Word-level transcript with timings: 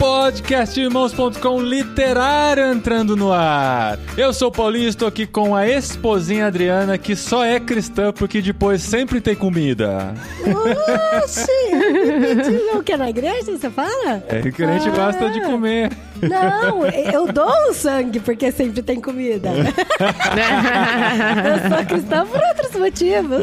Podcastirmãos.com 0.00 1.60
literário 1.60 2.72
entrando 2.72 3.14
no 3.14 3.30
ar. 3.30 3.98
Eu 4.16 4.32
sou 4.32 4.48
o 4.48 4.50
Paulinho 4.50 4.86
e 4.86 4.88
estou 4.88 5.06
aqui 5.06 5.26
com 5.26 5.54
a 5.54 5.68
esposinha 5.68 6.46
Adriana, 6.46 6.96
que 6.96 7.14
só 7.14 7.44
é 7.44 7.60
cristã 7.60 8.10
porque 8.10 8.40
depois 8.40 8.80
sempre 8.80 9.20
tem 9.20 9.34
comida. 9.34 10.14
Oxi! 11.22 11.46
o 12.74 12.82
que 12.82 12.92
é 12.92 12.96
na 12.96 13.10
igreja, 13.10 13.52
você 13.52 13.68
fala? 13.68 14.24
É 14.28 14.50
que 14.50 14.64
a 14.64 14.78
gente 14.78 14.88
Ah. 14.88 14.92
gosta 14.92 15.28
de 15.30 15.42
comer. 15.42 15.90
Não, 16.22 16.84
eu 16.86 17.30
dou 17.32 17.50
o 17.70 17.74
sangue 17.74 18.20
porque 18.20 18.50
sempre 18.52 18.82
tem 18.82 19.00
comida. 19.00 19.50
eu 19.50 19.64
sou 21.76 21.86
cristã 21.86 22.26
por 22.26 22.40
outros 22.42 22.72
motivos. 22.78 23.40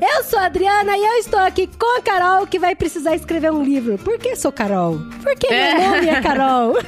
Eu 0.00 0.24
sou 0.24 0.38
a 0.38 0.46
Adriana 0.46 0.96
e 0.96 1.04
eu 1.04 1.14
estou 1.18 1.38
aqui 1.40 1.68
com 1.78 1.98
a 1.98 2.02
Carol, 2.02 2.46
que 2.46 2.58
vai 2.58 2.74
precisar 2.74 3.14
escrever 3.14 3.52
um 3.52 3.62
livro. 3.62 3.98
Por 3.98 4.18
que 4.18 4.34
sou 4.36 4.50
Carol? 4.50 4.98
Porque 5.22 5.47
meu 5.50 5.90
nome 5.90 6.08
é 6.08 6.20
Carol. 6.20 6.74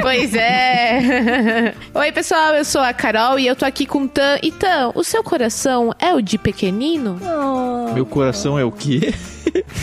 Pois 0.00 0.34
é. 0.34 1.74
Oi, 1.94 2.12
pessoal, 2.12 2.54
eu 2.54 2.64
sou 2.64 2.80
a 2.80 2.92
Carol 2.92 3.38
e 3.38 3.46
eu 3.46 3.56
tô 3.56 3.64
aqui 3.64 3.84
com 3.86 4.02
o 4.02 4.08
Tan. 4.08 4.38
E 4.42 4.52
Tan, 4.52 4.92
o 4.94 5.02
seu 5.02 5.22
coração 5.24 5.92
é 5.98 6.12
o 6.14 6.20
de 6.20 6.38
pequenino? 6.38 7.18
Oh. 7.22 7.92
Meu 7.92 8.06
coração 8.06 8.58
é 8.58 8.64
o 8.64 8.70
quê? 8.70 9.12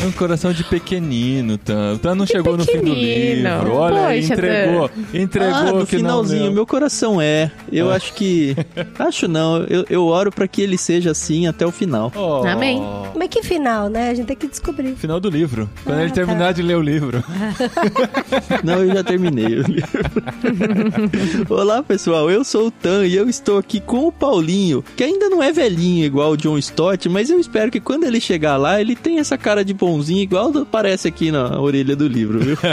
É 0.02 0.06
um 0.06 0.12
coração 0.12 0.52
de 0.54 0.64
pequenino, 0.64 1.58
Tan. 1.58 1.94
O 1.96 1.98
Tan 2.00 2.16
não 2.16 2.26
chegou 2.26 2.58
no 2.58 2.64
fim 2.66 2.78
do 2.78 2.84
pequenino. 2.94 3.50
livro. 3.60 3.74
Olha, 3.76 3.96
Poxa, 4.16 4.34
entregou. 4.34 4.92
Entregou 5.14 5.54
ah, 5.56 5.64
no 5.64 5.72
que 5.72 5.78
não 5.78 5.86
finalzinho, 6.02 6.44
leu. 6.44 6.52
meu 6.54 6.66
coração 6.66 7.20
é. 7.22 7.52
Eu 7.72 7.92
acho 7.92 8.14
que. 8.14 8.56
Acho 9.00 9.28
não, 9.28 9.64
eu, 9.64 9.86
eu 9.90 10.06
oro 10.06 10.32
pra 10.32 10.48
que 10.48 10.62
ele 10.62 10.78
seja 10.78 11.12
assim 11.12 11.48
até 11.48 11.66
o 11.66 11.72
final. 11.72 12.12
Oh. 12.16 12.46
Amém. 12.48 12.82
Mas 13.16 13.30
que 13.30 13.42
final, 13.44 13.90
né? 13.90 14.10
A 14.10 14.14
gente 14.14 14.26
tem 14.28 14.36
que 14.36 14.48
descobrir. 14.48 14.96
Final 14.96 15.20
do 15.20 15.30
livro. 15.30 15.70
Quando 15.84 15.98
Ah, 15.98 16.02
ele 16.02 16.10
tá. 16.10 16.16
terminar 16.16 16.54
de 16.54 16.62
ler 16.62 16.78
o 16.78 16.82
livro. 16.82 17.24
Não, 18.64 18.84
eu 18.84 18.94
já 18.94 19.04
terminei 19.04 19.46
o 19.60 19.64
livro. 19.64 20.06
Olá, 21.50 21.82
pessoal, 21.84 22.30
eu 22.30 22.44
sou 22.44 22.68
o 22.68 22.72
Tan 22.72 23.06
e 23.06 23.16
eu 23.16 23.30
estou 23.30 23.58
aqui 23.58 23.80
com 23.80 24.08
o 24.08 24.12
Paulinho, 24.12 24.84
que 24.96 25.04
ainda 25.04 25.30
não 25.30 25.42
é 25.42 25.52
velhinho 25.52 26.06
igual 26.06 26.32
o 26.32 26.38
John 26.38 26.58
Stott, 26.58 27.08
mas 27.10 27.30
eu 27.30 27.40
espero 27.40 27.72
que 27.72 27.80
quando 27.80 28.04
ele 28.04 28.20
chegar 28.20 28.58
lá, 28.58 28.80
ele 28.80 28.96
tenha 28.96 29.22
essa 29.22 29.38
cara 29.38 29.55
de 29.64 29.74
bonzinho 29.74 30.22
igual 30.22 30.52
aparece 30.58 31.08
aqui 31.08 31.32
na 31.32 31.60
orelha 31.60 31.96
do 31.96 32.08
livro, 32.08 32.40
viu? 32.40 32.58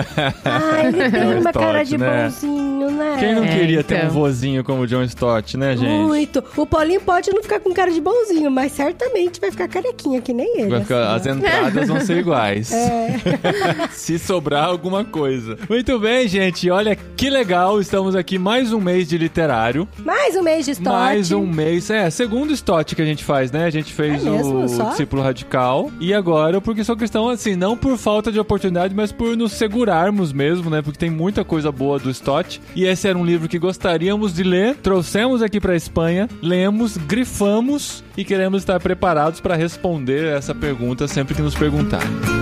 Ah, 0.44 0.84
ele 0.84 1.10
tem 1.10 1.10
John 1.10 1.40
uma 1.40 1.52
cara 1.52 1.82
Stott, 1.82 1.88
de 1.90 1.98
né? 1.98 2.24
bonzinho, 2.24 2.90
né? 2.90 3.16
Quem 3.18 3.34
não 3.34 3.44
É, 3.44 3.48
queria 3.58 3.82
ter 3.84 3.94
um 3.94 3.98
então. 3.98 4.10
vozinho 4.10 4.64
como 4.64 4.82
o 4.82 4.86
John 4.86 5.02
Stott, 5.04 5.56
né, 5.56 5.76
gente? 5.76 5.88
Muito. 5.88 6.42
O 6.56 6.66
Paulinho 6.66 7.00
pode 7.00 7.30
não 7.32 7.42
ficar 7.42 7.60
com 7.60 7.72
cara 7.72 7.90
de 7.90 8.00
bonzinho, 8.00 8.50
mas 8.50 8.72
certamente 8.72 9.40
vai 9.40 9.50
ficar 9.50 9.68
carequinha, 9.68 10.20
que 10.20 10.32
nem 10.32 10.60
ele. 10.60 10.68
Vai 10.70 10.80
ficar- 10.80 11.14
assim, 11.14 11.30
as 11.30 11.36
ó. 11.36 11.38
entradas 11.38 11.88
vão 11.88 12.00
ser 12.00 12.18
iguais. 12.18 12.72
É. 12.82 13.88
Se 13.92 14.18
sobrar 14.18 14.64
alguma 14.64 15.04
coisa. 15.04 15.56
Muito 15.68 15.98
bem, 15.98 16.26
gente. 16.28 16.68
Olha 16.70 16.96
que 17.16 17.30
legal. 17.30 17.80
Estamos 17.80 18.14
aqui 18.14 18.38
mais 18.38 18.72
um 18.72 18.80
mês 18.80 19.08
de 19.08 19.16
literário. 19.18 19.88
Mais 20.04 20.36
um 20.36 20.42
mês 20.42 20.64
de 20.66 20.72
Stott. 20.72 20.88
Mais 20.88 21.32
um 21.32 21.46
mês. 21.46 21.90
É, 21.90 22.10
segundo 22.10 22.52
Stott 22.52 22.94
que 22.94 23.02
a 23.02 23.04
gente 23.04 23.24
faz, 23.24 23.50
né? 23.50 23.64
A 23.64 23.70
gente 23.70 23.92
fez 23.92 24.24
É 24.26 24.30
mesmo? 24.30 24.64
o 24.64 24.68
Só? 24.68 24.90
Discípulo 24.90 25.22
Radical. 25.22 25.90
E 26.00 26.12
agora, 26.12 26.60
porque 26.72 26.84
sou 26.84 26.96
cristão, 26.96 27.28
assim, 27.28 27.54
não 27.54 27.76
por 27.76 27.98
falta 27.98 28.32
de 28.32 28.40
oportunidade, 28.40 28.94
mas 28.94 29.12
por 29.12 29.36
nos 29.36 29.52
segurarmos 29.52 30.32
mesmo, 30.32 30.70
né? 30.70 30.80
Porque 30.80 30.98
tem 30.98 31.10
muita 31.10 31.44
coisa 31.44 31.70
boa 31.70 31.98
do 31.98 32.08
Stott. 32.10 32.62
E 32.74 32.84
esse 32.84 33.06
era 33.06 33.18
um 33.18 33.24
livro 33.24 33.46
que 33.46 33.58
gostaríamos 33.58 34.34
de 34.34 34.42
ler. 34.42 34.76
Trouxemos 34.76 35.42
aqui 35.42 35.60
pra 35.60 35.76
Espanha, 35.76 36.28
lemos, 36.40 36.96
grifamos 36.96 38.02
e 38.16 38.24
queremos 38.24 38.62
estar 38.62 38.80
preparados 38.80 39.38
para 39.38 39.54
responder 39.54 40.34
essa 40.34 40.54
pergunta 40.54 41.06
sempre 41.06 41.34
que 41.34 41.42
nos 41.42 41.54
perguntarem. 41.54 42.41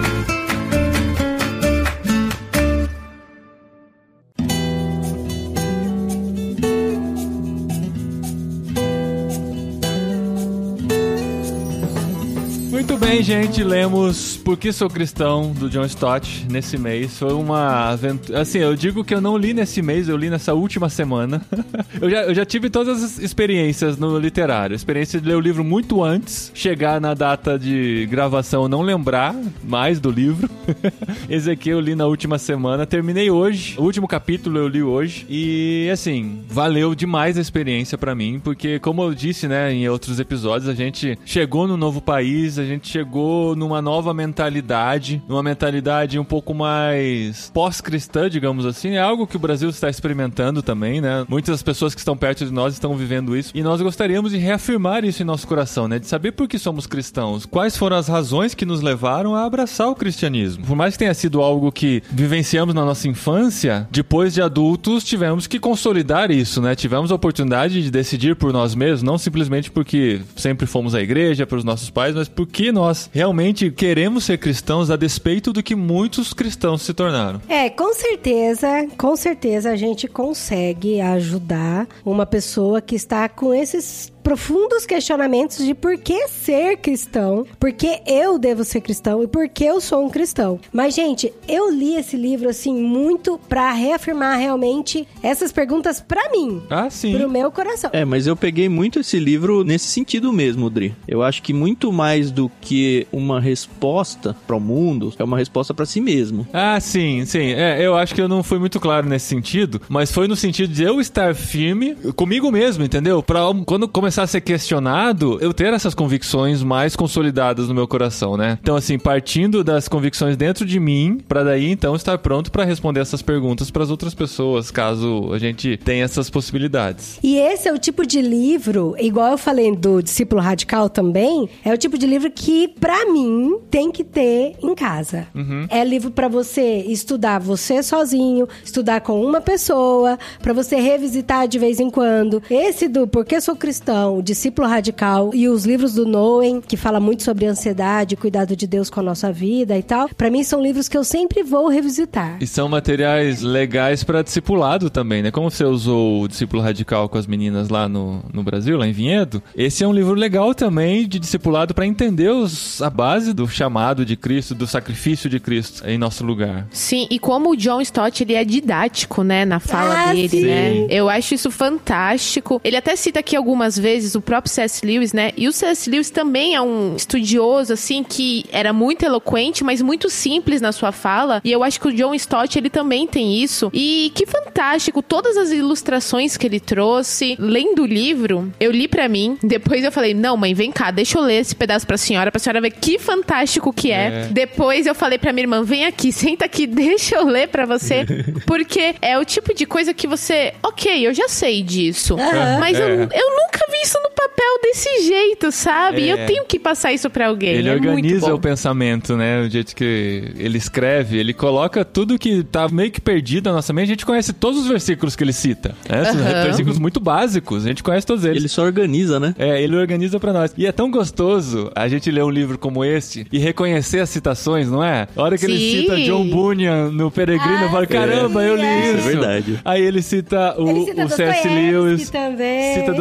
Gente. 13.22 13.62
Lemos 13.62 14.36
Por 14.36 14.56
que 14.56 14.72
Sou 14.72 14.88
Cristão, 14.88 15.52
do 15.52 15.68
John 15.68 15.84
Stott, 15.84 16.46
nesse 16.48 16.78
mês. 16.78 17.18
Foi 17.18 17.32
uma 17.32 17.90
aventura. 17.90 18.40
Assim, 18.40 18.58
eu 18.58 18.74
digo 18.74 19.04
que 19.04 19.14
eu 19.14 19.20
não 19.20 19.36
li 19.36 19.52
nesse 19.52 19.82
mês, 19.82 20.08
eu 20.08 20.16
li 20.16 20.30
nessa 20.30 20.54
última 20.54 20.88
semana. 20.88 21.42
eu, 22.00 22.08
já, 22.08 22.22
eu 22.22 22.34
já 22.34 22.44
tive 22.44 22.70
todas 22.70 23.02
as 23.02 23.18
experiências 23.18 23.98
no 23.98 24.18
literário. 24.18 24.74
Experiência 24.74 25.20
de 25.20 25.28
ler 25.28 25.34
o 25.34 25.40
livro 25.40 25.62
muito 25.62 26.02
antes, 26.02 26.50
chegar 26.54 27.00
na 27.00 27.12
data 27.12 27.58
de 27.58 28.06
gravação 28.10 28.68
não 28.68 28.82
lembrar 28.82 29.34
mais 29.62 30.00
do 30.00 30.10
livro. 30.10 30.48
Esse 31.28 31.50
aqui 31.50 31.68
eu 31.68 31.80
li 31.80 31.94
na 31.94 32.06
última 32.06 32.38
semana. 32.38 32.86
Terminei 32.86 33.30
hoje. 33.30 33.74
O 33.78 33.82
último 33.82 34.08
capítulo 34.08 34.58
eu 34.58 34.68
li 34.68 34.82
hoje. 34.82 35.26
E, 35.28 35.88
assim, 35.92 36.42
valeu 36.48 36.94
demais 36.94 37.36
a 37.36 37.40
experiência 37.40 37.98
pra 37.98 38.14
mim, 38.14 38.40
porque, 38.42 38.78
como 38.78 39.02
eu 39.02 39.14
disse, 39.14 39.46
né, 39.46 39.72
em 39.72 39.88
outros 39.88 40.18
episódios, 40.18 40.68
a 40.68 40.74
gente 40.74 41.18
chegou 41.24 41.66
num 41.66 41.76
novo 41.76 42.00
país, 42.00 42.58
a 42.58 42.64
gente 42.64 42.88
chegou 42.88 43.09
numa 43.56 43.82
nova 43.82 44.14
mentalidade, 44.14 45.22
numa 45.28 45.42
mentalidade 45.42 46.18
um 46.18 46.24
pouco 46.24 46.54
mais 46.54 47.50
pós-cristã, 47.52 48.28
digamos 48.28 48.66
assim. 48.66 48.90
É 48.90 49.00
algo 49.00 49.26
que 49.26 49.36
o 49.36 49.40
Brasil 49.40 49.68
está 49.68 49.88
experimentando 49.88 50.62
também, 50.62 51.00
né? 51.00 51.24
Muitas 51.28 51.62
pessoas 51.62 51.94
que 51.94 52.00
estão 52.00 52.16
perto 52.16 52.44
de 52.44 52.52
nós 52.52 52.74
estão 52.74 52.94
vivendo 52.96 53.36
isso. 53.36 53.50
E 53.54 53.62
nós 53.62 53.80
gostaríamos 53.80 54.32
de 54.32 54.38
reafirmar 54.38 55.04
isso 55.04 55.22
em 55.22 55.26
nosso 55.26 55.46
coração, 55.46 55.88
né? 55.88 55.98
De 55.98 56.06
saber 56.06 56.32
por 56.32 56.48
que 56.48 56.58
somos 56.58 56.86
cristãos. 56.86 57.46
Quais 57.46 57.76
foram 57.76 57.96
as 57.96 58.08
razões 58.08 58.54
que 58.54 58.66
nos 58.66 58.80
levaram 58.80 59.34
a 59.34 59.44
abraçar 59.44 59.88
o 59.88 59.94
cristianismo. 59.94 60.64
Por 60.64 60.76
mais 60.76 60.94
que 60.94 60.98
tenha 60.98 61.14
sido 61.14 61.40
algo 61.40 61.72
que 61.72 62.02
vivenciamos 62.10 62.74
na 62.74 62.84
nossa 62.84 63.08
infância, 63.08 63.88
depois 63.90 64.34
de 64.34 64.42
adultos 64.42 65.04
tivemos 65.04 65.46
que 65.46 65.58
consolidar 65.58 66.30
isso, 66.30 66.60
né? 66.60 66.74
Tivemos 66.74 67.10
a 67.10 67.14
oportunidade 67.14 67.82
de 67.82 67.90
decidir 67.90 68.36
por 68.36 68.52
nós 68.52 68.74
mesmos, 68.74 69.02
não 69.02 69.18
simplesmente 69.18 69.70
porque 69.70 70.20
sempre 70.36 70.66
fomos 70.66 70.94
à 70.94 71.00
igreja, 71.00 71.46
para 71.46 71.58
os 71.58 71.64
nossos 71.64 71.90
pais, 71.90 72.14
mas 72.14 72.28
porque 72.28 72.72
nós 72.72 72.99
realmente 73.12 73.70
queremos 73.70 74.24
ser 74.24 74.38
cristãos 74.38 74.90
a 74.90 74.96
despeito 74.96 75.52
do 75.52 75.62
que 75.62 75.74
muitos 75.74 76.32
cristãos 76.32 76.82
se 76.82 76.92
tornaram. 76.92 77.40
É, 77.48 77.70
com 77.70 77.92
certeza, 77.94 78.86
com 78.98 79.16
certeza 79.16 79.70
a 79.70 79.76
gente 79.76 80.08
consegue 80.08 81.00
ajudar 81.00 81.86
uma 82.04 82.26
pessoa 82.26 82.80
que 82.80 82.94
está 82.94 83.28
com 83.28 83.54
esses 83.54 84.12
profundos 84.30 84.86
questionamentos 84.86 85.58
de 85.58 85.74
por 85.74 85.98
que 85.98 86.28
ser 86.28 86.76
cristão, 86.76 87.44
por 87.58 87.72
que 87.72 88.00
eu 88.06 88.38
devo 88.38 88.62
ser 88.62 88.80
cristão 88.80 89.24
e 89.24 89.26
por 89.26 89.48
que 89.48 89.64
eu 89.64 89.80
sou 89.80 90.06
um 90.06 90.08
cristão. 90.08 90.60
Mas 90.72 90.94
gente, 90.94 91.32
eu 91.48 91.68
li 91.68 91.96
esse 91.96 92.16
livro 92.16 92.48
assim 92.48 92.72
muito 92.80 93.40
pra 93.48 93.72
reafirmar 93.72 94.38
realmente 94.38 95.04
essas 95.20 95.50
perguntas 95.50 96.00
pra 96.00 96.30
mim, 96.30 96.62
Ah, 96.70 96.88
sim. 96.88 97.12
pro 97.18 97.28
meu 97.28 97.50
coração. 97.50 97.90
É, 97.92 98.04
mas 98.04 98.28
eu 98.28 98.36
peguei 98.36 98.68
muito 98.68 99.00
esse 99.00 99.18
livro 99.18 99.64
nesse 99.64 99.86
sentido 99.88 100.32
mesmo, 100.32 100.70
Dri. 100.70 100.94
Eu 101.08 101.24
acho 101.24 101.42
que 101.42 101.52
muito 101.52 101.92
mais 101.92 102.30
do 102.30 102.48
que 102.60 103.08
uma 103.10 103.40
resposta 103.40 104.36
para 104.46 104.54
o 104.54 104.60
mundo, 104.60 105.12
é 105.18 105.24
uma 105.24 105.38
resposta 105.38 105.74
para 105.74 105.84
si 105.86 106.00
mesmo. 106.00 106.46
Ah, 106.52 106.78
sim, 106.78 107.24
sim. 107.26 107.50
É, 107.50 107.84
eu 107.84 107.96
acho 107.96 108.14
que 108.14 108.22
eu 108.22 108.28
não 108.28 108.44
fui 108.44 108.60
muito 108.60 108.78
claro 108.78 109.08
nesse 109.08 109.26
sentido, 109.26 109.82
mas 109.88 110.12
foi 110.12 110.28
no 110.28 110.36
sentido 110.36 110.72
de 110.72 110.84
eu 110.84 111.00
estar 111.00 111.34
firme 111.34 111.96
comigo 112.14 112.48
mesmo, 112.52 112.84
entendeu? 112.84 113.20
Pra 113.24 113.40
quando 113.66 113.88
começar 113.88 114.19
a 114.22 114.26
ser 114.26 114.40
questionado, 114.40 115.38
eu 115.40 115.52
ter 115.52 115.72
essas 115.72 115.94
convicções 115.94 116.62
mais 116.62 116.96
consolidadas 116.96 117.68
no 117.68 117.74
meu 117.74 117.86
coração, 117.86 118.36
né? 118.36 118.58
Então, 118.60 118.76
assim, 118.76 118.98
partindo 118.98 119.62
das 119.64 119.88
convicções 119.88 120.36
dentro 120.36 120.64
de 120.64 120.78
mim, 120.78 121.20
pra 121.26 121.42
daí 121.42 121.70
então 121.70 121.94
estar 121.94 122.18
pronto 122.18 122.50
pra 122.50 122.64
responder 122.64 123.00
essas 123.00 123.22
perguntas 123.22 123.70
pras 123.70 123.90
outras 123.90 124.14
pessoas, 124.14 124.70
caso 124.70 125.32
a 125.32 125.38
gente 125.38 125.76
tenha 125.78 126.04
essas 126.04 126.28
possibilidades. 126.28 127.18
E 127.22 127.36
esse 127.36 127.68
é 127.68 127.72
o 127.72 127.78
tipo 127.78 128.06
de 128.06 128.20
livro, 128.20 128.94
igual 128.98 129.32
eu 129.32 129.38
falei 129.38 129.74
do 129.74 130.02
discípulo 130.02 130.40
radical 130.40 130.88
também, 130.88 131.48
é 131.64 131.72
o 131.72 131.78
tipo 131.78 131.96
de 131.96 132.06
livro 132.06 132.30
que, 132.30 132.68
pra 132.68 133.06
mim, 133.06 133.58
tem 133.70 133.90
que 133.90 134.04
ter 134.04 134.56
em 134.62 134.74
casa. 134.74 135.26
É 135.68 135.84
livro 135.84 136.10
pra 136.10 136.28
você 136.28 136.84
estudar 136.88 137.38
você 137.38 137.82
sozinho, 137.82 138.48
estudar 138.64 139.00
com 139.00 139.24
uma 139.24 139.40
pessoa, 139.40 140.18
pra 140.40 140.52
você 140.52 140.76
revisitar 140.76 141.46
de 141.48 141.58
vez 141.58 141.80
em 141.80 141.90
quando. 141.90 142.42
Esse 142.50 142.88
do 142.88 143.06
Por 143.06 143.24
que 143.24 143.40
Sou 143.40 143.56
Cristão 143.56 144.09
O 144.16 144.22
Discípulo 144.22 144.66
Radical 144.68 145.30
e 145.34 145.48
os 145.48 145.64
livros 145.64 145.94
do 145.94 146.04
Noen, 146.06 146.60
que 146.60 146.76
fala 146.76 146.98
muito 147.00 147.22
sobre 147.22 147.46
ansiedade, 147.46 148.16
cuidado 148.16 148.54
de 148.56 148.66
Deus 148.66 148.90
com 148.90 149.00
a 149.00 149.02
nossa 149.02 149.32
vida 149.32 149.76
e 149.78 149.82
tal, 149.82 150.08
para 150.16 150.30
mim 150.30 150.42
são 150.42 150.62
livros 150.62 150.88
que 150.88 150.96
eu 150.96 151.04
sempre 151.04 151.42
vou 151.42 151.68
revisitar. 151.68 152.36
E 152.40 152.46
são 152.46 152.68
materiais 152.68 153.42
legais 153.42 154.02
para 154.04 154.22
discipulado 154.22 154.90
também, 154.90 155.22
né? 155.22 155.30
Como 155.30 155.50
você 155.50 155.64
usou 155.64 156.22
o 156.22 156.28
Discípulo 156.28 156.62
Radical 156.62 157.08
com 157.08 157.18
as 157.18 157.26
meninas 157.26 157.68
lá 157.68 157.88
no, 157.88 158.22
no 158.32 158.42
Brasil, 158.42 158.76
lá 158.78 158.86
em 158.86 158.92
Vinhedo, 158.92 159.42
esse 159.56 159.84
é 159.84 159.86
um 159.88 159.92
livro 159.92 160.14
legal 160.14 160.54
também 160.54 161.06
de 161.06 161.18
discipulado 161.18 161.74
para 161.74 161.86
entender 161.86 162.30
os, 162.30 162.80
a 162.82 162.90
base 162.90 163.32
do 163.32 163.46
chamado 163.48 164.04
de 164.04 164.16
Cristo, 164.16 164.54
do 164.54 164.66
sacrifício 164.66 165.28
de 165.28 165.38
Cristo 165.40 165.82
em 165.86 165.98
nosso 165.98 166.24
lugar. 166.24 166.66
Sim, 166.70 167.06
e 167.10 167.18
como 167.18 167.50
o 167.50 167.56
John 167.56 167.80
Stott, 167.80 168.22
ele 168.22 168.34
é 168.34 168.44
didático, 168.44 169.22
né, 169.22 169.44
na 169.44 169.60
fala 169.60 170.10
Ah, 170.10 170.12
dele, 170.14 170.28
sim. 170.28 170.44
né? 170.46 170.86
Eu 170.88 171.08
acho 171.08 171.34
isso 171.34 171.50
fantástico. 171.50 172.60
Ele 172.64 172.76
até 172.76 172.94
cita 172.96 173.20
aqui 173.20 173.34
algumas 173.36 173.78
vezes 173.78 173.99
o 174.14 174.20
próprio 174.20 174.52
C.S. 174.52 174.84
Lewis, 174.84 175.12
né? 175.12 175.32
E 175.36 175.48
o 175.48 175.52
C.S. 175.52 175.88
Lewis 175.90 176.10
também 176.10 176.54
é 176.54 176.60
um 176.60 176.94
estudioso, 176.96 177.72
assim, 177.72 178.02
que 178.02 178.44
era 178.52 178.72
muito 178.72 179.04
eloquente, 179.04 179.62
mas 179.64 179.80
muito 179.82 180.08
simples 180.10 180.60
na 180.60 180.72
sua 180.72 180.92
fala. 180.92 181.40
E 181.44 181.50
eu 181.52 181.62
acho 181.62 181.80
que 181.80 181.88
o 181.88 181.92
John 181.92 182.14
Stott, 182.14 182.58
ele 182.58 182.70
também 182.70 183.06
tem 183.06 183.42
isso. 183.42 183.70
E 183.74 184.10
que 184.14 184.26
fantástico, 184.26 185.02
todas 185.02 185.36
as 185.36 185.50
ilustrações 185.50 186.36
que 186.36 186.46
ele 186.46 186.60
trouxe. 186.60 187.36
Lendo 187.38 187.82
o 187.82 187.86
livro, 187.86 188.52
eu 188.60 188.70
li 188.70 188.86
pra 188.88 189.08
mim, 189.08 189.38
depois 189.42 189.84
eu 189.84 189.92
falei, 189.92 190.14
não, 190.14 190.36
mãe, 190.36 190.54
vem 190.54 190.70
cá, 190.72 190.90
deixa 190.90 191.18
eu 191.18 191.22
ler 191.22 191.40
esse 191.40 191.54
pedaço 191.54 191.86
pra 191.86 191.96
senhora, 191.96 192.30
pra 192.30 192.38
senhora 192.38 192.60
ver 192.60 192.70
que 192.72 192.98
fantástico 192.98 193.72
que 193.72 193.90
é. 193.92 194.00
É. 194.00 194.28
Depois 194.30 194.86
eu 194.86 194.94
falei 194.94 195.18
pra 195.18 195.32
minha 195.32 195.44
irmã, 195.44 195.62
vem 195.62 195.84
aqui, 195.86 196.10
senta 196.12 196.44
aqui, 196.44 196.66
deixa 196.66 197.16
eu 197.16 197.26
ler 197.26 197.48
pra 197.48 197.66
você. 197.66 198.04
Porque 198.46 198.94
é 199.00 199.18
o 199.18 199.24
tipo 199.24 199.54
de 199.54 199.66
coisa 199.66 199.92
que 199.94 200.06
você, 200.06 200.54
ok, 200.62 201.06
eu 201.06 201.12
já 201.14 201.28
sei 201.28 201.62
disso. 201.62 202.16
Mas 202.58 202.78
eu, 202.78 202.86
É. 202.86 202.94
eu 203.02 203.30
nunca 203.36 203.60
vi 203.70 203.79
isso 203.82 203.98
no 204.02 204.10
papel 204.10 204.60
desse 204.62 205.02
jeito, 205.06 205.50
sabe? 205.52 206.02
E 206.02 206.10
É. 206.10 206.12
Eu 206.12 206.26
tenho 206.26 206.44
que 206.44 206.58
passar 206.58 206.92
isso 206.92 207.08
pra 207.10 207.26
alguém. 207.28 207.50
Ele 207.50 207.68
é 207.68 207.72
muito 207.72 207.88
organiza 207.88 208.28
bom. 208.28 208.34
o 208.34 208.40
pensamento, 208.40 209.16
né? 209.16 209.42
O 209.42 209.48
jeito 209.50 209.74
que 209.74 210.32
ele 210.36 210.58
escreve, 210.58 211.18
ele 211.18 211.32
coloca 211.32 211.84
tudo 211.84 212.18
que 212.18 212.42
tá 212.44 212.68
meio 212.68 212.90
que 212.90 213.00
perdido 213.00 213.48
na 213.48 213.56
nossa 213.56 213.72
mente. 213.72 213.86
A 213.86 213.88
gente 213.88 214.06
conhece 214.06 214.32
todos 214.32 214.60
os 214.62 214.66
versículos 214.68 215.14
que 215.16 215.24
ele 215.24 215.32
cita. 215.32 215.74
Né? 215.88 216.04
São. 216.04 216.20
Versículos 216.20 216.78
muito 216.78 217.00
básicos, 217.00 217.64
a 217.64 217.68
gente 217.68 217.82
conhece 217.82 218.06
todos 218.06 218.24
eles. 218.24 218.38
Ele 218.38 218.48
só 218.48 218.62
organiza, 218.62 219.18
né? 219.20 219.34
É, 219.38 219.62
ele 219.62 219.76
organiza 219.76 220.18
pra 220.20 220.32
nós. 220.32 220.52
E 220.56 220.66
é 220.66 220.72
tão 220.72 220.90
gostoso 220.90 221.70
a 221.74 221.88
gente 221.88 222.10
ler 222.10 222.24
um 222.24 222.30
livro 222.30 222.58
como 222.58 222.84
este 222.84 223.26
e 223.32 223.38
reconhecer 223.38 224.00
as 224.00 224.10
citações, 224.10 224.70
não 224.70 224.82
é? 224.82 225.06
A 225.16 225.22
hora 225.22 225.38
que 225.38 225.44
ele 225.44 225.58
Sim. 225.58 225.80
cita 225.82 225.96
John 226.02 226.26
Bunyan 226.28 226.90
no 226.90 227.10
Peregrino, 227.10 227.62
eu 227.64 227.70
falo, 227.70 227.84
Ah, 227.84 227.86
caramba, 227.86 228.42
eu 228.42 228.56
li 228.56 228.62
é. 228.62 228.80
isso. 228.80 228.98
Isso 228.98 229.08
é 229.08 229.10
verdade. 229.12 229.60
Aí 229.64 229.82
ele 229.82 230.02
cita 230.02 230.54
o, 230.60 230.68
Ele 230.68 230.84
cita 230.86 231.04
o 231.04 231.08
C.S. 231.08 231.32
Dostoiévski 231.42 231.48
Lewis, 231.48 232.10
também. 232.10 232.74
cita 232.74 232.92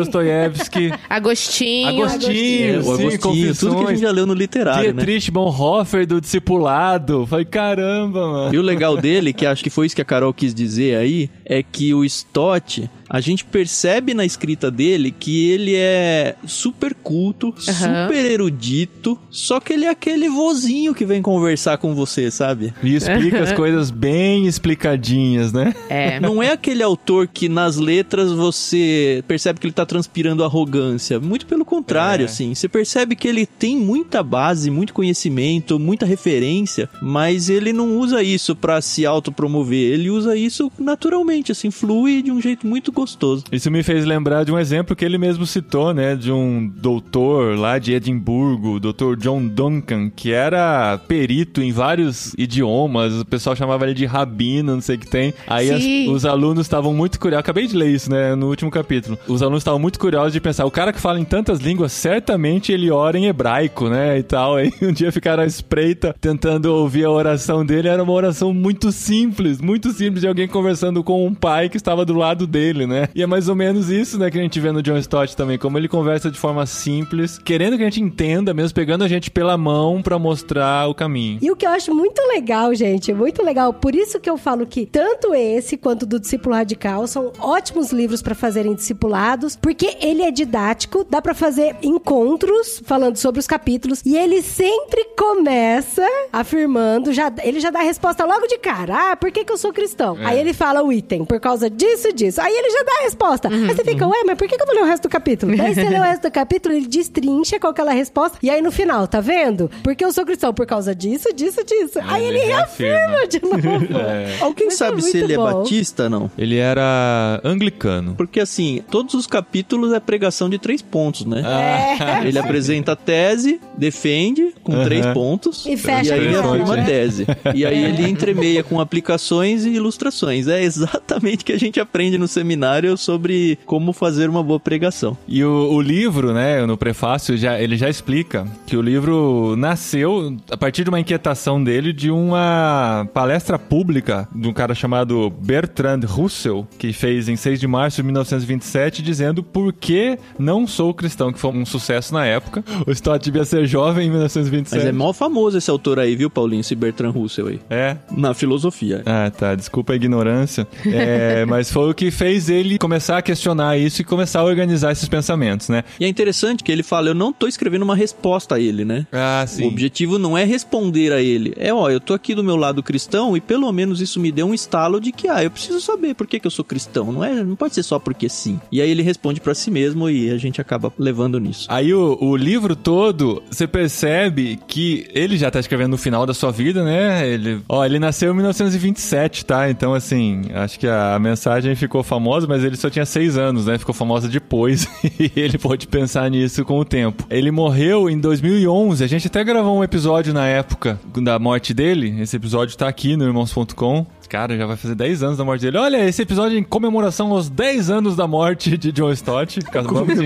Dostoiévsky, 0.69 0.93
Agostinho. 1.09 1.87
Agostinho, 2.03 2.75
É, 2.75 2.79
o 2.79 2.83
sim, 2.83 3.07
Agostinho, 3.07 3.55
tudo 3.55 3.75
que 3.77 3.83
a 3.85 3.89
gente 3.89 4.01
já 4.01 4.11
leu 4.11 4.25
no 4.25 4.33
literário, 4.33 4.93
né? 4.93 5.03
Dietrich 5.03 5.31
Bonhoeffer 5.31 6.05
do 6.05 6.21
Discipulado. 6.21 7.25
Falei, 7.27 7.45
caramba, 7.45 8.27
mano. 8.27 8.55
E 8.55 8.57
o 8.57 8.61
legal 8.61 8.97
dele, 8.97 9.33
que 9.33 9.45
acho 9.45 9.63
que 9.63 9.69
foi 9.69 9.85
isso 9.87 9.95
que 9.95 10.01
a 10.01 10.05
Carol 10.05 10.33
quis 10.33 10.53
dizer 10.53 10.97
aí, 10.97 11.29
é 11.45 11.63
que 11.63 11.93
o 11.93 12.03
Stott, 12.05 12.89
a 13.09 13.19
gente 13.19 13.43
percebe 13.43 14.13
na 14.13 14.25
escrita 14.25 14.69
dele 14.69 15.11
que 15.11 15.49
ele 15.49 15.75
é 15.75 16.35
super 16.45 16.93
culto, 16.93 17.53
super 17.57 18.23
erudito, 18.25 19.17
só 19.31 19.59
que 19.59 19.73
ele 19.73 19.85
é 19.85 19.89
aquele 19.89 20.29
vozinho 20.29 20.93
que 20.93 21.05
vem 21.05 21.21
conversar 21.21 21.77
com 21.77 21.95
você, 21.95 22.29
sabe? 22.29 22.73
E 22.83 22.95
explica 22.95 23.41
as 23.41 23.51
coisas 23.51 23.89
bem 23.89 24.45
explicadinhas, 24.47 25.51
né? 25.51 25.73
É. 25.89 26.19
Não 26.21 26.41
é 26.41 26.51
aquele 26.51 26.83
autor 26.83 27.27
que 27.27 27.49
nas 27.49 27.77
letras 27.77 28.31
você 28.31 29.23
percebe 29.27 29.59
que 29.59 29.65
ele 29.67 29.73
tá 29.73 29.85
transpirando 29.85 30.43
arrogância. 30.43 31.19
Muito 31.19 31.45
pelo 31.45 31.65
contrário, 31.65 32.23
É. 32.23 32.25
assim. 32.25 32.53
Você 32.53 32.67
percebe 32.69 33.15
que 33.15 33.27
ele 33.27 33.45
tem 33.45 33.75
muita 33.77 34.21
base, 34.21 34.69
muito 34.69 34.93
conhecimento, 34.93 35.79
muita 35.79 36.05
referência, 36.05 36.89
mas 37.01 37.49
ele 37.49 37.73
não 37.73 37.97
usa 37.97 38.21
isso 38.21 38.55
pra 38.55 38.81
se 38.81 39.05
autopromover. 39.05 39.93
Ele 39.93 40.09
usa 40.09 40.35
isso 40.35 40.71
naturalmente, 40.77 41.51
assim, 41.51 41.71
flui 41.71 42.21
de 42.21 42.31
um 42.31 42.41
jeito 42.41 42.67
muito 42.67 42.91
gostoso. 42.99 43.43
Isso 43.51 43.69
me 43.71 43.81
fez 43.83 44.05
lembrar 44.05 44.43
de 44.43 44.51
um 44.51 44.59
exemplo 44.59 44.95
que 44.95 45.03
ele 45.05 45.17
mesmo 45.17 45.45
citou, 45.45 45.93
né? 45.93 46.15
De 46.15 46.31
um 46.31 46.67
doutor 46.67 47.57
lá 47.57 47.79
de 47.79 47.93
Edimburgo, 47.93 48.75
o 48.75 48.79
doutor 48.79 49.15
John 49.17 49.45
Duncan, 49.47 50.09
que 50.09 50.31
era 50.31 50.97
perito 51.07 51.61
em 51.61 51.71
vários 51.71 52.33
idiomas. 52.37 53.13
O 53.21 53.25
pessoal 53.25 53.55
chamava 53.55 53.85
ele 53.85 53.93
de 53.93 54.05
rabino, 54.05 54.73
não 54.73 54.81
sei 54.81 54.95
o 54.95 54.99
que 54.99 55.07
tem. 55.07 55.33
Aí 55.47 55.69
as- 55.71 56.09
os 56.13 56.25
alunos 56.25 56.65
estavam 56.65 56.93
muito 56.93 57.19
curiosos. 57.19 57.39
Acabei 57.41 57.67
de 57.67 57.75
ler 57.75 57.89
isso, 57.89 58.09
né? 58.11 58.35
No 58.35 58.47
último 58.47 58.69
capítulo. 58.71 59.17
Os 59.27 59.41
alunos 59.41 59.61
estavam 59.61 59.79
muito 59.79 59.99
curiosos 59.99 60.33
de 60.33 60.41
pensar: 60.41 60.65
o 60.65 60.71
cara 60.71 60.91
que 60.93 60.99
fala 60.99 61.19
em 61.19 61.25
tantas 61.25 61.59
línguas, 61.59 61.91
certamente 61.91 62.71
ele 62.71 62.91
ora 62.91 63.17
em 63.17 63.25
hebraico, 63.27 63.89
né? 63.89 64.17
E 64.19 64.23
tal. 64.23 64.55
Aí 64.59 64.71
um 64.81 64.91
dia 64.91 65.11
ficaram 65.11 65.43
à 65.43 65.45
espreita 65.45 66.15
tentando 66.19 66.65
ouvir 66.73 67.05
a 67.05 67.11
oração 67.11 67.65
dele. 67.65 67.87
Era 67.87 68.03
uma 68.03 68.13
oração 68.13 68.53
muito 68.53 68.91
simples, 68.91 69.61
muito 69.61 69.91
simples 69.91 70.21
de 70.21 70.27
alguém 70.27 70.47
conversando 70.47 71.03
com 71.03 71.25
um 71.25 71.33
pai 71.33 71.69
que 71.69 71.77
estava 71.77 72.03
do 72.05 72.13
lado 72.13 72.45
dele, 72.45 72.85
né? 72.89 73.07
E 73.15 73.23
é 73.23 73.27
mais 73.27 73.47
ou 73.47 73.55
menos 73.55 73.89
isso, 73.89 74.17
né, 74.17 74.29
que 74.29 74.37
a 74.37 74.41
gente 74.41 74.59
vê 74.59 74.71
no 74.71 74.81
John 74.81 74.97
Stott 74.97 75.35
também, 75.35 75.57
como 75.57 75.77
ele 75.77 75.87
conversa 75.87 76.29
de 76.29 76.37
forma 76.37 76.65
simples, 76.65 77.37
querendo 77.37 77.77
que 77.77 77.83
a 77.83 77.85
gente 77.85 78.01
entenda, 78.01 78.53
mesmo 78.53 78.75
pegando 78.75 79.03
a 79.03 79.07
gente 79.07 79.31
pela 79.31 79.57
mão 79.57 80.01
pra 80.01 80.19
mostrar 80.19 80.89
o 80.89 80.95
caminho. 80.95 81.39
E 81.41 81.51
o 81.51 81.55
que 81.55 81.65
eu 81.65 81.71
acho 81.71 81.93
muito 81.93 82.21
legal, 82.27 82.73
gente, 82.73 83.13
muito 83.13 83.43
legal. 83.43 83.71
Por 83.73 83.95
isso 83.95 84.19
que 84.19 84.29
eu 84.29 84.37
falo 84.37 84.65
que 84.65 84.85
tanto 84.85 85.33
esse 85.33 85.77
quanto 85.77 86.05
do 86.05 86.19
Discípulo 86.19 86.55
Radical 86.55 87.07
são 87.07 87.31
ótimos 87.39 87.91
livros 87.91 88.21
pra 88.21 88.35
fazerem 88.35 88.73
discipulados, 88.73 89.55
porque 89.55 89.97
ele 90.01 90.21
é 90.21 90.31
didático, 90.31 91.05
dá 91.09 91.21
pra 91.21 91.33
fazer 91.33 91.75
encontros 91.81 92.81
falando 92.85 93.17
sobre 93.17 93.39
os 93.39 93.47
capítulos 93.47 94.01
e 94.05 94.17
ele 94.17 94.41
sempre 94.41 95.05
começa 95.17 96.05
afirmando, 96.31 97.13
já 97.13 97.31
ele 97.43 97.59
já 97.59 97.69
dá 97.69 97.79
a 97.79 97.83
resposta 97.83 98.25
logo 98.25 98.47
de 98.47 98.57
cara. 98.57 99.11
Ah, 99.11 99.15
por 99.15 99.31
que 99.31 99.43
que 99.43 99.51
eu 99.51 99.57
sou 99.57 99.71
cristão? 99.71 100.17
É. 100.19 100.25
Aí 100.25 100.39
ele 100.39 100.53
fala 100.53 100.83
o 100.83 100.91
item, 100.91 101.25
por 101.25 101.39
causa 101.39 101.69
disso, 101.69 102.11
disso. 102.13 102.41
Aí 102.41 102.53
ele 102.53 102.69
já 102.71 102.78
dá 102.83 102.91
a 102.99 103.03
resposta. 103.03 103.47
Aí 103.49 103.67
você 103.75 103.83
fica, 103.83 104.07
ué, 104.07 104.23
mas 104.25 104.37
por 104.37 104.47
que 104.47 104.55
eu 104.61 104.65
vou 104.65 104.75
ler 104.75 104.81
o 104.83 104.85
resto 104.85 105.03
do 105.03 105.09
capítulo? 105.09 105.55
Daí 105.55 105.73
você 105.75 105.83
lê 105.89 105.97
o 105.99 106.01
resto 106.03 106.23
do 106.23 106.31
capítulo, 106.31 106.75
ele 106.75 106.87
destrincha 106.87 107.59
com 107.59 107.67
aquela 107.67 107.91
resposta. 107.91 108.37
E 108.41 108.49
aí 108.49 108.61
no 108.61 108.71
final, 108.71 109.07
tá 109.07 109.21
vendo? 109.21 109.69
Porque 109.83 110.03
eu 110.03 110.11
sou 110.11 110.25
cristão 110.25 110.53
por 110.53 110.65
causa 110.65 110.93
disso, 110.95 111.33
disso, 111.33 111.63
disso. 111.63 111.99
Aí 112.07 112.25
ele 112.25 112.39
ele 112.39 112.47
reafirma. 112.47 112.97
reafirma 113.17 113.27
de 113.27 113.39
novo. 113.43 113.97
É. 113.99 114.37
Alguém 114.41 114.67
Mas 114.67 114.75
é 114.75 114.77
sabe 114.77 115.01
se 115.01 115.11
muito 115.13 115.25
ele 115.25 115.33
é 115.33 115.37
bom. 115.37 115.43
batista, 115.59 116.09
não? 116.09 116.31
Ele 116.37 116.57
era 116.57 117.41
anglicano. 117.43 118.15
Porque 118.15 118.39
assim, 118.39 118.81
todos 118.89 119.13
os 119.13 119.27
capítulos 119.27 119.91
é 119.93 119.99
pregação 119.99 120.49
de 120.49 120.57
três 120.57 120.81
pontos, 120.81 121.25
né? 121.25 121.41
Ah, 121.45 122.25
Ele 122.25 122.37
apresenta 122.39 122.93
a 122.93 122.95
tese, 122.95 123.59
defende 123.77 124.53
com 124.63 124.73
Aham. 124.73 124.83
três 124.85 125.05
pontos 125.07 125.65
E 125.65 125.75
fecha 125.77 126.13
aí 126.13 126.19
ele 126.27 126.35
afirma 126.37 126.75
a 126.75 126.83
tese. 126.85 127.25
E 127.53 127.65
aí 127.65 127.83
ele 127.83 128.07
entremeia 128.09 128.63
com 128.63 128.79
aplicações 128.79 129.65
e 129.65 129.69
ilustrações. 129.71 130.47
É 130.47 130.61
exatamente 130.63 131.41
o 131.41 131.45
que 131.45 131.53
a 131.53 131.59
gente 131.59 131.79
aprende 131.79 132.17
no 132.17 132.27
seminário 132.27 132.68
sobre 132.97 133.57
como 133.65 133.93
fazer 133.93 134.29
uma 134.29 134.43
boa 134.43 134.59
pregação. 134.59 135.17
E 135.27 135.43
o, 135.43 135.71
o 135.71 135.81
livro, 135.81 136.33
né, 136.33 136.65
no 136.65 136.77
prefácio, 136.77 137.37
já, 137.37 137.59
ele 137.59 137.77
já 137.77 137.89
explica 137.89 138.45
que 138.65 138.75
o 138.75 138.81
livro 138.81 139.55
nasceu 139.57 140.35
a 140.51 140.57
partir 140.57 140.83
de 140.83 140.89
uma 140.89 140.99
inquietação 140.99 141.63
dele 141.63 141.93
de 141.93 142.11
uma 142.11 143.07
palestra 143.13 143.57
pública 143.57 144.27
de 144.33 144.47
um 144.47 144.53
cara 144.53 144.73
chamado 144.75 145.29
Bertrand 145.29 146.01
Russell, 146.05 146.67
que 146.77 146.93
fez 146.93 147.27
em 147.29 147.35
6 147.35 147.59
de 147.59 147.67
março 147.67 147.97
de 147.97 148.03
1927, 148.03 149.01
dizendo 149.01 149.43
por 149.43 149.73
que 149.73 150.17
não 150.37 150.67
sou 150.67 150.93
cristão, 150.93 151.31
que 151.31 151.39
foi 151.39 151.51
um 151.51 151.65
sucesso 151.65 152.13
na 152.13 152.25
época. 152.25 152.63
O 152.85 152.91
Stott 152.91 153.23
devia 153.23 153.45
ser 153.45 153.65
jovem 153.65 154.07
em 154.07 154.09
1927. 154.09 154.83
Mas 154.83 154.87
é 154.87 154.91
mó 154.91 155.13
famoso 155.13 155.57
esse 155.57 155.69
autor 155.69 155.99
aí, 155.99 156.15
viu, 156.15 156.29
Paulinho? 156.29 156.61
Esse 156.61 156.75
Bertrand 156.75 157.11
Russell 157.11 157.47
aí. 157.47 157.59
É, 157.69 157.97
Na 158.11 158.33
filosofia. 158.33 159.01
Ah, 159.05 159.31
tá. 159.35 159.55
Desculpa 159.55 159.93
a 159.93 159.95
ignorância. 159.95 160.67
É, 160.85 161.45
mas 161.47 161.71
foi 161.71 161.89
o 161.89 161.93
que 161.93 162.11
fez 162.11 162.49
ele 162.49 162.58
começar 162.79 163.17
a 163.17 163.21
questionar 163.21 163.77
isso 163.77 164.01
e 164.01 164.05
começar 164.05 164.39
a 164.39 164.43
organizar 164.43 164.91
esses 164.91 165.07
pensamentos, 165.07 165.69
né? 165.69 165.83
E 165.99 166.05
é 166.05 166.07
interessante 166.07 166.63
que 166.63 166.71
ele 166.71 166.83
fala, 166.83 167.09
eu 167.09 167.15
não 167.15 167.31
tô 167.31 167.47
escrevendo 167.47 167.83
uma 167.83 167.95
resposta 167.95 168.55
a 168.55 168.59
ele, 168.59 168.83
né? 168.85 169.05
Ah, 169.11 169.45
O 169.61 169.67
objetivo 169.67 170.17
não 170.19 170.37
é 170.37 170.43
responder 170.43 171.11
a 171.13 171.21
ele. 171.21 171.53
É, 171.57 171.73
ó, 171.73 171.89
eu 171.89 171.99
tô 171.99 172.13
aqui 172.13 172.33
do 172.35 172.43
meu 172.43 172.55
lado 172.55 172.81
cristão 172.83 173.35
e 173.35 173.41
pelo 173.41 173.71
menos 173.71 174.01
isso 174.01 174.19
me 174.19 174.31
deu 174.31 174.47
um 174.47 174.53
estalo 174.53 174.99
de 174.99 175.11
que, 175.11 175.27
ah, 175.27 175.43
eu 175.43 175.51
preciso 175.51 175.79
saber 175.81 176.13
por 176.13 176.27
que, 176.27 176.39
que 176.39 176.47
eu 176.47 176.51
sou 176.51 176.65
cristão. 176.65 177.11
Não 177.11 177.23
é, 177.23 177.43
não 177.43 177.55
pode 177.55 177.75
ser 177.75 177.83
só 177.83 177.99
porque 177.99 178.27
sim. 178.29 178.59
E 178.71 178.81
aí 178.81 178.89
ele 178.89 179.01
responde 179.03 179.39
pra 179.41 179.53
si 179.53 179.71
mesmo 179.71 180.09
e 180.09 180.29
a 180.29 180.37
gente 180.37 180.59
acaba 180.61 180.91
levando 180.97 181.39
nisso. 181.39 181.67
Aí 181.69 181.93
o, 181.93 182.17
o 182.21 182.35
livro 182.35 182.75
todo, 182.75 183.41
você 183.49 183.67
percebe 183.67 184.59
que 184.67 185.07
ele 185.13 185.37
já 185.37 185.49
tá 185.51 185.59
escrevendo 185.59 185.91
no 185.91 185.97
final 185.97 186.25
da 186.25 186.33
sua 186.33 186.51
vida, 186.51 186.83
né? 186.83 187.27
Ele, 187.27 187.61
ó, 187.67 187.85
ele 187.85 187.99
nasceu 187.99 188.31
em 188.31 188.35
1927, 188.35 189.45
tá? 189.45 189.69
Então, 189.69 189.93
assim, 189.93 190.43
acho 190.53 190.79
que 190.79 190.87
a 190.87 191.17
mensagem 191.19 191.75
ficou 191.75 192.03
famosa. 192.03 192.38
Famosa, 192.39 192.47
mas 192.47 192.63
ele 192.63 192.75
só 192.75 192.89
tinha 192.89 193.05
seis 193.05 193.37
anos, 193.37 193.65
né? 193.65 193.77
Ficou 193.77 193.93
famosa 193.93 194.27
depois 194.27 194.87
e 195.19 195.31
ele 195.35 195.57
pôde 195.57 195.87
pensar 195.87 196.29
nisso 196.29 196.63
com 196.63 196.79
o 196.79 196.85
tempo. 196.85 197.25
Ele 197.29 197.51
morreu 197.51 198.09
em 198.09 198.19
2011. 198.19 199.03
A 199.03 199.07
gente 199.07 199.27
até 199.27 199.43
gravou 199.43 199.77
um 199.77 199.83
episódio 199.83 200.33
na 200.33 200.47
época 200.47 200.99
da 201.21 201.37
morte 201.37 201.73
dele. 201.73 202.21
Esse 202.21 202.35
episódio 202.35 202.77
tá 202.77 202.87
aqui 202.87 203.15
no 203.15 203.25
irmãos.com. 203.25 204.05
Cara, 204.29 204.55
já 204.55 204.67
vai 204.67 204.77
fazer 204.77 204.93
10 204.93 205.23
anos 205.23 205.37
da 205.39 205.43
morte 205.43 205.61
dele. 205.61 205.79
Olha, 205.79 206.07
esse 206.07 206.21
episódio 206.21 206.55
em 206.55 206.61
comemoração 206.61 207.31
aos 207.31 207.49
10 207.49 207.89
anos 207.89 208.15
da 208.15 208.27
morte 208.27 208.77
de 208.77 208.91
John 208.91 209.11
Stott. 209.11 209.59
Acabamos, 209.65 210.19
de, 210.19 210.25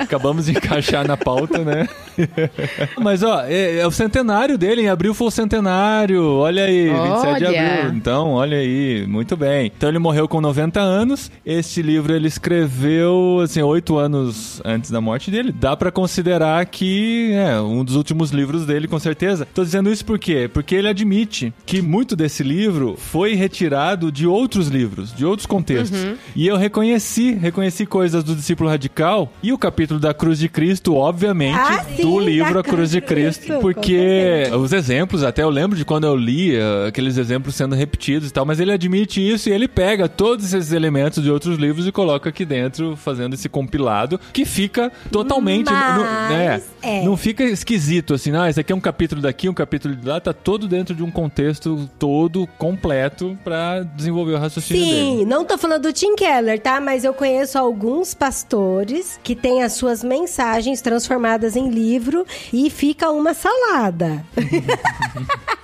acabamos 0.00 0.46
de 0.46 0.52
encaixar 0.52 1.08
na 1.08 1.16
pauta, 1.16 1.58
né? 1.58 1.88
Mas, 3.02 3.24
ó, 3.24 3.42
é, 3.42 3.78
é, 3.78 3.86
o 3.86 3.90
centenário 3.90 4.56
dele. 4.56 4.82
Em 4.82 4.88
abril 4.88 5.12
foi 5.12 5.26
o 5.26 5.30
centenário. 5.30 6.24
Olha 6.24 6.66
aí, 6.66 6.88
olha. 6.88 7.14
27 7.14 7.38
de 7.38 7.46
abril. 7.46 7.96
Então, 7.96 8.30
olha 8.30 8.58
aí, 8.58 9.04
muito 9.08 9.36
bem. 9.36 9.72
Então, 9.76 9.88
ele 9.88 9.98
morreu 9.98 10.28
com 10.28 10.40
90 10.40 10.78
anos. 10.78 11.28
Este 11.44 11.82
livro 11.82 12.14
ele 12.14 12.28
escreveu, 12.28 13.40
assim, 13.42 13.60
8 13.60 13.98
anos 13.98 14.62
antes 14.64 14.88
da 14.88 15.00
morte 15.00 15.32
dele. 15.32 15.52
Dá 15.52 15.76
para 15.76 15.90
considerar 15.90 16.64
que 16.66 17.32
é 17.32 17.60
um 17.60 17.84
dos 17.84 17.96
últimos 17.96 18.30
livros 18.30 18.64
dele, 18.66 18.86
com 18.86 19.00
certeza. 19.00 19.48
Tô 19.52 19.64
dizendo 19.64 19.90
isso 19.90 20.04
por 20.04 20.18
quê? 20.18 20.48
Porque 20.52 20.76
ele 20.76 20.86
admite 20.86 21.52
que 21.66 21.82
muito 21.82 22.14
desse 22.14 22.44
livro 22.44 22.94
foi 22.96 23.31
foi 23.32 23.34
retirado 23.34 24.12
de 24.12 24.26
outros 24.26 24.68
livros, 24.68 25.14
de 25.14 25.24
outros 25.24 25.46
contextos. 25.46 26.04
Uhum. 26.04 26.16
E 26.36 26.46
eu 26.46 26.56
reconheci, 26.56 27.32
reconheci 27.32 27.86
coisas 27.86 28.22
do 28.22 28.34
discípulo 28.34 28.68
radical 28.68 29.32
e 29.42 29.52
o 29.52 29.58
capítulo 29.58 29.98
da 29.98 30.12
cruz 30.12 30.38
de 30.38 30.48
Cristo, 30.48 30.94
obviamente, 30.94 31.58
ah, 31.58 31.84
sim, 31.84 32.02
do 32.02 32.18
livro 32.18 32.58
A 32.58 32.62
Cruz 32.62 32.90
de 32.90 33.00
Cristo, 33.00 33.46
Cristo 33.46 33.60
porque 33.60 34.44
os 34.58 34.72
exemplos, 34.72 35.22
até 35.22 35.42
eu 35.42 35.50
lembro 35.50 35.76
de 35.76 35.84
quando 35.84 36.06
eu 36.06 36.14
li 36.14 36.56
uh, 36.56 36.88
aqueles 36.88 37.16
exemplos 37.16 37.54
sendo 37.54 37.74
repetidos 37.74 38.28
e 38.28 38.32
tal, 38.32 38.44
mas 38.44 38.60
ele 38.60 38.72
admite 38.72 39.20
isso 39.20 39.48
e 39.48 39.52
ele 39.52 39.66
pega 39.66 40.08
todos 40.08 40.52
esses 40.52 40.72
elementos 40.72 41.22
de 41.22 41.30
outros 41.30 41.58
livros 41.58 41.86
e 41.86 41.92
coloca 41.92 42.28
aqui 42.28 42.44
dentro, 42.44 42.96
fazendo 42.96 43.34
esse 43.34 43.48
compilado, 43.48 44.20
que 44.32 44.44
fica 44.44 44.92
totalmente. 45.10 45.70
Mas, 45.70 45.96
no, 45.96 46.02
né, 46.02 46.62
é. 46.82 47.04
Não 47.04 47.16
fica 47.16 47.44
esquisito 47.44 48.14
assim, 48.14 48.34
ah, 48.36 48.48
esse 48.48 48.60
aqui 48.60 48.72
é 48.72 48.76
um 48.76 48.80
capítulo 48.80 49.20
daqui, 49.20 49.48
um 49.48 49.54
capítulo 49.54 49.94
de 49.94 50.06
lá, 50.06 50.20
tá 50.20 50.32
todo 50.32 50.68
dentro 50.68 50.94
de 50.94 51.02
um 51.02 51.10
contexto 51.10 51.88
todo 51.98 52.46
completo 52.58 53.21
para 53.44 53.82
desenvolver 53.82 54.34
o 54.34 54.38
raciocínio 54.38 54.84
Sim, 54.84 54.90
dele. 54.90 55.18
Sim, 55.18 55.24
não 55.24 55.44
tô 55.44 55.56
falando 55.58 55.82
do 55.82 55.92
Tim 55.92 56.14
Keller, 56.14 56.60
tá? 56.60 56.80
Mas 56.80 57.04
eu 57.04 57.14
conheço 57.14 57.58
alguns 57.58 58.14
pastores 58.14 59.18
que 59.22 59.34
têm 59.34 59.62
as 59.62 59.72
suas 59.74 60.02
mensagens 60.02 60.80
transformadas 60.80 61.56
em 61.56 61.68
livro 61.70 62.26
e 62.52 62.70
fica 62.70 63.10
uma 63.10 63.34
salada. 63.34 64.24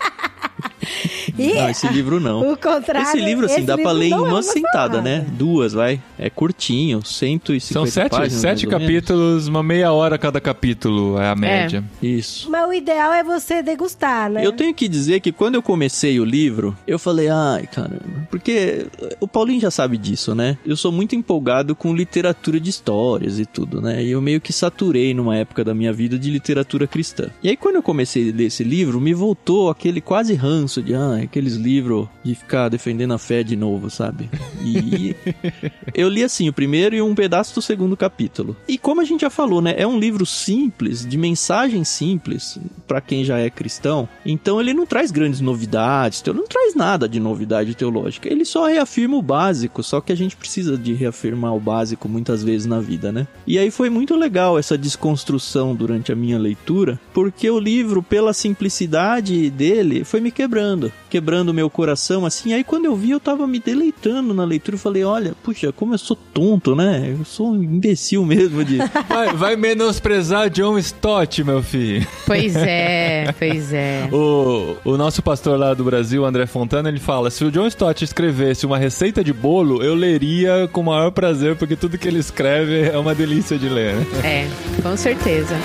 E 1.39 1.55
não, 1.55 1.71
esse 1.71 1.87
livro 1.89 2.21
não. 2.21 2.53
O 2.53 2.57
contrário. 2.57 3.09
Esse 3.09 3.19
livro, 3.19 3.47
assim, 3.47 3.65
dá 3.65 3.77
pra 3.77 3.93
ler 3.93 4.09
em 4.09 4.15
uma 4.15 4.41
é 4.41 4.43
sentada, 4.43 5.01
né? 5.01 5.25
Duas, 5.33 5.73
vai. 5.73 6.01
É 6.19 6.29
curtinho, 6.29 7.05
150 7.05 7.73
São 7.73 7.87
sete, 7.87 8.11
páginas, 8.11 8.33
sete 8.41 8.67
capítulos, 8.67 9.47
uma 9.47 9.63
meia 9.63 9.93
hora 9.93 10.19
cada 10.19 10.41
capítulo, 10.41 11.19
é 11.19 11.29
a 11.29 11.35
média. 11.35 11.85
É. 12.03 12.07
Isso. 12.07 12.51
Mas 12.51 12.69
o 12.69 12.73
ideal 12.73 13.13
é 13.13 13.23
você 13.23 13.63
degustar, 13.63 14.31
né? 14.31 14.45
Eu 14.45 14.53
tenho 14.53 14.75
que 14.75 14.89
dizer 14.89 15.21
que 15.21 15.33
quando 15.33 15.55
eu 15.55 15.63
comecei 15.63 16.19
o 16.19 16.25
livro, 16.25 16.77
eu 16.87 16.99
falei, 16.99 17.29
ai, 17.29 17.67
caramba. 17.67 18.27
Porque 18.31 18.87
o 19.21 19.29
Paulinho 19.29 19.61
já 19.61 19.71
sabe 19.71 19.97
disso, 19.97 20.35
né? 20.35 20.59
Eu 20.67 20.77
sou 20.77 20.91
muito 20.91 21.15
empolgado 21.15 21.75
com 21.75 21.95
literatura 21.95 22.59
de 22.59 22.71
histórias 22.71 23.39
e 23.39 23.47
tudo, 23.47 23.81
né? 23.81 24.03
E 24.03 24.11
eu 24.11 24.21
meio 24.21 24.41
que 24.41 24.53
saturei 24.53 25.15
numa 25.15 25.37
época 25.37 25.65
da 25.65 25.75
minha 25.75 25.93
vida 25.93 26.19
de 26.19 26.31
literatura 26.31 26.87
cristã. 26.87 27.31
E 27.43 27.49
aí, 27.49 27.57
quando 27.57 27.77
eu 27.77 27.83
comecei 27.83 28.31
a 28.31 28.35
ler 28.35 28.47
esse 28.47 28.65
livro, 28.65 29.01
me 29.01 29.15
voltou 29.15 29.71
aquele 29.71 30.01
quase 30.01 30.35
ranço 30.35 30.83
de, 30.83 30.95
ah, 30.95 31.21
aqueles 31.29 31.55
livros 31.55 32.09
de 32.25 32.35
ficar 32.35 32.69
defendendo 32.69 33.13
a 33.13 33.19
fé 33.19 33.43
de 33.43 33.55
novo, 33.55 33.91
sabe? 33.91 34.29
E 34.65 35.15
eu 35.95 36.09
li 36.09 36.25
assim 36.25 36.49
o 36.49 36.53
primeiro 36.53 36.97
e 36.97 37.03
um 37.03 37.15
pedaço 37.15 37.55
do 37.55 37.63
segundo 37.63 37.97
capítulo. 37.97 38.57
E 38.67 38.79
como 38.79 39.01
a 39.01 39.05
gente 39.05 39.21
já 39.21 39.31
falou, 39.31 39.61
né, 39.61 39.75
é 39.77 39.87
um 39.87 39.99
livro 39.99 40.25
simples, 40.25 41.07
de 41.07 41.17
mensagem 41.17 41.85
simples 41.85 42.59
para 42.87 43.01
quem 43.01 43.25
já 43.25 43.39
é 43.39 43.51
cristão. 43.51 44.09
Então 44.25 44.61
ele 44.61 44.73
não 44.73 44.87
traz 44.87 45.11
grandes 45.11 45.41
novidades, 45.41 46.23
não 46.27 46.47
traz 46.47 46.75
nada 46.75 47.09
de 47.09 47.21
novidade 47.21 47.75
teológica. 47.75 48.31
Ele 48.31 48.45
só 48.45 48.67
reafirma 48.67 49.17
o 49.17 49.23
básico, 49.23 49.83
só 49.83 50.01
que 50.01 50.13
a 50.13 50.17
gente 50.17 50.37
precisa 50.37 50.77
de 50.77 50.95
reafirmar 50.95 51.55
o 51.55 51.61
básico 51.61 52.09
muitas 52.09 52.43
vezes 52.43 52.67
na 52.67 52.81
vida, 52.81 53.13
né? 53.13 53.29
E 53.47 53.59
aí 53.59 53.71
foi 53.71 53.91
muito 53.91 54.17
legal 54.17 54.59
essa 54.59 54.79
desconstrução 54.79 55.75
durante 55.75 56.11
a 56.11 56.17
minha 56.17 56.39
leitura, 56.39 56.99
porque 57.13 57.51
o 57.51 57.59
livro, 57.59 58.03
pela 58.03 58.33
simplicidade 58.33 59.51
dele, 59.51 60.05
foi 60.05 60.21
me 60.21 60.31
quebrando 60.31 60.91
quebrando 61.19 61.53
meu 61.53 61.69
coração, 61.69 62.25
assim. 62.25 62.53
Aí 62.53 62.63
quando 62.63 62.85
eu 62.85 62.95
vi, 62.95 63.11
eu 63.11 63.19
tava 63.19 63.45
me 63.45 63.59
deleitando 63.59 64.33
na 64.33 64.45
leitura. 64.45 64.77
Eu 64.77 64.79
falei, 64.79 65.03
olha, 65.03 65.35
puxa, 65.43 65.73
como 65.73 65.95
eu 65.95 65.99
sou 65.99 66.17
tonto, 66.33 66.77
né? 66.77 67.17
Eu 67.19 67.25
sou 67.25 67.51
um 67.51 67.63
imbecil 67.63 68.25
mesmo 68.25 68.65
de. 68.65 68.79
vai, 69.09 69.33
vai 69.35 69.57
menosprezar 69.57 70.49
John 70.49 70.79
Stott, 70.79 71.43
meu 71.43 71.61
filho. 71.61 72.07
Pois 72.25 72.55
é, 72.55 73.35
pois 73.37 73.73
é. 73.73 74.09
O, 74.13 74.77
o 74.85 74.97
nosso 74.97 75.21
pastor 75.21 75.59
lá 75.59 75.75
do 75.75 75.83
Brasil, 75.83 76.25
André 76.25 76.47
Fontana, 76.47 76.89
ele 76.89 77.01
fala: 77.01 77.31
se 77.31 77.45
o 77.45 77.51
John 77.51 77.67
Stott 77.67 78.05
escrevesse 78.05 78.65
uma 78.65 78.79
receita 78.79 79.25
de 79.25 79.33
bolo, 79.33 79.83
eu 79.83 79.97
leria 79.97 80.69
com 80.73 80.83
o 80.83 80.85
maior 80.85 81.11
prazer, 81.11 81.57
porque 81.57 81.75
tudo 81.75 81.99
que 81.99 82.07
ele 82.07 82.21
escreve 82.21 82.83
é 82.83 82.97
uma 82.97 83.15
delícia 83.15 83.59
de 83.59 83.69
ler. 83.69 83.97
É, 84.23 84.47
com 84.81 84.97
certeza. 84.97 85.57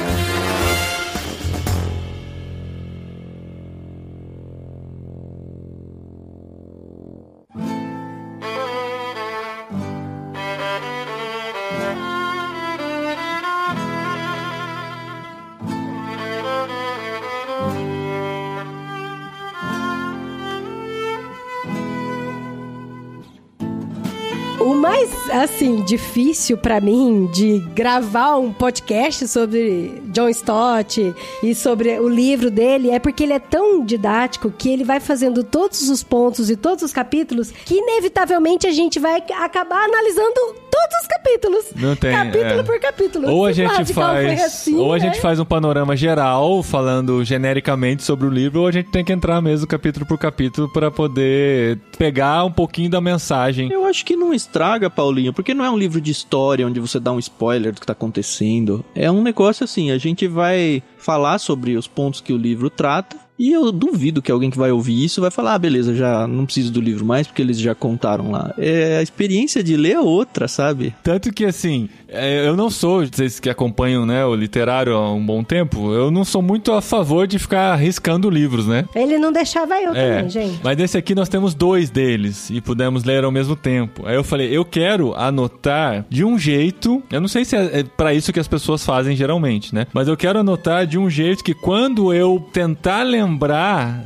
Difícil 25.85 26.57
para 26.57 26.79
mim 26.79 27.29
de 27.31 27.59
gravar 27.73 28.37
um 28.37 28.51
podcast 28.51 29.27
sobre 29.27 30.01
John 30.07 30.29
Stott 30.29 31.13
e 31.41 31.53
sobre 31.53 31.99
o 31.99 32.07
livro 32.07 32.49
dele 32.49 32.89
é 32.89 32.99
porque 32.99 33.23
ele 33.23 33.33
é 33.33 33.39
tão 33.39 33.85
didático 33.85 34.51
que 34.51 34.69
ele 34.69 34.83
vai 34.83 34.99
fazendo 34.99 35.43
todos 35.43 35.89
os 35.89 36.03
pontos 36.03 36.49
e 36.49 36.55
todos 36.55 36.83
os 36.83 36.93
capítulos 36.93 37.51
que 37.51 37.75
inevitavelmente 37.75 38.67
a 38.67 38.71
gente 38.71 38.99
vai 38.99 39.23
acabar 39.39 39.85
analisando 39.85 40.62
todos 40.73 41.01
os 41.01 41.07
capítulos. 41.07 41.65
Não 41.75 41.95
tem. 41.95 42.11
Capítulo 42.11 42.59
é. 42.59 42.63
por 42.63 42.79
capítulo. 42.79 43.29
Ou 43.29 43.45
a 43.45 43.51
gente 43.51 43.93
faz, 43.93 44.41
assim, 44.41 44.75
ou 44.75 44.91
a 44.91 44.97
gente 44.97 45.15
né? 45.15 45.21
faz 45.21 45.39
um 45.39 45.45
panorama 45.45 45.95
geral 45.95 46.63
falando 46.63 47.23
genericamente 47.23 48.03
sobre 48.03 48.25
o 48.25 48.29
livro, 48.29 48.61
ou 48.61 48.67
a 48.67 48.71
gente 48.71 48.89
tem 48.89 49.05
que 49.05 49.13
entrar 49.13 49.39
mesmo 49.41 49.67
capítulo 49.67 50.05
por 50.05 50.17
capítulo 50.17 50.71
para 50.71 50.89
poder 50.89 51.79
pegar 51.97 52.43
um 52.43 52.51
pouquinho 52.51 52.89
da 52.89 52.99
mensagem. 52.99 53.71
Eu 53.71 53.85
acho 53.85 54.03
que 54.03 54.15
não 54.15 54.33
estraga, 54.33 54.89
Paulinho, 54.89 55.31
porque 55.31 55.53
não 55.53 55.63
é 55.63 55.69
um 55.69 55.77
livro 55.77 56.01
de 56.01 56.11
história 56.11 56.65
onde 56.65 56.79
você 56.79 56.99
dá 56.99 57.11
um 57.11 57.19
spoiler 57.19 57.73
do 57.73 57.79
que 57.79 57.85
tá 57.85 57.93
acontecendo. 57.93 58.83
É 58.95 59.11
um 59.11 59.21
negócio 59.21 59.63
assim, 59.63 59.91
a 59.91 59.97
gente 59.97 60.27
vai 60.27 60.81
falar 60.97 61.37
sobre 61.37 61.75
os 61.75 61.87
pontos 61.87 62.19
que 62.19 62.33
o 62.33 62.37
livro 62.37 62.69
trata 62.69 63.17
e 63.37 63.51
eu 63.51 63.71
duvido 63.71 64.21
que 64.21 64.31
alguém 64.31 64.49
que 64.49 64.57
vai 64.57 64.71
ouvir 64.71 65.03
isso 65.03 65.21
vai 65.21 65.31
falar, 65.31 65.55
ah, 65.55 65.59
beleza, 65.59 65.95
já 65.95 66.27
não 66.27 66.45
preciso 66.45 66.71
do 66.71 66.79
livro 66.79 67.05
mais 67.05 67.27
porque 67.27 67.41
eles 67.41 67.59
já 67.59 67.73
contaram 67.73 68.31
lá. 68.31 68.53
É, 68.57 68.97
a 68.97 69.01
experiência 69.01 69.63
de 69.63 69.75
ler 69.75 69.93
é 69.93 69.99
outra, 69.99 70.47
sabe? 70.47 70.93
Tanto 71.03 71.31
que 71.33 71.45
assim, 71.45 71.89
é, 72.07 72.47
eu 72.47 72.55
não 72.55 72.69
sou, 72.69 73.05
vocês 73.05 73.39
que 73.39 73.49
acompanham 73.49 74.05
né, 74.05 74.25
o 74.25 74.35
literário 74.35 74.95
há 74.95 75.13
um 75.13 75.25
bom 75.25 75.43
tempo, 75.43 75.93
eu 75.93 76.11
não 76.11 76.23
sou 76.23 76.41
muito 76.41 76.71
a 76.71 76.81
favor 76.81 77.27
de 77.27 77.39
ficar 77.39 77.73
arriscando 77.73 78.29
livros, 78.29 78.67
né? 78.67 78.85
Ele 78.95 79.17
não 79.17 79.31
deixava 79.31 79.75
eu 79.81 79.93
é, 79.93 80.17
também, 80.17 80.29
gente. 80.29 80.59
Mas 80.63 80.77
nesse 80.77 80.97
aqui 80.97 81.15
nós 81.15 81.27
temos 81.27 81.53
dois 81.53 81.89
deles 81.89 82.49
e 82.49 82.61
pudemos 82.61 83.03
ler 83.03 83.23
ao 83.23 83.31
mesmo 83.31 83.55
tempo. 83.55 84.05
Aí 84.05 84.15
eu 84.15 84.23
falei, 84.23 84.55
eu 84.55 84.63
quero 84.63 85.13
anotar 85.15 86.05
de 86.09 86.23
um 86.23 86.37
jeito, 86.37 87.01
eu 87.11 87.19
não 87.19 87.27
sei 87.27 87.43
se 87.43 87.55
é, 87.55 87.79
é 87.79 87.83
para 87.83 88.13
isso 88.13 88.31
que 88.31 88.39
as 88.39 88.47
pessoas 88.47 88.85
fazem 88.85 89.15
geralmente, 89.15 89.73
né? 89.73 89.87
Mas 89.91 90.07
eu 90.07 90.15
quero 90.15 90.39
anotar 90.39 90.85
de 90.85 90.97
um 90.97 91.09
jeito 91.09 91.43
que 91.43 91.53
quando 91.53 92.13
eu 92.13 92.45
tentar 92.53 93.03
lembrar 93.03 93.32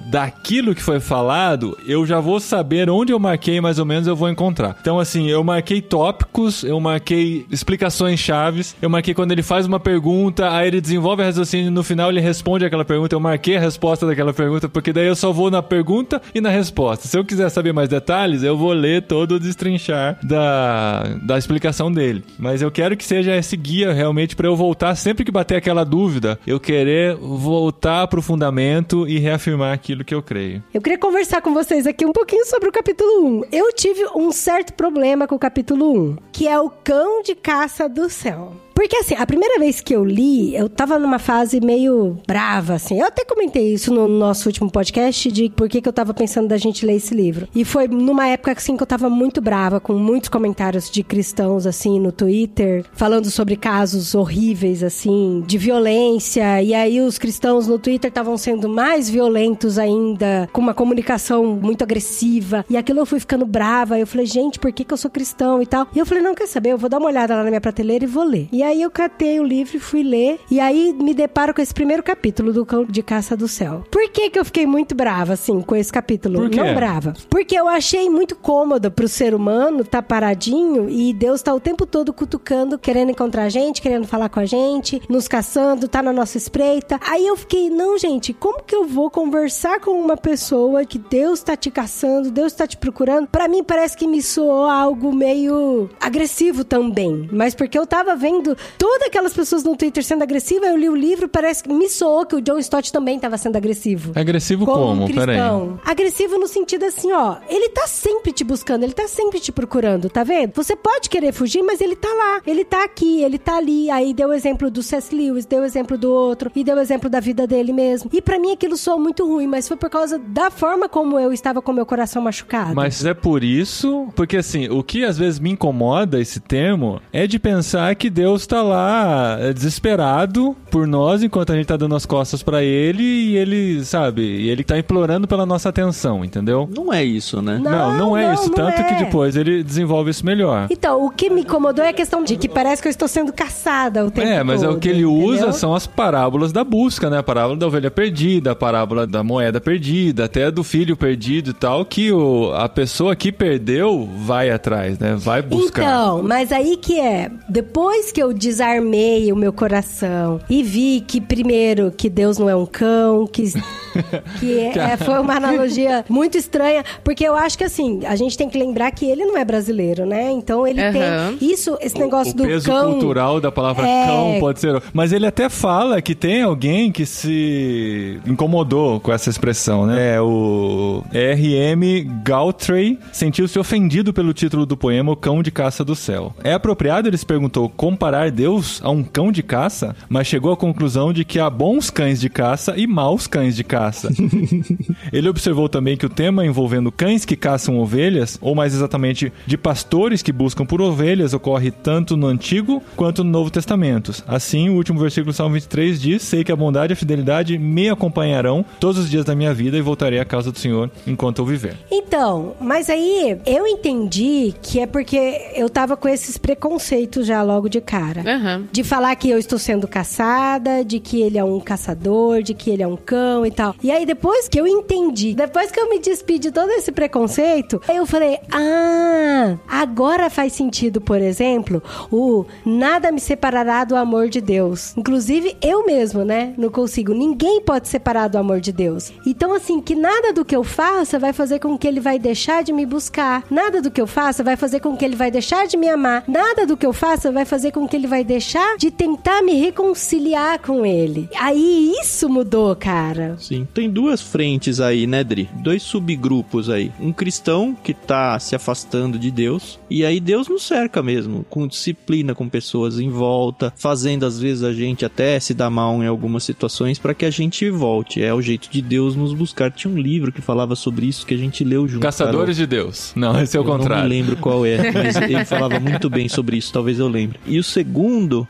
daquilo 0.06 0.76
que 0.76 0.82
foi 0.82 1.00
falado, 1.00 1.78
eu 1.86 2.06
já 2.06 2.20
vou 2.20 2.40
saber 2.40 2.90
onde 2.90 3.12
eu 3.12 3.20
marquei 3.20 3.62
mais 3.62 3.80
ou 3.80 3.86
menos 3.86 4.08
eu 4.08 4.16
vou 4.16 4.30
encontrar. 4.30 4.76
Então 4.82 5.00
assim, 5.00 5.30
eu 5.30 5.44
marquei 5.44 5.82
tópicos, 5.82 6.64
eu 6.64 6.80
marquei 6.80 7.46
explicações 7.52 8.20
chaves. 8.20 8.76
Eu 8.82 8.90
marquei 8.90 9.14
quando 9.14 9.32
ele 9.32 9.44
faz 9.44 9.66
uma 9.66 9.80
pergunta, 9.80 10.52
aí 10.52 10.68
ele 10.68 10.82
desenvolve 10.82 11.22
a 11.24 11.26
raciocínio 11.26 11.72
no 11.72 11.84
final 11.84 12.10
ele 12.10 12.20
responde 12.20 12.66
aquela 12.66 12.86
pergunta. 12.86 13.16
Eu 13.16 13.20
marquei 13.20 13.58
a 13.58 13.60
resposta 13.60 14.06
daquela 14.06 14.34
pergunta, 14.34 14.68
porque 14.68 14.92
daí 14.92 15.08
eu 15.08 15.16
só 15.16 15.32
vou 15.32 15.50
na 15.50 15.62
pergunta 15.62 16.22
e 16.34 16.42
na 16.42 16.50
resposta. 16.50 17.08
Se 17.08 17.18
eu 17.18 17.26
quiser 17.26 17.50
saber 17.50 17.74
mais 17.74 17.90
detalhes, 17.90 18.44
eu 18.44 18.58
vou 18.58 18.74
ler 18.74 19.04
todo 19.04 19.36
o 19.36 19.40
destrinchar 19.40 20.18
da, 20.24 21.04
da 21.22 21.38
explicação 21.38 21.92
dele. 21.92 22.24
Mas 22.38 22.62
eu 22.62 22.72
quero 22.72 22.98
que 22.98 23.06
seja 23.06 23.36
esse 23.36 23.56
guia 23.56 23.94
realmente 23.94 24.36
para 24.36 24.48
eu 24.48 24.56
voltar 24.56 24.96
sempre 24.96 25.24
que 25.24 25.32
bater 25.32 25.56
aquela 25.56 25.84
dúvida, 25.84 26.40
eu 26.46 26.60
querer 26.60 27.16
voltar 27.16 28.08
pro 28.08 28.22
fundamento 28.22 29.07
e 29.08 29.20
reafirmar 29.20 29.74
aquilo 29.74 30.04
que 30.04 30.14
eu 30.14 30.22
creio. 30.22 30.64
Eu 30.74 30.82
queria 30.82 30.98
conversar 30.98 31.42
com 31.42 31.54
vocês 31.54 31.88
aqui 31.88 32.06
um 32.06 32.12
pouquinho 32.12 32.46
sobre 32.46 32.70
o 32.70 32.72
capítulo 32.72 33.26
1. 33.40 33.44
Eu 33.52 33.74
tive 33.74 34.06
um 34.16 34.32
certo 34.32 34.74
problema 34.74 35.28
com 35.28 35.36
o 35.36 35.40
capítulo 35.40 36.12
1, 36.12 36.18
que 36.32 36.48
é 36.48 36.60
o 36.60 36.70
cão 36.70 37.22
de 37.22 37.36
caça 37.36 37.88
do 37.88 38.10
céu. 38.10 38.54
Porque 38.78 38.96
assim, 38.98 39.16
a 39.16 39.26
primeira 39.26 39.58
vez 39.58 39.82
que 39.82 39.92
eu 39.92 40.06
li, 40.06 40.56
eu 40.56 40.70
tava 40.70 41.00
numa 41.00 41.18
fase 41.18 41.60
meio 41.60 42.16
brava, 42.28 42.76
assim. 42.76 43.00
Eu 43.00 43.08
até 43.08 43.26
comentei 43.26 43.74
isso 43.74 43.92
no 43.92 44.08
nosso 44.08 44.48
último 44.48 44.70
podcast 44.70 45.32
de 45.32 45.50
por 45.50 45.68
que, 45.68 45.82
que 45.82 45.90
eu 45.90 45.94
tava 45.94 46.14
pensando 46.14 46.48
da 46.48 46.58
gente 46.58 46.86
ler 46.86 46.98
esse 46.98 47.16
livro. 47.16 47.48
E 47.56 47.66
foi 47.66 47.88
numa 47.88 48.28
época 48.28 48.52
assim 48.52 48.78
que 48.78 48.84
eu 48.84 48.88
tava 48.88 49.10
muito 49.10 49.42
brava, 49.42 49.80
com 49.80 49.94
muitos 49.94 50.30
comentários 50.30 50.92
de 50.92 51.02
cristãos, 51.02 51.66
assim, 51.66 52.00
no 52.00 52.12
Twitter, 52.12 52.86
falando 52.94 53.32
sobre 53.32 53.56
casos 53.56 54.14
horríveis, 54.14 54.84
assim, 54.84 55.44
de 55.48 55.58
violência. 55.58 56.62
E 56.62 56.76
aí 56.76 57.02
os 57.02 57.18
cristãos 57.18 57.66
no 57.66 57.80
Twitter 57.80 58.10
estavam 58.10 58.38
sendo 58.38 58.70
mais 58.70 59.10
violentos 59.10 59.80
ainda, 59.80 60.48
com 60.54 60.62
uma 60.62 60.76
comunicação 60.76 61.44
muito 61.48 61.82
agressiva. 61.82 62.64
E 62.70 62.78
aquilo 62.78 63.00
eu 63.00 63.08
fui 63.08 63.20
ficando 63.20 63.44
brava. 63.44 63.98
Eu 63.98 64.06
falei, 64.06 64.28
gente, 64.28 64.60
por 64.60 64.72
que, 64.72 64.84
que 64.84 64.94
eu 64.94 64.98
sou 64.98 65.10
cristão 65.10 65.64
e 65.64 65.66
tal? 65.66 65.88
E 65.96 65.98
eu 65.98 66.06
falei, 66.06 66.22
não, 66.22 66.36
quer 66.36 66.46
saber? 66.48 66.74
Eu 66.74 66.78
vou 66.78 66.88
dar 66.88 67.00
uma 67.00 67.08
olhada 67.08 67.36
lá 67.36 67.42
na 67.42 67.50
minha 67.50 67.60
prateleira 67.60 68.04
e 68.06 68.08
vou 68.08 68.24
ler. 68.24 68.48
E 68.52 68.67
aí 68.68 68.82
eu 68.82 68.92
catei 68.92 69.40
o 69.40 69.44
livro 69.44 69.78
e 69.78 69.80
fui 69.80 70.04
ler. 70.04 70.40
E 70.52 70.60
aí 70.60 70.94
me 70.94 71.14
deparo 71.14 71.54
com 71.54 71.62
esse 71.62 71.74
primeiro 71.74 72.04
capítulo 72.04 72.54
do 72.54 72.66
Cão 72.66 72.86
de 72.86 73.02
Caça 73.02 73.36
do 73.36 73.48
Céu. 73.48 73.84
Por 73.90 74.10
que 74.10 74.30
que 74.30 74.38
eu 74.38 74.46
fiquei 74.46 74.66
muito 74.66 74.94
brava, 74.94 75.34
assim, 75.34 75.62
com 75.62 75.76
esse 75.76 75.92
capítulo? 75.92 76.42
Por 76.42 76.50
quê? 76.50 76.58
Não 76.58 76.76
brava. 76.76 77.14
Porque 77.30 77.56
eu 77.56 77.68
achei 77.68 78.10
muito 78.10 78.36
cômodo 78.36 78.92
pro 78.92 79.08
ser 79.08 79.34
humano 79.34 79.84
tá 79.84 80.02
paradinho 80.02 80.90
e 80.90 81.14
Deus 81.14 81.42
tá 81.42 81.54
o 81.54 81.60
tempo 81.60 81.86
todo 81.86 82.14
cutucando, 82.14 82.78
querendo 82.78 83.12
encontrar 83.12 83.44
a 83.44 83.50
gente, 83.50 83.82
querendo 83.82 84.06
falar 84.06 84.30
com 84.30 84.40
a 84.40 84.46
gente, 84.46 85.02
nos 85.10 85.28
caçando, 85.28 85.88
tá 85.88 86.02
na 86.02 86.12
nossa 86.12 86.38
espreita. 86.38 87.00
Aí 87.02 87.26
eu 87.26 87.38
fiquei, 87.38 87.70
não, 87.70 87.98
gente, 87.98 88.34
como 88.34 88.64
que 88.64 88.76
eu 88.76 88.86
vou 88.86 89.10
conversar 89.10 89.80
com 89.80 89.92
uma 89.92 90.18
pessoa 90.18 90.86
que 90.86 90.98
Deus 90.98 91.42
tá 91.42 91.56
te 91.56 91.72
caçando, 91.72 92.32
Deus 92.32 92.54
tá 92.54 92.68
te 92.68 92.76
procurando? 92.76 93.28
Pra 93.28 93.48
mim 93.48 93.64
parece 93.64 93.96
que 93.96 94.08
me 94.08 94.22
soou 94.22 94.66
algo 94.66 95.14
meio 95.14 95.90
agressivo 96.00 96.64
também. 96.64 97.30
Mas 97.32 97.56
porque 97.56 97.78
eu 97.78 97.88
tava 97.88 98.16
vendo 98.16 98.57
todas 98.78 99.08
aquelas 99.08 99.34
pessoas 99.34 99.64
no 99.64 99.76
Twitter 99.76 100.04
sendo 100.04 100.24
agressivas, 100.24 100.70
eu 100.70 100.78
li 100.78 100.90
o 100.90 100.96
livro, 100.96 101.28
parece 101.28 101.64
que 101.64 101.72
me 101.72 101.90
soou 101.90 102.26
que 102.26 102.36
o 102.36 102.42
John 102.42 102.58
Stott 102.60 102.92
também 102.92 103.20
tava 103.20 103.38
sendo 103.38 103.56
agressivo. 103.56 104.12
Agressivo 104.16 104.66
Como 104.66 104.78
como? 104.78 105.06
um 105.06 105.14
Peraí. 105.14 105.38
Agressivo 105.86 106.38
no 106.38 106.48
sentido 106.48 106.86
assim, 106.86 107.12
ó. 107.12 107.38
Ele 107.50 107.70
tá 107.70 107.88
sempre 107.88 108.32
te 108.32 108.44
buscando, 108.44 108.84
ele 108.84 108.94
tá 108.94 109.08
sempre 109.08 109.40
te 109.40 109.52
procurando, 109.52 110.10
tá 110.10 110.24
vendo? 110.24 110.54
Você 110.56 110.76
pode 110.76 111.10
querer 111.10 111.32
fugir, 111.32 111.62
mas 111.64 111.82
ele 111.82 111.96
tá 111.96 112.08
lá. 112.08 112.42
Ele 112.46 112.64
tá 112.64 112.84
aqui, 112.84 113.24
ele 113.24 113.38
tá 113.38 113.58
ali. 113.58 113.90
Aí 113.90 114.14
deu 114.14 114.30
o 114.30 114.34
exemplo 114.34 114.70
do 114.72 114.82
C.S. 114.82 115.14
Lewis, 115.14 115.46
deu 115.46 115.62
o 115.62 115.66
exemplo 115.66 115.98
do 115.98 116.12
outro, 116.12 116.52
e 116.56 116.64
deu 116.64 116.78
o 116.78 116.80
exemplo 116.80 117.10
da 117.10 117.20
vida 117.20 117.46
dele 117.46 117.74
mesmo. 117.74 118.10
E 118.14 118.22
pra 118.22 118.40
mim 118.40 118.52
aquilo 118.52 118.78
soou 118.78 119.00
muito 119.00 119.26
ruim, 119.28 119.48
mas 119.48 119.68
foi 119.68 119.78
por 119.78 119.90
causa 119.90 120.18
da 120.20 120.50
forma 120.50 120.88
como 120.90 121.20
eu 121.20 121.32
estava 121.34 121.62
com 121.62 121.74
meu 121.74 121.86
coração 121.86 122.22
machucado. 122.22 122.76
Mas 122.76 123.06
é 123.06 123.14
por 123.14 123.44
isso, 123.44 124.08
porque 124.16 124.38
assim, 124.38 124.70
o 124.70 124.84
que 124.84 125.04
às 125.04 125.18
vezes 125.18 125.40
me 125.40 125.52
incomoda 125.52 126.20
esse 126.20 126.40
termo 126.40 127.02
é 127.12 127.28
de 127.28 127.38
pensar 127.40 127.96
que 127.96 128.10
Deus 128.10 128.47
tá 128.48 128.62
lá 128.62 129.38
é, 129.40 129.54
desesperado 129.54 130.56
por 130.72 130.88
nós 130.88 131.24
enquanto 131.24 131.52
a 131.52 131.56
gente 131.56 131.66
tá 131.66 131.78
dando 131.78 131.96
as 131.96 132.06
costas 132.06 132.42
pra 132.42 132.64
ele 132.64 133.04
e 133.04 133.38
ele, 133.38 133.84
sabe, 133.86 134.22
e 134.22 134.50
ele 134.50 134.64
tá 134.64 134.78
implorando 134.78 135.28
pela 135.28 135.46
nossa 135.46 135.70
atenção, 135.70 136.24
entendeu? 136.24 136.70
Não 136.74 136.94
é 136.94 137.04
isso, 137.04 137.42
né? 137.42 137.60
Não, 137.62 137.98
não, 137.98 138.18
é 138.18 138.26
não, 138.28 138.34
isso. 138.34 138.48
não 138.48 138.56
Tanto 138.56 138.82
é. 138.82 138.84
que 138.84 139.04
depois 139.04 139.36
ele 139.36 139.64
desenvolve 139.64 140.12
isso 140.12 140.26
melhor. 140.26 140.68
Então, 140.70 141.06
o 141.06 141.10
que 141.10 141.30
me 141.30 141.42
incomodou 141.42 141.84
é 141.84 141.90
a 141.90 141.94
questão 141.94 142.24
de 142.24 142.38
que 142.38 142.48
parece 142.50 142.82
que 142.82 142.88
eu 142.88 142.92
estou 142.92 143.08
sendo 143.08 143.32
caçada 143.34 144.06
o 144.06 144.12
tempo 144.12 144.28
É, 144.28 144.44
mas 144.44 144.64
é 144.64 144.68
o 144.68 144.72
todo, 144.72 144.80
que 144.80 144.90
ele 144.90 145.04
entendeu? 145.04 145.26
usa 145.26 145.52
são 145.52 145.74
as 145.76 145.86
parábolas 145.86 146.52
da 146.52 146.64
busca, 146.64 147.10
né? 147.10 147.18
A 147.20 147.24
parábola 147.24 147.58
da 147.58 147.68
ovelha 147.68 147.92
perdida, 147.92 148.52
a 148.52 148.56
parábola 148.56 149.06
da 149.06 149.24
moeda 149.24 149.60
perdida, 149.60 150.26
até 150.26 150.50
do 150.50 150.64
filho 150.64 150.96
perdido 150.96 151.52
e 151.52 151.54
tal, 151.54 151.86
que 151.86 152.12
o, 152.12 152.54
a 152.54 152.68
pessoa 152.70 153.16
que 153.16 153.32
perdeu 153.32 154.08
vai 154.20 154.50
atrás, 154.50 154.98
né? 155.00 155.16
Vai 155.18 155.42
buscar. 155.42 155.82
Então, 155.84 156.24
mas 156.24 156.52
aí 156.52 156.78
que 156.78 157.00
é, 157.00 157.30
depois 157.50 158.12
que 158.12 158.22
eu 158.22 158.34
desarmei 158.38 159.32
o 159.32 159.36
meu 159.36 159.52
coração 159.52 160.40
e 160.50 160.64
vi 160.64 161.04
que 161.06 161.20
primeiro 161.20 161.92
que 161.92 162.10
Deus 162.10 162.38
não 162.38 162.50
é 162.50 162.56
um 162.56 162.66
cão, 162.66 163.26
que 163.28 163.44
que 164.40 164.60
é- 164.60 164.78
é, 164.78 164.98
foi 164.98 165.20
uma 165.20 165.34
analogia 165.36 166.06
muito 166.08 166.38
estranha, 166.38 166.84
porque 167.04 167.24
eu 167.28 167.36
acho 167.36 167.58
que 167.58 167.64
assim, 167.64 168.02
a 168.06 168.16
gente 168.16 168.38
tem 168.38 168.50
que 168.50 168.58
lembrar 168.58 168.92
que 168.92 169.06
ele 169.06 169.26
não 169.26 169.38
é 169.38 169.44
brasileiro, 169.44 170.06
né? 170.06 170.32
Então 170.32 170.66
ele 170.68 170.82
Aham. 170.82 171.36
tem 171.38 171.50
isso, 171.50 171.78
esse 171.82 171.98
negócio 171.98 172.34
o 172.34 172.36
do 172.38 172.44
peso 172.44 172.70
cão. 172.72 172.92
cultural 172.94 173.42
da 173.42 173.52
palavra 173.52 173.88
É. 173.88 174.06
cão 174.06 174.38
pode 174.40 174.60
ser. 174.60 174.82
Mas 174.94 175.12
ele 175.12 175.26
até 175.26 175.50
fala 175.50 176.02
que 176.02 176.14
tem 176.16 176.44
alguém 176.44 176.92
que 176.92 177.06
se 177.06 178.20
incomodou 178.26 179.00
com 179.00 179.12
essa 179.12 179.30
expressão, 179.30 179.86
né? 179.86 180.16
É 180.16 180.22
o 180.22 181.04
R.M. 181.12 182.04
Galtrey 182.24 182.98
sentiu-se 183.12 183.58
ofendido 183.60 184.14
pelo 184.14 184.34
título 184.34 184.66
do 184.66 184.78
poema 184.78 185.12
O 185.12 185.16
Cão 185.16 185.42
de 185.42 185.52
Caça 185.52 185.84
do 185.84 185.96
Céu. 185.96 186.34
É 186.44 186.54
apropriado, 186.54 187.08
ele 187.08 187.18
se 187.18 187.26
perguntou, 187.26 187.70
comparar 187.70 188.17
Deus 188.32 188.82
a 188.84 188.90
um 188.90 189.04
cão 189.04 189.32
de 189.32 189.44
caça? 189.44 189.96
Mas 190.10 190.28
chegou 190.28 190.52
à 190.52 190.58
conclusão 190.58 191.14
de 191.14 191.24
que 191.24 191.40
há 191.40 191.50
bons 191.50 191.90
cães 191.90 192.20
de 192.20 192.30
caça 192.30 192.74
e 192.76 192.88
maus 192.88 193.28
cães 193.28 193.56
de 193.56 193.64
caça. 193.64 194.10
Ele 195.14 195.30
observou 195.30 195.70
também 195.70 195.96
que 195.96 196.06
o 196.06 196.10
tema 196.10 196.46
envolvendo 196.46 196.92
cães 196.92 197.24
que 197.24 197.36
caçam 197.36 197.78
ovelhas, 197.80 198.38
ou 198.42 198.56
mais 198.56 198.74
exatamente 198.74 199.32
de 199.46 199.58
pastores 199.58 200.22
que 200.22 200.32
buscam 200.32 200.66
por 200.66 200.82
ovelhas, 200.82 201.34
ocorre 201.34 201.72
tanto 201.72 202.18
no 202.18 202.28
Antigo 202.28 202.82
quanto 202.96 203.24
no 203.24 203.30
Novo 203.30 203.52
Testamento. 203.52 204.12
Assim, 204.28 204.70
o 204.70 204.76
último 204.76 205.00
versículo 205.00 205.32
do 205.32 205.36
Salmo 205.36 205.54
23 205.54 206.02
diz: 206.02 206.24
Sei 206.24 206.44
que 206.44 206.52
a 206.52 206.56
bondade 206.56 206.92
e 206.92 206.96
a 206.96 206.98
fidelidade 206.98 207.58
me 207.58 207.90
acompanharão 207.90 208.66
todos 208.80 208.98
os 208.98 209.10
dias 209.10 209.26
da 209.26 209.36
minha 209.36 209.54
vida 209.54 209.78
e 209.78 209.82
voltarei 209.82 210.20
à 210.20 210.26
casa 210.26 210.52
do 210.52 210.60
Senhor 210.60 210.90
enquanto 211.06 211.40
eu 211.40 211.46
viver. 211.46 211.76
Então, 211.92 212.56
mas 212.60 212.90
aí 212.90 213.38
eu 213.46 213.68
entendi 213.68 214.54
que 214.62 214.80
é 214.80 214.88
porque 214.88 215.52
eu 215.56 215.70
tava 215.70 215.96
com 215.98 216.08
esses 216.08 216.38
preconceitos 216.38 217.26
já 217.26 217.44
logo 217.44 217.70
de 217.70 217.82
cara. 217.82 218.07
Aham. 218.26 218.68
De 218.72 218.84
falar 218.84 219.16
que 219.16 219.30
eu 219.30 219.38
estou 219.38 219.60
sendo 219.60 219.88
caçada, 219.88 220.84
de 220.84 221.00
que 221.00 221.22
ele 221.22 221.38
é 221.38 221.44
um 221.44 221.60
caçador, 221.60 222.42
de 222.42 222.54
que 222.54 222.70
ele 222.70 222.84
é 222.84 222.88
um 222.88 222.96
cão 222.96 223.46
e 223.46 223.52
tal. 223.52 223.76
E 223.84 223.92
aí, 223.92 224.06
depois 224.06 224.48
que 224.48 224.60
eu 224.60 224.68
entendi, 224.68 225.34
depois 225.34 225.72
que 225.72 225.80
eu 225.80 225.90
me 225.90 226.00
despedi 226.00 226.48
de 226.48 226.52
todo 226.52 226.70
esse 226.72 226.92
preconceito, 226.92 227.82
eu 227.90 228.06
falei: 228.06 228.40
ah, 228.52 229.58
agora 229.68 230.30
faz 230.30 230.54
sentido, 230.54 231.02
por 231.02 231.22
exemplo, 231.22 231.82
o 232.12 232.46
nada 232.66 233.12
me 233.12 233.20
separará 233.20 233.84
do 233.84 233.96
amor 233.96 234.30
de 234.30 234.40
Deus. 234.40 234.96
Inclusive, 234.96 235.58
eu 235.62 235.86
mesmo, 235.86 236.24
né? 236.24 236.54
Não 236.58 236.70
consigo. 236.70 237.14
Ninguém 237.14 237.62
pode 237.62 237.88
separar 237.88 238.28
do 238.28 238.38
amor 238.38 238.60
de 238.60 238.72
Deus. 238.72 239.12
Então, 239.26 239.54
assim, 239.54 239.82
que 239.82 239.96
nada 239.96 240.32
do 240.32 240.46
que 240.46 240.56
eu 240.56 240.64
faça 240.64 241.20
vai 241.20 241.34
fazer 241.34 241.60
com 241.60 241.78
que 241.78 241.88
ele 241.88 242.00
vai 242.00 242.18
deixar 242.20 242.64
de 242.64 242.72
me 242.72 242.86
buscar. 242.86 243.44
Nada 243.50 243.82
do 243.82 243.92
que 243.92 244.02
eu 244.02 244.08
faça 244.08 244.44
vai 244.44 244.56
fazer 244.56 244.80
com 244.80 244.96
que 244.96 245.04
ele 245.04 245.16
vai 245.16 245.32
deixar 245.32 245.68
de 245.68 245.76
me 245.76 245.90
amar. 245.90 246.24
Nada 246.28 246.66
do 246.66 246.78
que 246.78 246.86
eu 246.86 246.94
faça 246.94 247.32
vai 247.32 247.46
fazer 247.46 247.72
com 247.72 247.88
que 247.88 247.97
ele 247.98 248.08
vai 248.08 248.24
deixar 248.24 248.78
de 248.78 248.90
tentar 248.92 249.42
me 249.42 249.54
reconciliar 249.54 250.60
com 250.60 250.86
ele. 250.86 251.28
Aí 251.38 251.94
isso 252.00 252.30
mudou, 252.30 252.76
cara. 252.76 253.36
Sim. 253.40 253.68
Tem 253.74 253.90
duas 253.90 254.22
frentes 254.22 254.80
aí, 254.80 255.08
né, 255.08 255.24
Dri? 255.24 255.50
Dois 255.56 255.82
subgrupos 255.84 256.70
aí. 256.70 256.92
Um 257.00 257.12
cristão 257.12 257.76
que 257.84 257.94
tá 257.94 258.38
se 258.40 258.56
afastando 258.56 259.18
de 259.18 259.32
Deus. 259.32 259.80
E 259.90 260.06
aí 260.06 260.20
Deus 260.20 260.48
nos 260.48 260.64
cerca 260.64 261.02
mesmo, 261.02 261.46
com 261.50 261.68
disciplina, 261.68 262.36
com 262.36 262.48
pessoas 262.48 263.00
em 263.00 263.10
volta, 263.10 263.74
fazendo 263.76 264.26
às 264.26 264.40
vezes 264.40 264.64
a 264.64 264.72
gente 264.72 265.04
até 265.06 265.40
se 265.40 265.54
dar 265.54 265.70
mal 265.70 266.02
em 266.04 266.08
algumas 266.08 266.44
situações 266.44 267.00
para 267.00 267.14
que 267.14 267.26
a 267.26 267.32
gente 267.32 267.70
volte. 267.70 268.22
É 268.22 268.34
o 268.34 268.42
jeito 268.42 268.70
de 268.70 268.82
Deus 268.82 269.16
nos 269.16 269.34
buscar. 269.34 269.72
Tinha 269.72 269.92
um 269.94 269.98
livro 269.98 270.32
que 270.32 270.42
falava 270.42 270.76
sobre 270.76 271.08
isso 271.08 271.26
que 271.26 271.34
a 271.34 271.38
gente 271.38 271.64
leu 271.64 271.88
junto. 271.88 272.04
Caçadores 272.04 272.58
de 272.58 272.68
Deus. 272.68 273.12
Não, 273.16 273.42
esse 273.42 273.58
é 273.58 273.60
o 273.60 273.64
eu 273.64 273.68
Não 273.68 273.78
contrário. 273.80 274.04
me 274.04 274.10
lembro 274.10 274.38
qual 274.38 274.66
é, 274.66 274.92
mas 274.92 275.16
ele 275.16 275.44
falava 275.46 275.80
muito 275.80 276.10
bem 276.10 276.30
sobre 276.30 276.58
isso, 276.58 276.72
talvez 276.72 277.00
eu 277.00 277.08
lembre. 277.08 277.40
E 277.46 277.58
o 277.58 277.64
segundo 277.64 277.87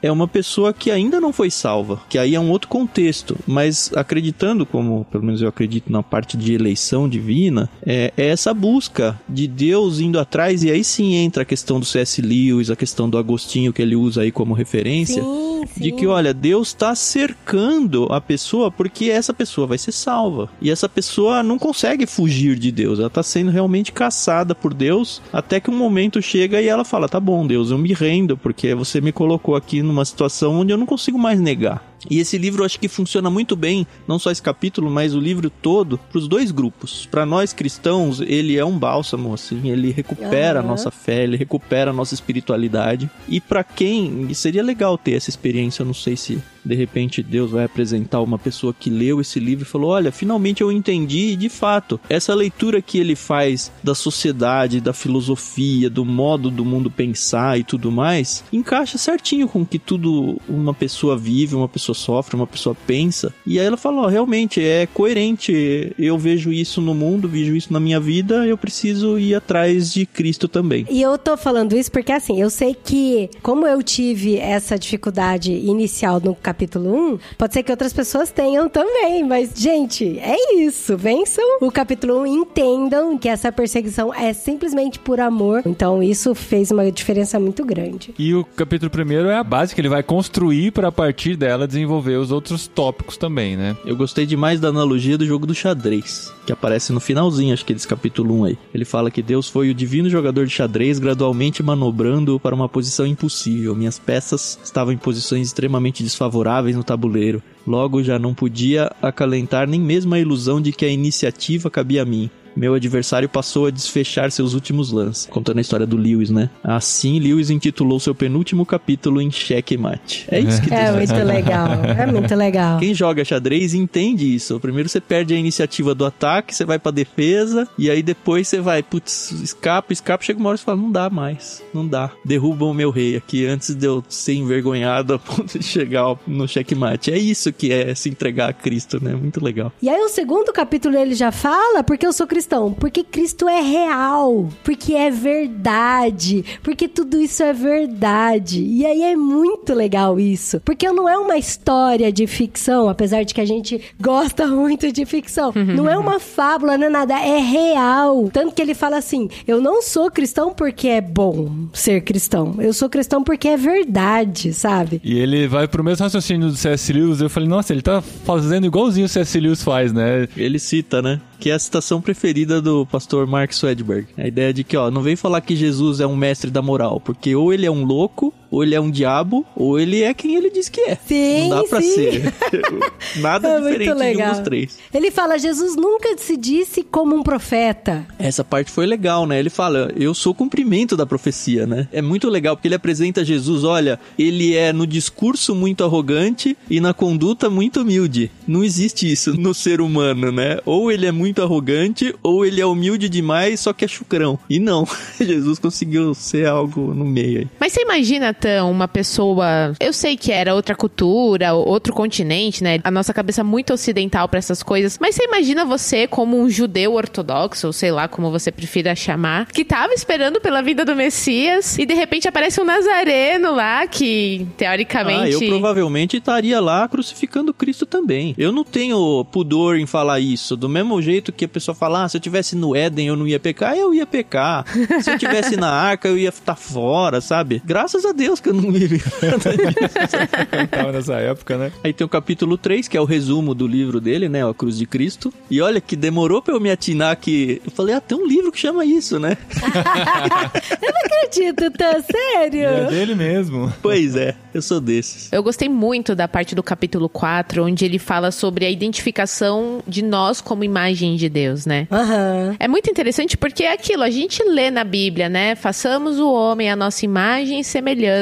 é 0.02 0.12
uma 0.12 0.28
pessoa 0.28 0.73
que 0.73 0.91
ainda 0.91 1.19
não 1.19 1.32
foi 1.32 1.50
salva, 1.50 2.02
que 2.10 2.17
aí 2.17 2.36
é 2.36 2.39
um 2.39 2.50
outro 2.50 2.67
contexto, 2.67 3.38
mas 3.45 3.91
acreditando, 3.95 4.65
como 4.65 5.06
pelo 5.12 5.23
menos 5.23 5.41
eu 5.41 5.47
acredito 5.47 5.91
na 5.91 6.04
parte 6.04 6.36
de 6.38 6.54
eleição 6.54 7.08
divina, 7.08 7.69
é, 7.86 8.13
é 8.17 8.28
essa 8.28 8.54
busca 8.54 9.19
de 9.28 9.47
Deus 9.47 10.00
indo 10.00 10.19
atrás, 10.19 10.63
e 10.63 10.71
aí 10.71 10.84
sim 10.84 11.15
entra 11.15 11.43
a 11.43 11.45
questão 11.45 11.80
do 11.80 11.86
C.S. 11.86 12.21
Lewis, 12.21 12.69
a 12.69 12.76
questão 12.76 13.10
do 13.10 13.17
Agostinho 13.17 13.73
que 13.73 13.82
ele 13.82 13.95
usa 13.95 14.21
aí 14.21 14.32
como 14.32 14.54
referência. 14.54 15.21
Sim, 15.21 15.63
sim. 15.73 15.82
De 15.82 15.91
que, 15.91 16.08
olha, 16.08 16.34
Deus 16.34 16.69
está 16.69 16.95
cercando 16.95 18.08
a 18.12 18.21
pessoa 18.21 18.71
porque 18.71 19.06
essa 19.06 19.34
pessoa 19.34 19.67
vai 19.67 19.78
ser 19.78 19.91
salva. 19.91 20.50
E 20.62 20.69
essa 20.69 20.88
pessoa 20.88 21.43
não 21.43 21.58
consegue 21.58 22.06
fugir 22.06 22.58
de 22.58 22.71
Deus. 22.71 23.00
Ela 23.00 23.08
está 23.08 23.23
sendo 23.23 23.52
realmente 23.52 23.91
caçada 23.91 24.56
por 24.56 24.73
Deus 24.73 25.21
até 25.32 25.60
que 25.60 25.69
um 25.69 25.78
momento 25.78 26.21
chega 26.21 26.62
e 26.62 26.67
ela 26.67 26.84
fala: 26.84 27.10
tá 27.10 27.19
bom, 27.19 27.45
Deus, 27.45 27.71
eu 27.71 27.78
me 27.78 27.93
rendo 27.93 28.38
porque 28.38 28.73
você 28.73 29.02
me 29.02 29.12
colocou 29.12 29.27
aqui 29.56 29.82
numa 29.82 30.06
situação 30.06 30.60
onde 30.60 30.72
eu 30.74 30.78
não 30.78 30.86
consigo 30.86 31.18
mais 31.18 31.40
negar. 31.40 31.84
E 32.10 32.20
esse 32.20 32.38
livro 32.38 32.62
eu 32.62 32.66
acho 32.66 32.80
que 32.80 32.88
funciona 32.88 33.30
muito 33.30 33.56
bem, 33.56 33.88
não 34.08 34.20
só 34.20 34.32
esse 34.32 34.42
capítulo, 34.42 34.90
mas 34.90 35.16
o 35.16 35.20
livro 35.20 35.50
todo, 35.50 35.98
para 35.98 36.18
os 36.18 36.28
dois 36.28 36.52
grupos. 36.52 37.08
Para 37.10 37.26
nós 37.26 37.54
cristãos, 37.54 38.22
ele 38.22 38.58
é 38.58 38.66
um 38.66 38.78
bálsamo, 38.78 39.34
assim, 39.34 39.70
ele 39.70 39.92
recupera 39.92 40.60
uhum. 40.60 40.66
a 40.66 40.70
nossa 40.70 40.92
fé, 40.92 41.24
ele 41.24 41.38
recupera 41.38 41.92
a 41.92 41.94
nossa 41.94 42.14
espiritualidade. 42.14 43.10
E 43.28 43.42
para 43.42 43.64
quem 43.64 44.34
seria 44.34 44.64
legal 44.64 44.98
ter 44.98 45.14
essa 45.14 45.30
experiência, 45.30 45.82
eu 45.82 45.86
não 45.86 45.94
sei 45.94 46.16
se 46.16 46.42
de 46.68 46.76
repente 46.76 47.24
Deus 47.24 47.52
vai 47.52 47.64
apresentar 47.64 48.22
uma 48.22 48.38
pessoa 48.38 48.76
que 48.78 48.90
leu 48.90 49.22
esse 49.22 49.40
livro 49.40 49.64
e 49.64 49.68
falou: 49.68 49.92
Olha, 49.92 50.12
finalmente 50.12 50.62
eu 50.62 50.72
entendi, 50.72 51.30
e 51.32 51.36
de 51.36 51.50
fato, 51.50 52.00
essa 52.10 52.36
leitura 52.36 52.82
que 52.82 53.00
ele 53.00 53.16
faz 53.16 53.72
da 53.82 53.96
sociedade, 53.96 54.82
da 54.82 54.94
filosofia, 54.94 55.90
do 55.90 56.04
modo 56.04 56.52
do 56.52 56.66
mundo 56.66 56.92
pensar 56.92 57.58
e 57.58 57.64
tudo 57.64 57.92
mais, 57.92 58.44
encaixa 58.52 58.98
certinho 58.98 59.48
com 59.48 59.66
que 59.66 59.80
tudo 59.80 60.40
uma 60.48 60.74
pessoa 60.74 61.18
vive, 61.18 61.56
uma 61.56 61.70
pessoa 61.70 61.87
sofre, 61.93 62.36
uma 62.36 62.47
pessoa 62.47 62.76
pensa. 62.86 63.34
E 63.45 63.60
aí 63.60 63.65
ela 63.65 63.78
falou: 63.78 64.06
oh, 64.06 64.08
realmente 64.08 64.63
é 64.63 64.88
coerente, 64.88 65.93
eu 65.97 66.17
vejo 66.17 66.52
isso 66.52 66.82
no 66.82 66.93
mundo, 66.93 67.28
vejo 67.28 67.56
isso 67.56 67.73
na 67.73 67.80
minha 67.80 68.00
vida, 68.00 68.45
eu 68.45 68.58
preciso 68.58 69.17
ir 69.19 69.36
atrás 69.36 69.93
de 69.93 70.06
Cristo 70.06 70.47
também. 70.47 70.86
E 70.89 71.02
eu 71.02 71.17
tô 71.17 71.36
falando 71.38 71.76
isso 71.76 71.91
porque 71.91 72.12
assim, 72.12 72.41
eu 72.41 72.50
sei 72.50 72.76
que 72.76 73.30
como 73.41 73.65
eu 73.67 73.82
tive 73.82 74.38
essa 74.38 74.78
dificuldade 74.78 75.52
inicial 75.52 76.19
no 76.19 76.36
capítulo 76.36 76.67
capítulo 76.67 77.13
1, 77.13 77.19
pode 77.38 77.54
ser 77.54 77.63
que 77.63 77.71
outras 77.71 77.93
pessoas 77.93 78.32
tenham 78.32 78.69
também, 78.69 79.23
mas, 79.23 79.52
gente, 79.56 80.19
é 80.19 80.56
isso. 80.56 80.97
Vençam 80.97 81.43
o 81.62 81.71
capítulo 81.71 82.21
1 82.21 82.28
e 82.28 82.30
entendam 82.32 83.17
que 83.17 83.30
essa 83.30 83.52
perseguição 83.52 84.13
é 84.13 84.34
simplesmente 84.34 85.00
por 85.00 85.19
amor. 85.19 85.62
Então, 85.65 86.02
isso 86.04 86.36
fez 86.36 86.71
uma 86.71 86.91
diferença 86.91 87.39
muito 87.39 87.63
grande. 87.65 88.13
E 88.17 88.34
o 88.34 88.43
capítulo 88.43 88.91
1 88.93 89.30
é 89.30 89.36
a 89.36 89.43
base 89.43 89.73
que 89.73 89.82
ele 89.82 89.89
vai 89.89 90.04
construir 90.04 90.71
para 90.71 90.89
a 90.89 90.91
partir 90.91 91.36
dela 91.36 91.67
desenvolver 91.78 92.18
os 92.18 92.32
outros 92.32 92.68
tópicos 92.68 93.18
também, 93.18 93.56
né? 93.56 93.76
Eu 93.86 93.96
gostei 93.96 94.26
demais 94.26 94.60
da 94.60 94.70
analogia 94.70 95.18
do 95.18 95.26
jogo 95.26 95.46
do 95.46 95.56
xadrez, 95.56 96.34
que 96.46 96.52
aparece 96.52 96.94
no 96.94 97.00
finalzinho, 97.00 97.54
acho 97.54 97.66
que 97.66 97.74
desse 97.74 97.88
capítulo 97.88 98.40
1 98.42 98.46
aí. 98.46 98.58
Ele 98.74 98.86
fala 98.86 99.12
que 99.12 99.22
Deus 99.22 99.50
foi 99.50 99.70
o 99.70 99.74
divino 99.74 100.10
jogador 100.10 100.46
de 100.46 100.54
xadrez, 100.54 101.00
gradualmente 101.00 101.63
manobrando 101.63 102.40
para 102.40 102.56
uma 102.56 102.70
posição 102.70 103.06
impossível. 103.06 103.76
Minhas 103.76 104.00
peças 104.00 104.60
estavam 104.63 104.94
em 104.94 104.98
posições 104.98 105.48
extremamente 105.48 106.04
desfavoráveis 106.04 106.28
favoráveis 106.28 106.76
no 106.76 106.84
tabuleiro. 106.84 107.42
Logo 107.66 108.04
já 108.04 108.20
não 108.20 108.34
podia 108.34 108.92
acalentar 109.02 109.68
nem 109.68 109.80
mesmo 109.80 110.13
a 110.13 110.20
ilusão 110.20 110.62
de 110.62 110.72
que 110.72 110.86
a 110.86 110.90
iniciativa 110.90 111.70
cabia 111.70 112.04
a 112.04 112.06
mim 112.06 112.30
meu 112.58 112.74
adversário 112.74 113.30
passou 113.30 113.67
a 113.67 113.72
desfechar 113.72 114.32
seus 114.32 114.54
últimos 114.54 114.91
lances. 114.91 115.28
Contando 115.28 115.60
a 115.60 115.62
história 115.62 115.86
do 115.86 115.96
Lewis, 115.96 116.30
né? 116.30 116.50
Assim, 116.63 117.20
Lewis 117.20 117.50
intitulou 117.50 118.00
seu 118.00 118.15
penúltimo 118.15 118.65
capítulo 118.65 119.22
em 119.22 119.32
Cheque 119.32 119.78
Mate. 119.78 120.26
É 120.30 120.39
isso 120.39 120.62
que 120.62 120.74
É 120.74 120.91
muito 120.91 121.13
legal. 121.13 121.67
É 121.98 122.06
muito 122.06 122.36
legal. 122.36 122.80
Quem 122.80 122.93
joga 122.93 123.24
xadrez 123.24 123.74
entende 123.74 124.34
isso. 124.34 124.60
Primeiro 124.60 124.89
você 124.89 125.00
perde 125.00 125.34
a 125.34 125.38
iniciativa 125.38 125.93
do 125.93 126.06
ataque, 126.06 126.56
você 126.56 126.65
vai 126.65 126.80
pra 126.80 126.91
defesa, 126.91 127.67
e 127.78 127.89
aí 127.89 128.02
depois 128.02 128.48
você 128.48 128.60
vai, 128.60 128.82
putz, 128.82 129.32
escapa, 129.32 129.93
escapa, 129.93 130.24
chega 130.24 130.39
uma 130.39 130.50
hora 130.50 130.56
e 130.56 130.60
você 130.60 130.65
fala, 130.65 130.82
não 130.82 130.91
dá 130.91 131.10
mais, 131.10 131.63
não 131.74 131.88
dá. 131.88 132.12
Derrubam 132.26 132.72
o 132.72 132.74
meu 132.74 132.89
rei 132.89 133.15
aqui 133.15 133.46
antes 133.46 133.76
de 133.76 133.86
eu 133.86 134.04
ser 134.10 134.34
envergonhado 134.34 135.13
a 135.13 135.20
ponto 135.20 135.60
de 135.60 135.63
chegar 135.63 136.15
no 136.26 136.48
checkmate. 136.48 137.12
É 137.12 137.17
isso 137.17 137.54
que 137.54 137.72
é 137.72 137.93
se 137.93 138.10
entregar 138.10 138.50
a 138.50 138.54
Cristo, 138.54 139.04
né? 139.04 139.13
Muito 139.13 139.43
legal. 139.43 139.72
E 139.82 139.89
aí 139.89 140.02
o 140.02 140.10
segundo 140.10 140.52
capítulo 140.52 140.98
ele 140.98 141.13
já 141.13 141.32
fala, 141.32 141.84
porque 141.84 142.06
eu 142.06 142.13
sou 142.13 142.26
cristão 142.26 142.47
cristão? 142.48 142.72
Porque 142.72 143.04
Cristo 143.04 143.48
é 143.48 143.62
real, 143.62 144.48
porque 144.64 144.94
é 144.94 145.12
verdade, 145.12 146.46
porque 146.64 146.88
tudo 146.88 147.20
isso 147.20 147.44
é 147.44 147.52
verdade. 147.52 148.64
E 148.64 148.86
aí 148.86 149.04
é 149.04 149.16
muito 149.16 149.74
legal 149.74 150.18
isso, 150.18 150.62
porque 150.62 150.90
não 150.90 151.10
é 151.10 151.18
uma 151.18 151.38
história 151.38 152.12
de 152.12 152.26
ficção, 152.26 152.88
apesar 152.88 153.24
de 153.24 153.34
que 153.34 153.42
a 153.42 153.46
gente 153.46 153.82
gosta 154.00 154.48
muito 154.48 154.92
de 154.92 155.06
ficção. 155.06 155.52
não 155.54 155.90
é 155.90 155.98
uma 155.98 156.20
fábula, 156.20 156.78
não 156.78 156.88
é 156.88 156.90
nada, 156.90 157.20
é 157.20 157.40
real. 157.40 158.30
Tanto 158.32 158.56
que 158.56 158.62
ele 158.62 158.74
fala 158.74 158.98
assim: 158.98 159.30
eu 159.46 159.60
não 159.60 159.82
sou 159.82 160.10
cristão 160.10 160.54
porque 160.54 160.88
é 160.88 161.02
bom 161.02 161.68
ser 161.74 162.02
cristão, 162.02 162.56
eu 162.60 162.74
sou 162.74 162.90
cristão 162.90 163.24
porque 163.24 163.50
é 163.50 163.58
verdade, 163.58 164.54
sabe? 164.54 165.02
E 165.04 165.18
ele 165.18 165.48
vai 165.48 165.68
pro 165.68 165.84
mesmo 165.84 166.04
raciocínio 166.06 166.48
do 166.48 166.56
C.S. 166.56 166.94
Lewis. 166.94 167.20
Eu 167.20 167.30
falei, 167.30 167.50
nossa, 167.50 167.74
ele 167.74 167.82
tá 167.82 168.02
fazendo 168.02 168.66
igualzinho 168.66 169.06
o 169.06 169.10
C.S. 169.10 169.40
Lewis 169.40 169.62
faz, 169.62 169.92
né? 169.92 170.28
Ele 170.38 170.58
cita, 170.60 171.02
né? 171.02 171.20
Que 171.39 171.50
é 171.50 171.54
a 171.54 171.60
citação 171.60 172.02
preferida 172.02 172.62
do 172.62 172.86
pastor 172.86 173.28
Mark 173.28 173.52
Swedberg. 173.54 174.08
A 174.17 174.28
ideia 174.28 174.54
de 174.54 174.63
que, 174.63 174.76
ó, 174.76 174.89
não 174.89 175.02
vem 175.02 175.15
falar 175.15 175.41
que 175.41 175.56
Jesus 175.56 176.00
é 176.00 176.08
um 176.08 176.15
mestre 176.15 176.50
da 176.50 176.62
moral, 176.62 177.00
porque 177.00 177.36
ou 177.36 177.54
ele 177.54 177.65
é 177.65 177.71
um 177.71 177.84
louco, 177.84 178.34
ou 178.50 178.64
ele 178.64 178.76
é 178.76 178.82
um 178.82 178.90
diabo, 178.90 179.46
ou 179.56 179.80
ele 179.80 180.04
é 180.04 180.14
quem 180.14 180.36
ele 180.36 180.50
diz 180.50 180.70
que 180.70 180.82
é. 180.82 180.98
Sim, 181.06 181.50
Não 181.50 181.62
dá 181.62 181.64
pra 181.68 181.82
sim. 181.82 181.94
ser. 181.94 182.34
Nada 183.18 183.48
é 183.50 183.62
diferente 183.62 184.18
de 184.18 184.24
um 184.24 184.30
dos 184.30 184.40
três. 184.40 184.78
Ele 184.94 185.12
fala, 185.12 185.38
Jesus 185.38 185.76
nunca 185.76 186.18
se 186.18 186.38
disse 186.38 186.84
como 186.84 187.16
um 187.16 187.24
profeta. 187.24 188.06
Essa 188.20 188.44
parte 188.44 188.72
foi 188.72 188.86
legal, 188.86 189.26
né? 189.26 189.40
Ele 189.40 189.50
fala, 189.50 189.92
eu 189.96 190.14
sou 190.14 190.34
cumprimento 190.34 190.96
da 190.96 191.06
profecia, 191.06 191.66
né? 191.66 191.88
É 191.92 192.02
muito 192.02 192.30
legal, 192.30 192.56
porque 192.56 192.68
ele 192.68 192.76
apresenta 192.76 193.24
Jesus, 193.24 193.64
olha, 193.64 194.00
ele 194.18 194.56
é 194.56 194.72
no 194.74 194.86
discurso 194.88 195.54
muito 195.56 195.84
arrogante 195.84 196.58
e 196.70 196.80
na 196.80 196.94
conduta 196.94 197.50
muito 197.50 197.82
humilde. 197.82 198.32
Não 198.48 198.64
existe 198.64 199.12
isso 199.12 199.34
no 199.34 199.54
ser 199.54 199.82
humano, 199.82 200.32
né? 200.32 200.60
Ou 200.66 200.92
ele 200.92 201.06
é 201.06 201.12
muito 201.12 201.42
arrogante, 201.42 202.14
ou 202.24 202.46
ele 202.46 202.62
é 202.62 202.66
humilde 202.66 203.10
demais, 203.10 203.60
só 203.60 203.74
que 203.74 203.86
é 203.86 203.88
chucrão. 203.88 204.40
E 204.50 204.60
não, 204.60 204.88
Jesus 205.20 205.60
conseguiu 205.60 206.14
ser 206.14 206.48
algo 206.48 206.94
no 206.94 207.06
meio 207.06 207.40
aí. 207.40 207.48
Mas 207.60 207.74
você 207.74 207.82
imagina, 207.82 208.34
Uma 208.69 208.88
pessoa. 208.88 209.73
Eu 209.80 209.93
sei 209.93 210.17
que 210.17 210.32
era 210.32 210.54
outra 210.54 210.76
cultura, 210.76 211.54
outro 211.54 211.93
continente, 211.93 212.63
né? 212.63 212.80
A 212.84 212.91
nossa 212.91 213.13
cabeça 213.13 213.43
muito 213.43 213.73
ocidental 213.73 214.28
para 214.28 214.39
essas 214.39 214.62
coisas. 214.62 214.97
Mas 215.00 215.15
você 215.15 215.23
imagina 215.23 215.65
você 215.65 216.08
como 216.08 216.39
um 216.39 216.50
judeu 216.50 216.93
ortodoxo, 216.93 217.67
ou 217.67 217.73
sei 217.73 217.91
lá 217.91 218.08
como 218.08 218.32
você 218.32 218.52
prefira 218.52 218.95
chamar, 218.95 219.47
que 219.47 219.63
tava 219.65 219.93
esperando 219.93 220.39
pela 220.41 220.62
vida 220.62 220.84
do 220.84 220.95
Messias 220.95 221.78
e 221.78 221.86
de 221.86 221.93
repente 221.93 222.28
aparece 222.28 222.60
um 222.60 222.65
nazareno 222.65 223.54
lá 223.54 223.88
que, 223.88 224.47
teoricamente. 224.58 225.36
Ah, 225.36 225.43
eu 225.43 225.50
provavelmente 225.50 226.17
estaria 226.17 226.60
lá 226.60 226.88
crucificando 226.88 227.54
Cristo 227.54 227.86
também. 227.86 228.36
Eu 228.38 228.52
não 228.52 228.63
tenho 228.63 229.26
pudor 229.32 229.78
em 229.78 229.86
falar 229.86 230.19
isso. 230.19 230.56
Do 230.56 230.69
mesmo 230.69 231.02
jeito 231.02 231.32
que 231.32 231.45
a 231.45 231.50
pessoa 231.50 231.73
fala, 231.73 232.04
ah, 232.04 232.10
se 232.10 232.17
eu 232.17 232.21
tivesse 232.21 232.56
no 232.56 232.76
Éden 232.76 233.08
eu 233.08 233.15
não 233.15 233.28
ia 233.28 233.39
pecar, 233.39 233.76
eu 233.76 233.93
ia 233.93 234.06
pecar. 234.06 234.65
Se 235.02 235.12
eu 235.12 235.17
tivesse 235.17 235.56
na 235.56 235.69
arca 235.71 236.08
eu 236.08 236.17
ia 236.17 236.30
estar 236.30 236.56
fora, 236.56 237.21
sabe? 237.21 237.62
Graças 237.65 238.06
a 238.06 238.12
Deus 238.12 238.27
que 238.36 238.50
eu 238.50 238.54
não 238.54 238.72
vivi 238.72 239.02
nada 239.22 239.58
disso. 239.58 240.70
Tava 240.70 240.92
nessa 240.92 241.16
época, 241.16 241.58
né? 241.58 241.72
Aí 241.84 241.94
tem 241.94 242.06
o 242.06 242.10
capítulo 242.10 242.58
3, 242.58 242.88
que 242.88 242.98
é 242.98 243.02
o 243.02 243.06
resumo 243.06 243.54
do 243.56 243.66
livro 243.66 244.00
dele, 244.00 244.30
né? 244.30 244.48
A 244.48 244.54
Cruz 244.54 244.78
de 244.78 244.86
Cristo. 244.86 245.34
E 245.50 245.62
olha 245.62 245.80
que 245.80 245.96
demorou 245.96 246.42
pra 246.42 246.54
eu 246.54 246.60
me 246.60 246.70
atinar 246.70 247.16
que. 247.18 247.62
Eu 247.66 247.72
falei, 247.72 247.96
ah, 247.96 248.02
tem 248.02 248.18
um 248.18 248.28
livro 248.28 248.52
que 248.52 248.60
chama 248.60 248.86
isso, 248.86 249.20
né? 249.20 249.38
eu 250.82 250.94
não 250.94 251.00
acredito, 251.06 251.72
tá 251.72 252.02
sério? 252.02 252.63
É 252.63 252.86
dele 252.86 253.16
mesmo. 253.16 253.72
Pois 253.82 254.16
é, 254.16 254.36
eu 254.54 254.62
sou 254.62 254.80
desses. 254.80 255.32
Eu 255.32 255.44
gostei 255.44 255.70
muito 255.70 256.16
da 256.16 256.28
parte 256.28 256.56
do 256.56 256.63
capítulo 256.63 257.08
4, 257.10 257.66
onde 257.66 257.86
ele 257.86 258.00
fala 258.00 258.32
sobre 258.32 258.66
a 258.66 258.70
identificação 258.70 259.82
de 259.88 260.04
nós 260.04 260.42
como 260.42 260.63
imagem 260.63 261.16
de 261.16 261.30
Deus, 261.30 261.66
né? 261.66 261.88
Uhum. 261.92 262.56
É 262.60 262.68
muito 262.68 262.90
interessante 262.90 263.38
porque 263.38 263.63
é 263.63 263.74
aquilo, 263.74 264.04
a 264.04 264.10
gente 264.10 264.44
lê 264.44 264.70
na 264.72 264.84
Bíblia, 264.84 265.30
né? 265.30 265.56
Façamos 265.56 266.20
o 266.20 266.32
homem 266.32 266.70
a 266.70 266.76
nossa 266.76 267.06
imagem 267.06 267.60
e 267.60 267.63
semelhança. 267.63 268.17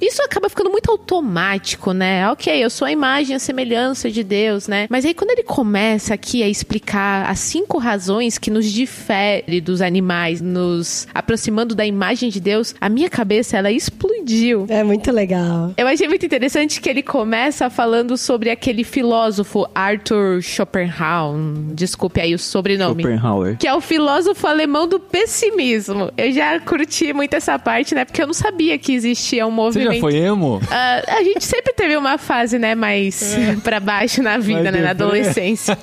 Isso 0.00 0.22
acaba 0.22 0.48
ficando 0.48 0.70
muito 0.70 0.90
automático, 0.90 1.92
né? 1.92 2.28
Ok, 2.30 2.52
eu 2.52 2.70
sou 2.70 2.86
a 2.86 2.92
imagem 2.92 3.36
a 3.36 3.38
semelhança 3.38 4.10
de 4.10 4.22
Deus, 4.22 4.68
né? 4.68 4.86
Mas 4.90 5.04
aí 5.04 5.14
quando 5.14 5.30
ele 5.30 5.42
começa 5.42 6.14
aqui 6.14 6.42
a 6.42 6.48
explicar 6.48 7.28
as 7.28 7.38
cinco 7.40 7.78
razões 7.78 8.38
que 8.38 8.50
nos 8.50 8.66
difere 8.70 9.60
dos 9.60 9.80
animais, 9.80 10.40
nos 10.40 11.06
aproximando 11.14 11.74
da 11.74 11.86
imagem 11.86 12.30
de 12.30 12.40
Deus, 12.40 12.74
a 12.80 12.88
minha 12.88 13.08
cabeça 13.08 13.56
ela 13.56 13.70
explodiu. 13.70 14.66
É 14.68 14.82
muito 14.82 15.10
legal. 15.10 15.72
Eu 15.76 15.86
achei 15.86 16.08
muito 16.08 16.24
interessante 16.24 16.80
que 16.80 16.88
ele 16.88 17.02
começa 17.02 17.70
falando 17.70 18.16
sobre 18.16 18.50
aquele 18.50 18.84
filósofo 18.84 19.68
Arthur 19.74 20.42
Schopenhauer, 20.42 21.38
desculpe 21.74 22.20
aí 22.20 22.34
o 22.34 22.38
sobrenome. 22.38 23.02
Schopenhauer. 23.02 23.56
Que 23.56 23.66
é 23.66 23.74
o 23.74 23.80
filósofo 23.80 24.46
alemão 24.46 24.86
do 24.86 24.98
pessimismo. 24.98 26.10
Eu 26.16 26.32
já 26.32 26.58
curti 26.60 27.12
muito 27.12 27.34
essa 27.34 27.58
parte, 27.58 27.94
né? 27.94 28.04
Porque 28.04 28.22
eu 28.22 28.26
não 28.26 28.34
sabia 28.34 28.78
que 28.78 28.92
existia 28.92 29.37
um 29.46 29.50
movimento. 29.50 29.88
Você 29.88 29.94
já 29.94 30.00
foi 30.00 30.16
emo? 30.16 30.56
Uh, 30.56 30.62
a 31.08 31.22
gente 31.22 31.44
sempre 31.44 31.72
teve 31.72 31.96
uma 31.96 32.18
fase, 32.18 32.58
né, 32.58 32.74
mais 32.74 33.34
é. 33.34 33.56
pra 33.56 33.80
baixo 33.80 34.22
na 34.22 34.38
vida, 34.38 34.64
Mas 34.64 34.72
né, 34.72 34.80
na 34.80 34.90
adolescência. 34.90 35.78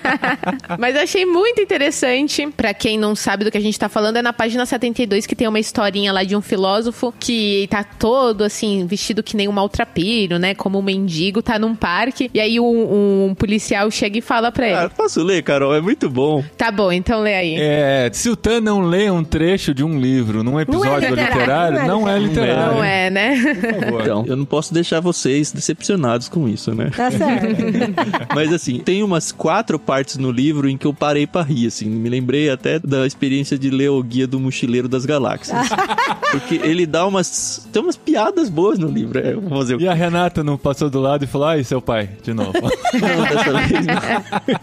Mas 0.78 0.94
eu 0.94 1.02
achei 1.02 1.24
muito 1.26 1.60
interessante, 1.60 2.46
pra 2.48 2.74
quem 2.74 2.98
não 2.98 3.14
sabe 3.14 3.44
do 3.44 3.50
que 3.50 3.58
a 3.58 3.60
gente 3.60 3.78
tá 3.78 3.88
falando, 3.88 4.16
é 4.16 4.22
na 4.22 4.32
página 4.32 4.64
72 4.66 5.26
que 5.26 5.34
tem 5.34 5.48
uma 5.48 5.58
historinha 5.58 6.12
lá 6.12 6.24
de 6.24 6.36
um 6.36 6.40
filósofo 6.40 7.12
que 7.18 7.66
tá 7.70 7.84
todo, 7.84 8.44
assim, 8.44 8.86
vestido 8.86 9.22
que 9.22 9.36
nem 9.36 9.48
um 9.48 9.52
maltrapilho, 9.52 10.38
né, 10.38 10.54
como 10.54 10.78
um 10.78 10.82
mendigo, 10.82 11.42
tá 11.42 11.58
num 11.58 11.74
parque, 11.74 12.30
e 12.32 12.40
aí 12.40 12.58
um, 12.60 13.28
um 13.28 13.34
policial 13.34 13.90
chega 13.90 14.18
e 14.18 14.20
fala 14.20 14.50
pra 14.50 14.66
ele. 14.66 14.76
Ah, 14.76 14.90
posso 14.90 15.22
ler, 15.22 15.42
Carol? 15.42 15.74
É 15.74 15.80
muito 15.80 16.08
bom. 16.10 16.42
Tá 16.56 16.70
bom, 16.70 16.92
então 16.92 17.20
lê 17.20 17.34
aí. 17.34 17.56
É, 17.58 18.10
se 18.12 18.28
o 18.28 18.36
Tan 18.36 18.60
não 18.60 18.82
lê 18.82 19.10
um 19.10 19.24
trecho 19.24 19.74
de 19.74 19.84
um 19.84 19.98
livro 19.98 20.42
num 20.42 20.60
episódio 20.60 21.10
não 21.10 21.22
é 21.22 21.26
literário, 21.26 21.78
não 21.78 21.84
é, 21.84 21.88
não 21.88 22.08
é 22.08 22.18
literário. 22.18 22.73
Não 22.74 22.84
é, 22.84 23.10
né? 23.10 23.36
Por 23.36 23.80
favor. 23.80 24.00
Então, 24.02 24.24
eu 24.26 24.36
não 24.36 24.44
posso 24.44 24.72
deixar 24.72 25.00
vocês 25.00 25.52
decepcionados 25.52 26.28
com 26.28 26.48
isso, 26.48 26.74
né? 26.74 26.90
Tá 26.94 27.10
certo. 27.10 27.56
Mas 28.34 28.52
assim, 28.52 28.78
tem 28.78 29.02
umas 29.02 29.32
quatro 29.32 29.78
partes 29.78 30.16
no 30.16 30.30
livro 30.30 30.68
em 30.68 30.76
que 30.76 30.86
eu 30.86 30.94
parei 30.94 31.26
pra 31.26 31.42
rir, 31.42 31.66
assim. 31.66 31.86
Me 31.86 32.08
lembrei 32.08 32.50
até 32.50 32.78
da 32.78 33.06
experiência 33.06 33.58
de 33.58 33.70
ler 33.70 33.90
o 33.90 34.02
Guia 34.02 34.26
do 34.26 34.38
Mochileiro 34.38 34.88
das 34.88 35.04
Galáxias. 35.04 35.68
Porque 36.30 36.56
ele 36.56 36.86
dá 36.86 37.06
umas... 37.06 37.68
Tem 37.72 37.82
umas 37.82 37.96
piadas 37.96 38.48
boas 38.48 38.78
no 38.78 38.88
livro. 38.88 39.18
É, 39.18 39.34
fazer 39.64 39.80
E 39.80 39.88
a 39.88 39.94
Renata 39.94 40.44
não 40.44 40.56
passou 40.56 40.90
do 40.90 41.00
lado 41.00 41.24
e 41.24 41.26
falou: 41.26 41.48
ai, 41.48 41.64
seu 41.64 41.80
pai, 41.80 42.10
de 42.22 42.32
novo. 42.32 42.52
Não, 42.94 43.24
dessa 43.24 43.52
vez 43.52 43.86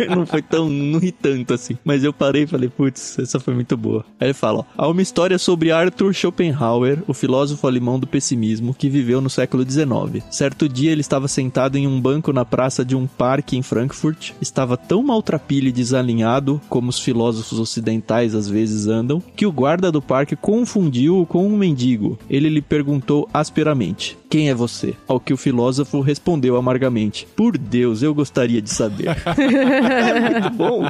não. 0.09 0.15
não 0.15 0.25
foi 0.25 0.41
tão. 0.41 0.69
Não 0.69 0.99
ri 0.99 1.11
tanto 1.11 1.53
assim. 1.53 1.77
Mas 1.83 2.03
eu 2.03 2.13
parei 2.13 2.43
e 2.43 2.47
falei, 2.47 2.69
putz, 2.69 3.19
essa 3.19 3.39
foi 3.39 3.53
muito 3.53 3.75
boa. 3.75 4.05
Aí 4.19 4.27
ele 4.27 4.33
fala: 4.33 4.59
ó, 4.59 4.65
há 4.77 4.87
uma 4.87 5.01
história 5.01 5.37
sobre 5.37 5.71
Arthur 5.71 6.13
Schopenhauer, 6.13 6.99
o 7.07 7.13
filósofo 7.13 7.67
alemão 7.67 7.99
do 8.01 8.07
pessimismo, 8.07 8.73
que 8.73 8.89
viveu 8.89 9.21
no 9.21 9.29
século 9.29 9.63
XIX. 9.63 10.23
Certo 10.29 10.67
dia 10.67 10.91
ele 10.91 11.01
estava 11.01 11.27
sentado 11.27 11.77
em 11.77 11.87
um 11.87 12.01
banco 12.01 12.33
na 12.33 12.43
praça 12.43 12.83
de 12.83 12.95
um 12.95 13.07
parque 13.07 13.55
em 13.55 13.61
Frankfurt. 13.61 14.31
Estava 14.41 14.75
tão 14.75 15.01
maltrapilho 15.03 15.69
e 15.69 15.71
desalinhado, 15.71 16.59
como 16.67 16.89
os 16.89 16.99
filósofos 16.99 17.59
ocidentais 17.59 18.35
às 18.35 18.49
vezes 18.49 18.87
andam, 18.87 19.21
que 19.35 19.45
o 19.45 19.51
guarda 19.51 19.91
do 19.91 20.01
parque 20.01 20.35
confundiu-o 20.35 21.25
com 21.25 21.47
um 21.47 21.57
mendigo. 21.57 22.19
Ele 22.29 22.49
lhe 22.49 22.61
perguntou 22.61 23.29
asperamente: 23.33 24.17
Quem 24.29 24.49
é 24.49 24.53
você? 24.53 24.95
Ao 25.07 25.19
que 25.19 25.33
o 25.33 25.37
filósofo 25.37 26.01
respondeu 26.01 26.57
amargamente: 26.57 27.27
Por 27.35 27.57
Deus, 27.57 28.01
eu 28.01 28.13
gostaria 28.13 28.61
de 28.61 28.69
saber. 28.69 29.09
é 29.09 30.19
muito 30.31 30.49
bom. 30.51 30.83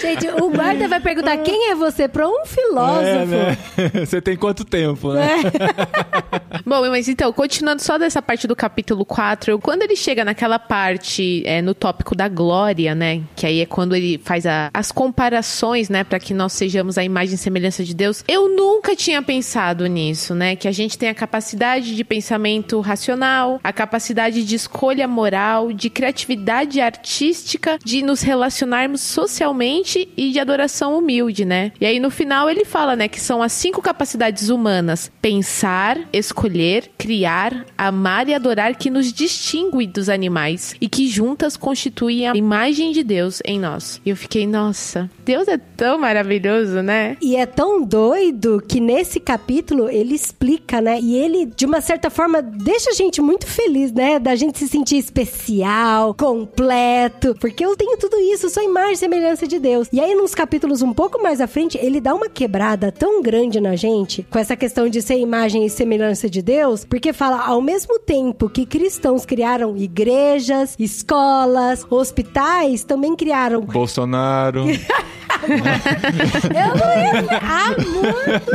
Gente, 0.00 0.28
o 0.42 0.50
guarda 0.50 0.86
vai 0.86 1.00
perguntar 1.00 1.38
quem 1.38 1.70
é 1.70 1.74
você 1.74 2.06
pra 2.06 2.28
um 2.28 2.44
filósofo. 2.44 3.04
É, 3.04 3.26
né? 3.26 3.58
Você 4.04 4.20
tem 4.20 4.36
quanto 4.36 4.64
tempo, 4.64 5.12
né? 5.12 5.28
Bom, 6.64 6.88
mas 6.90 7.08
então, 7.08 7.32
continuando 7.32 7.82
só 7.82 7.98
dessa 7.98 8.20
parte 8.22 8.46
do 8.46 8.54
capítulo 8.56 9.04
4, 9.04 9.52
eu- 9.52 9.58
quando 9.58 9.82
ele 9.82 9.96
chega 9.96 10.24
naquela 10.24 10.58
parte 10.58 11.42
é, 11.46 11.60
no 11.62 11.74
tópico 11.74 12.14
da 12.14 12.28
glória, 12.28 12.94
né? 12.94 13.22
Que 13.36 13.46
aí 13.46 13.60
é 13.60 13.66
quando 13.66 13.94
ele 13.94 14.18
faz 14.22 14.46
a- 14.46 14.70
as 14.72 14.90
comparações, 14.92 15.88
né? 15.88 16.04
Pra 16.04 16.18
que 16.18 16.34
nós 16.34 16.52
sejamos 16.52 16.98
a 16.98 17.04
imagem 17.04 17.34
e 17.34 17.38
semelhança 17.38 17.84
de 17.84 17.94
Deus. 17.94 18.24
Eu 18.28 18.48
nunca 18.54 18.94
tinha 18.96 19.22
pensado 19.22 19.86
nisso, 19.86 20.34
né? 20.34 20.56
Que 20.56 20.68
a 20.68 20.72
gente 20.72 20.98
tem 20.98 21.08
a 21.08 21.14
capacidade 21.14 21.94
de 21.96 22.04
pensamento 22.04 22.80
racional, 22.80 23.60
a 23.62 23.72
capacidade 23.72 24.44
de 24.44 24.54
escolha 24.54 25.06
moral, 25.08 25.72
de 25.72 25.88
criatividade 25.90 26.80
artística, 26.80 27.78
de 27.84 28.02
nos 28.02 28.22
relacionarmos 28.22 29.00
socialmente 29.00 30.08
e 30.16 30.30
de 30.30 30.38
adoração 30.38 30.96
humilde, 30.98 31.44
né? 31.44 31.72
E 31.80 31.86
aí 31.86 31.98
no 32.00 32.10
final 32.10 32.48
ele 32.48 32.64
fala, 32.64 32.94
né, 32.96 33.08
que 33.08 33.20
são 33.20 33.42
as 33.42 33.52
cinco 33.52 33.80
capacidades 33.82 34.48
humanas: 34.48 35.10
pensar, 35.20 35.98
escolher, 36.18 36.90
criar, 36.96 37.66
amar 37.76 38.28
e 38.28 38.34
adorar 38.34 38.76
que 38.76 38.88
nos 38.88 39.12
distingue 39.12 39.86
dos 39.86 40.08
animais 40.08 40.74
e 40.80 40.88
que 40.88 41.08
juntas 41.08 41.56
constituem 41.56 42.28
a 42.28 42.36
imagem 42.36 42.92
de 42.92 43.02
Deus 43.02 43.40
em 43.44 43.58
nós. 43.58 44.00
E 44.04 44.10
eu 44.10 44.16
fiquei, 44.16 44.46
nossa, 44.46 45.10
Deus 45.24 45.48
é 45.48 45.58
tão 45.58 45.98
maravilhoso, 45.98 46.82
né? 46.82 47.16
E 47.20 47.34
é 47.34 47.46
tão 47.46 47.82
doido 47.82 48.62
que 48.66 48.80
nesse 48.80 49.18
capítulo 49.18 49.88
ele 49.88 50.14
explica, 50.14 50.80
né? 50.80 50.98
E 51.00 51.16
ele, 51.16 51.46
de 51.46 51.66
uma 51.66 51.80
certa 51.80 52.10
forma, 52.10 52.40
deixa 52.40 52.90
a 52.90 52.94
gente 52.94 53.20
muito 53.20 53.46
feliz, 53.46 53.92
né? 53.92 54.18
Da 54.18 54.36
gente 54.36 54.58
se 54.58 54.68
sentir 54.68 54.98
especial, 54.98 56.14
completo. 56.14 57.34
Porque 57.40 57.64
eu 57.64 57.76
tenho 57.76 57.96
tudo 57.98 58.16
isso, 58.18 58.48
sou 58.48 58.62
imagem 58.62 58.92
e 58.92 58.96
semelhança 58.96 59.46
de 59.46 59.58
Deus. 59.58 59.88
E 59.92 60.00
aí, 60.00 60.14
nos 60.14 60.34
capítulos 60.34 60.82
um 60.82 60.92
pouco 60.92 61.22
mais 61.22 61.40
à 61.40 61.46
frente, 61.46 61.78
ele 61.78 62.00
dá 62.00 62.14
uma 62.14 62.28
quebrada 62.28 62.92
tão 62.92 63.22
grande 63.22 63.60
na 63.60 63.74
gente 63.74 64.24
com 64.30 64.38
essa 64.38 64.56
questão 64.56 64.88
de 64.88 65.02
ser 65.02 65.18
imagem 65.18 65.64
e 65.64 65.70
semelhança 65.70 66.03
de 66.30 66.42
Deus, 66.42 66.84
porque 66.84 67.12
fala 67.12 67.46
ao 67.46 67.60
mesmo 67.60 67.98
tempo 67.98 68.48
que 68.48 68.66
cristãos 68.66 69.24
criaram 69.24 69.76
igrejas, 69.76 70.74
escolas, 70.78 71.86
hospitais, 71.90 72.84
também 72.84 73.16
criaram 73.16 73.60
Bolsonaro. 73.62 74.64
eu 75.42 76.74
não 76.76 76.90
ia. 76.98 77.24
Ah, 77.42 77.74
muito! 77.78 78.50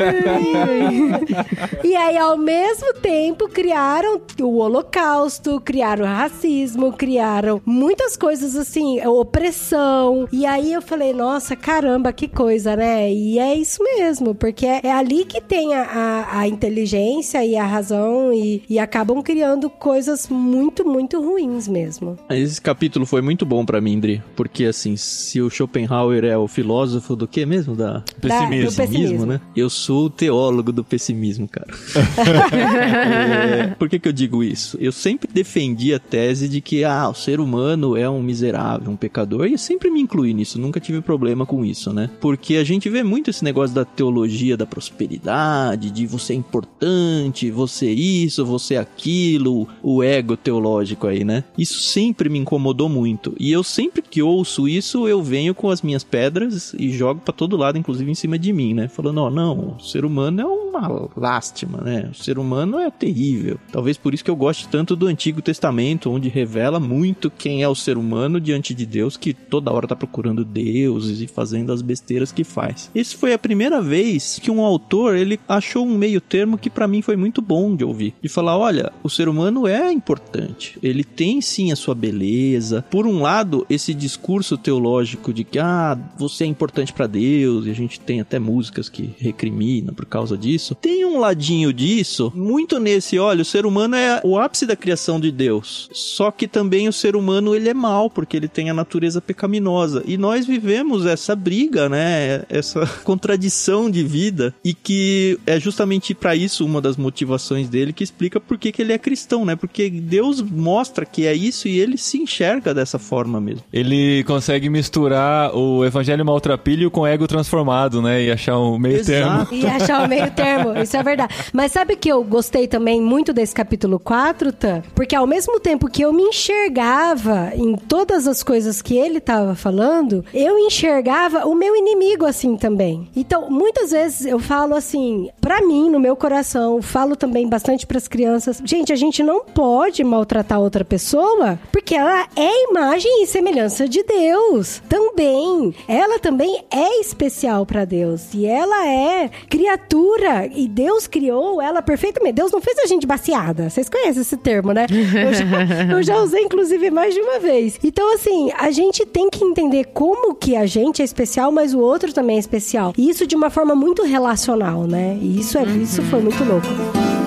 E 1.84 1.96
aí, 1.96 2.18
ao 2.18 2.38
mesmo 2.38 2.94
tempo, 2.96 3.48
criaram 3.48 4.22
o 4.42 4.58
Holocausto, 4.58 5.60
criaram 5.62 6.06
o 6.06 6.08
racismo, 6.08 6.94
criaram 6.94 7.62
muitas 7.66 8.16
coisas 8.16 8.56
assim, 8.56 9.06
opressão. 9.06 10.28
E 10.32 10.46
aí 10.46 10.74
eu 10.74 10.82
falei, 10.82 11.14
nossa, 11.14 11.56
caramba, 11.56 12.12
que 12.14 12.28
coisa, 12.28 12.76
né? 12.76 13.12
E 13.12 13.40
é 13.40 13.56
isso 13.56 13.84
mesmo, 13.84 14.34
porque 14.36 14.66
é, 14.66 14.82
é 14.84 14.92
ali 14.92 15.26
que 15.26 15.42
tem 15.42 15.74
a, 15.74 15.84
a, 15.84 16.40
a 16.40 16.48
inteligência 16.48 17.44
e 17.46 17.56
a 17.56 17.66
razão 17.66 18.34
e, 18.34 18.64
e 18.70 18.80
acabam 18.80 19.22
criando 19.22 19.70
coisas 19.70 20.28
muito, 20.28 20.88
muito 20.88 21.22
ruins 21.22 21.68
mesmo. 21.68 22.18
Esse 22.30 22.62
capítulo 22.62 23.06
foi 23.06 23.22
muito 23.22 23.46
bom 23.46 23.66
pra 23.66 23.82
mim, 23.82 24.00
Dri. 24.00 24.24
Porque, 24.36 24.66
assim, 24.66 24.96
se 24.96 25.42
o 25.42 25.50
Schopenhauer 25.50 26.24
é 26.24 26.38
o 26.38 26.48
filósofo 26.48 26.69
do 27.16 27.28
que 27.28 27.46
mesmo? 27.46 27.76
Da 27.76 28.04
Pessimismo. 28.22 28.70
do 28.72 28.76
pessimismo. 28.76 29.26
né? 29.26 29.42
Eu 29.56 29.70
sou 29.70 30.06
o 30.06 30.10
teólogo 30.10 30.72
do 30.72 30.84
pessimismo, 30.84 31.48
cara. 31.48 31.68
É, 32.52 33.68
por 33.78 33.90
que, 33.90 34.00
que 34.00 34.08
eu 34.08 34.14
digo 34.14 34.44
isso? 34.44 34.78
Eu 34.80 34.92
sempre 34.92 35.30
defendi 35.32 35.94
a 35.94 36.00
tese 36.00 36.48
de 36.48 36.62
que 36.62 36.84
ah, 36.84 37.10
o 37.10 37.14
ser 37.14 37.40
humano 37.40 37.96
é 37.96 38.10
um 38.10 38.22
miserável, 38.22 38.92
um 38.92 38.96
pecador, 38.96 39.48
e 39.48 39.54
eu 39.54 39.58
sempre 39.58 39.90
me 39.90 40.00
incluí 40.02 40.34
nisso, 40.34 40.60
nunca 40.60 40.80
tive 40.80 41.02
problema 41.02 41.46
com 41.46 41.64
isso, 41.64 41.94
né? 41.94 42.10
Porque 42.20 42.56
a 42.56 42.64
gente 42.64 42.90
vê 42.90 43.04
muito 43.04 43.30
esse 43.30 43.44
negócio 43.44 43.76
da 43.76 43.86
teologia 43.86 44.58
da 44.58 44.66
prosperidade, 44.66 45.92
de 45.92 46.06
você 46.06 46.34
é 46.34 46.36
importante, 46.36 47.50
você 47.52 47.90
isso, 47.92 48.46
você 48.46 48.76
aquilo, 48.76 49.68
o 49.82 50.04
ego 50.04 50.36
teológico 50.36 51.08
aí, 51.08 51.24
né? 51.24 51.44
Isso 51.58 51.80
sempre 51.80 52.30
me 52.30 52.40
incomodou 52.40 52.90
muito. 52.90 53.36
E 53.40 53.52
eu 53.52 53.64
sempre 53.64 54.02
que 54.02 54.22
ouço 54.22 54.68
isso, 54.68 55.08
eu 55.08 55.22
venho 55.22 55.54
com 55.56 55.70
as 55.70 55.82
minhas 55.82 56.04
pedras 56.04 56.54
e 56.78 56.92
jogo 56.92 57.22
pra 57.22 57.34
todo 57.34 57.58
lado, 57.58 57.78
inclusive 57.78 58.10
em 58.10 58.16
cima 58.16 58.38
de 58.38 58.52
mim, 58.54 58.74
né? 58.74 58.88
Falando, 58.88 59.20
ó, 59.20 59.30
não, 59.30 59.76
o 59.78 59.80
ser 59.80 60.06
humano 60.06 60.42
é 60.42 60.46
uma 60.46 61.10
lástima, 61.16 61.80
né? 61.82 62.10
O 62.12 62.16
ser 62.16 62.38
humano 62.38 62.80
é 62.80 62.90
terrível. 62.90 63.60
Talvez 63.72 63.98
por 63.98 64.14
isso 64.14 64.24
que 64.24 64.32
eu 64.32 64.36
goste 64.36 64.68
tanto 64.68 64.96
do 64.96 65.08
Antigo 65.08 65.42
Testamento, 65.42 66.10
onde 66.10 66.30
revela 66.30 66.80
muito 66.80 67.30
quem 67.30 67.64
é 67.64 67.68
o 67.68 67.76
ser 67.76 67.98
humano 67.98 68.40
diante 68.40 68.74
de 68.74 68.86
Deus, 68.86 69.18
que 69.18 69.34
toda 69.34 69.72
hora 69.72 69.88
tá 69.88 69.96
procurando 69.96 70.46
deuses 70.46 71.22
e 71.22 71.28
fazendo 71.28 71.72
as 71.72 71.82
besteiras 71.82 72.32
que 72.32 72.44
faz. 72.44 72.90
Esse 72.94 73.16
foi 73.16 73.34
a 73.34 73.40
primeira 73.40 73.82
vez 73.82 74.40
que 74.40 74.52
um 74.52 74.62
autor, 74.62 75.16
ele 75.16 75.40
achou 75.48 75.86
um 75.86 75.98
meio 75.98 76.22
termo 76.22 76.58
que 76.58 76.70
pra 76.70 76.88
mim 76.88 77.02
foi 77.02 77.16
muito 77.16 77.42
bom 77.42 77.76
de 77.76 77.84
ouvir. 77.84 78.14
De 78.22 78.30
falar, 78.30 78.58
olha, 78.58 78.92
o 79.04 79.10
ser 79.10 79.28
humano 79.28 79.68
é 79.68 79.92
importante. 79.92 80.78
Ele 80.82 81.04
tem 81.04 81.42
sim 81.42 81.72
a 81.72 81.76
sua 81.76 81.96
beleza. 81.96 82.86
Por 82.90 83.06
um 83.06 83.22
lado, 83.22 83.66
esse 83.70 83.94
discurso 83.94 84.58
teológico 84.58 85.34
de 85.34 85.44
que, 85.44 85.60
ah, 85.60 85.98
você 86.18 86.39
é 86.44 86.48
importante 86.48 86.94
pra 86.94 87.08
Deus, 87.08 87.66
e 87.66 87.70
a 87.70 87.76
gente 87.76 88.00
tem 88.00 88.22
até 88.22 88.40
músicas 88.40 88.90
que 88.90 89.14
recriminam 89.18 89.94
por 89.94 90.06
causa 90.06 90.38
disso. 90.38 90.76
Tem 90.76 91.06
um 91.06 91.20
ladinho 91.20 91.74
disso, 91.74 92.32
muito 92.36 92.80
nesse, 92.80 93.20
olha, 93.20 93.42
o 93.42 93.46
ser 93.46 93.66
humano 93.66 93.96
é 93.96 94.22
o 94.24 94.38
ápice 94.38 94.66
da 94.66 94.76
criação 94.76 95.20
de 95.20 95.32
Deus. 95.32 95.90
Só 95.92 96.32
que 96.32 96.48
também 96.48 96.88
o 96.88 96.94
ser 96.94 97.16
humano, 97.16 97.56
ele 97.56 97.70
é 97.70 97.74
mau, 97.74 98.10
porque 98.10 98.38
ele 98.38 98.48
tem 98.48 98.70
a 98.70 98.74
natureza 98.74 99.22
pecaminosa. 99.22 100.04
E 100.06 100.18
nós 100.18 100.46
vivemos 100.46 101.06
essa 101.06 101.36
briga, 101.36 101.90
né? 101.90 102.44
Essa 102.50 102.86
contradição 103.04 103.90
de 103.90 104.04
vida 104.04 104.54
e 104.64 104.74
que 104.74 105.40
é 105.46 105.60
justamente 105.60 106.14
para 106.14 106.36
isso 106.36 106.66
uma 106.66 106.82
das 106.82 106.98
motivações 106.98 107.70
dele 107.70 107.94
que 107.94 108.04
explica 108.04 108.40
por 108.40 108.58
que, 108.58 108.72
que 108.72 108.82
ele 108.82 108.94
é 108.94 108.98
cristão, 108.98 109.46
né? 109.46 109.56
Porque 109.56 109.90
Deus 109.90 110.42
mostra 110.42 111.06
que 111.06 111.26
é 111.26 111.34
isso 111.34 111.68
e 111.68 111.80
ele 111.80 111.98
se 111.98 112.18
enxerga 112.18 112.74
dessa 112.74 113.00
forma 113.00 113.40
mesmo. 113.40 113.64
Ele 113.72 114.24
consegue 114.24 114.70
misturar 114.70 115.56
o 115.56 115.86
evangelho 115.86 116.26
maltrapilho 116.30 116.92
com 116.92 117.02
o 117.02 117.08
ego 117.08 117.28
transformado, 117.28 118.02
né? 118.02 118.24
E 118.24 118.32
achar 118.32 118.60
um 118.60 118.78
meio 118.78 119.04
termo. 119.04 119.48
E 119.60 119.66
achar 119.66 120.06
o 120.06 120.08
meio 120.08 120.30
termo, 120.32 120.78
isso 120.78 120.96
é 120.96 121.04
verdade. 121.04 121.34
Mas 121.52 121.72
sabe 121.72 121.96
que 121.96 122.10
eu 122.10 122.24
gostei 122.24 122.68
também 122.68 123.02
muito 123.02 123.34
desse 123.34 123.54
capítulo 123.54 124.00
4, 124.00 124.54
Tan? 124.54 124.82
Porque 124.96 125.16
ao 125.16 125.26
mesmo 125.28 125.60
tempo 125.60 125.90
que 125.90 126.02
eu 126.02 126.14
me 126.14 126.24
enxergava 126.24 127.52
em 127.56 127.76
todas 127.76 128.28
as 128.28 128.44
coisas 128.44 128.82
que 128.82 128.96
ele 128.96 129.20
tava 129.20 129.56
falando, 129.56 130.24
eu 130.34 130.58
enxergava 130.60 131.46
o 131.46 131.56
meu 131.56 131.76
inimigo 131.76 132.26
assim 132.26 132.56
também. 132.56 133.10
Então, 133.16 133.50
muitas 133.50 133.92
vezes 133.92 134.26
eu 134.26 134.40
falo 134.40 134.76
assim, 134.76 135.30
pra 135.42 135.62
mim, 135.62 135.90
no 135.90 136.00
meu 136.00 136.16
coração, 136.16 136.82
falo 136.82 137.16
também 137.16 137.50
bastante 137.50 137.88
pras 137.88 138.08
crianças, 138.08 138.62
gente, 138.64 138.94
a 138.94 138.96
gente 138.96 139.24
não 139.24 139.44
pode 139.44 140.04
maltratar 140.04 140.60
outra 140.60 140.86
pessoa, 140.86 141.60
porque 141.72 141.96
ela 141.96 142.28
é 142.36 142.70
imagem 142.70 143.24
e 143.24 143.28
semelhança 143.28 143.88
de 143.88 144.04
Deus. 144.04 144.82
Também. 144.88 145.74
Ela 145.88 146.19
também 146.20 146.64
é 146.72 147.00
especial 147.00 147.66
pra 147.66 147.86
Deus. 147.86 148.34
E 148.34 148.46
ela 148.46 148.88
é 148.88 149.30
criatura. 149.50 150.50
E 150.54 150.68
Deus 150.68 151.08
criou 151.08 151.62
ela 151.62 151.82
perfeitamente. 151.82 152.36
Deus 152.36 152.52
não 152.52 152.62
fez 152.62 152.78
a 152.80 152.88
gente 152.88 153.08
baseada. 153.08 153.70
Vocês 153.70 153.90
conhecem 153.90 154.22
esse 154.22 154.38
termo, 154.38 154.72
né? 154.72 154.86
Eu 154.90 155.34
já, 155.34 155.46
eu 155.94 156.04
já 156.04 156.18
usei, 156.18 156.44
inclusive, 156.44 156.90
mais 156.92 157.14
de 157.14 157.22
uma 157.22 157.40
vez. 157.40 157.80
Então, 157.84 158.14
assim, 158.14 158.52
a 158.58 158.72
gente 158.72 159.06
tem 159.06 159.30
que 159.30 159.44
entender 159.44 159.86
como 159.94 160.36
que 160.36 160.56
a 160.56 160.66
gente 160.66 161.02
é 161.02 161.06
especial, 161.06 161.52
mas 161.52 161.74
o 161.74 161.80
outro 161.80 162.14
também 162.14 162.38
é 162.38 162.40
especial. 162.40 162.94
E 162.98 163.10
isso 163.10 163.26
de 163.26 163.36
uma 163.36 163.50
forma 163.50 163.76
muito 163.76 164.04
relacional, 164.04 164.84
né? 164.84 165.18
E 165.22 165.40
isso, 165.40 165.58
é, 165.58 165.64
isso 165.64 166.02
foi 166.04 166.22
muito 166.22 166.44
louco. 166.44 167.19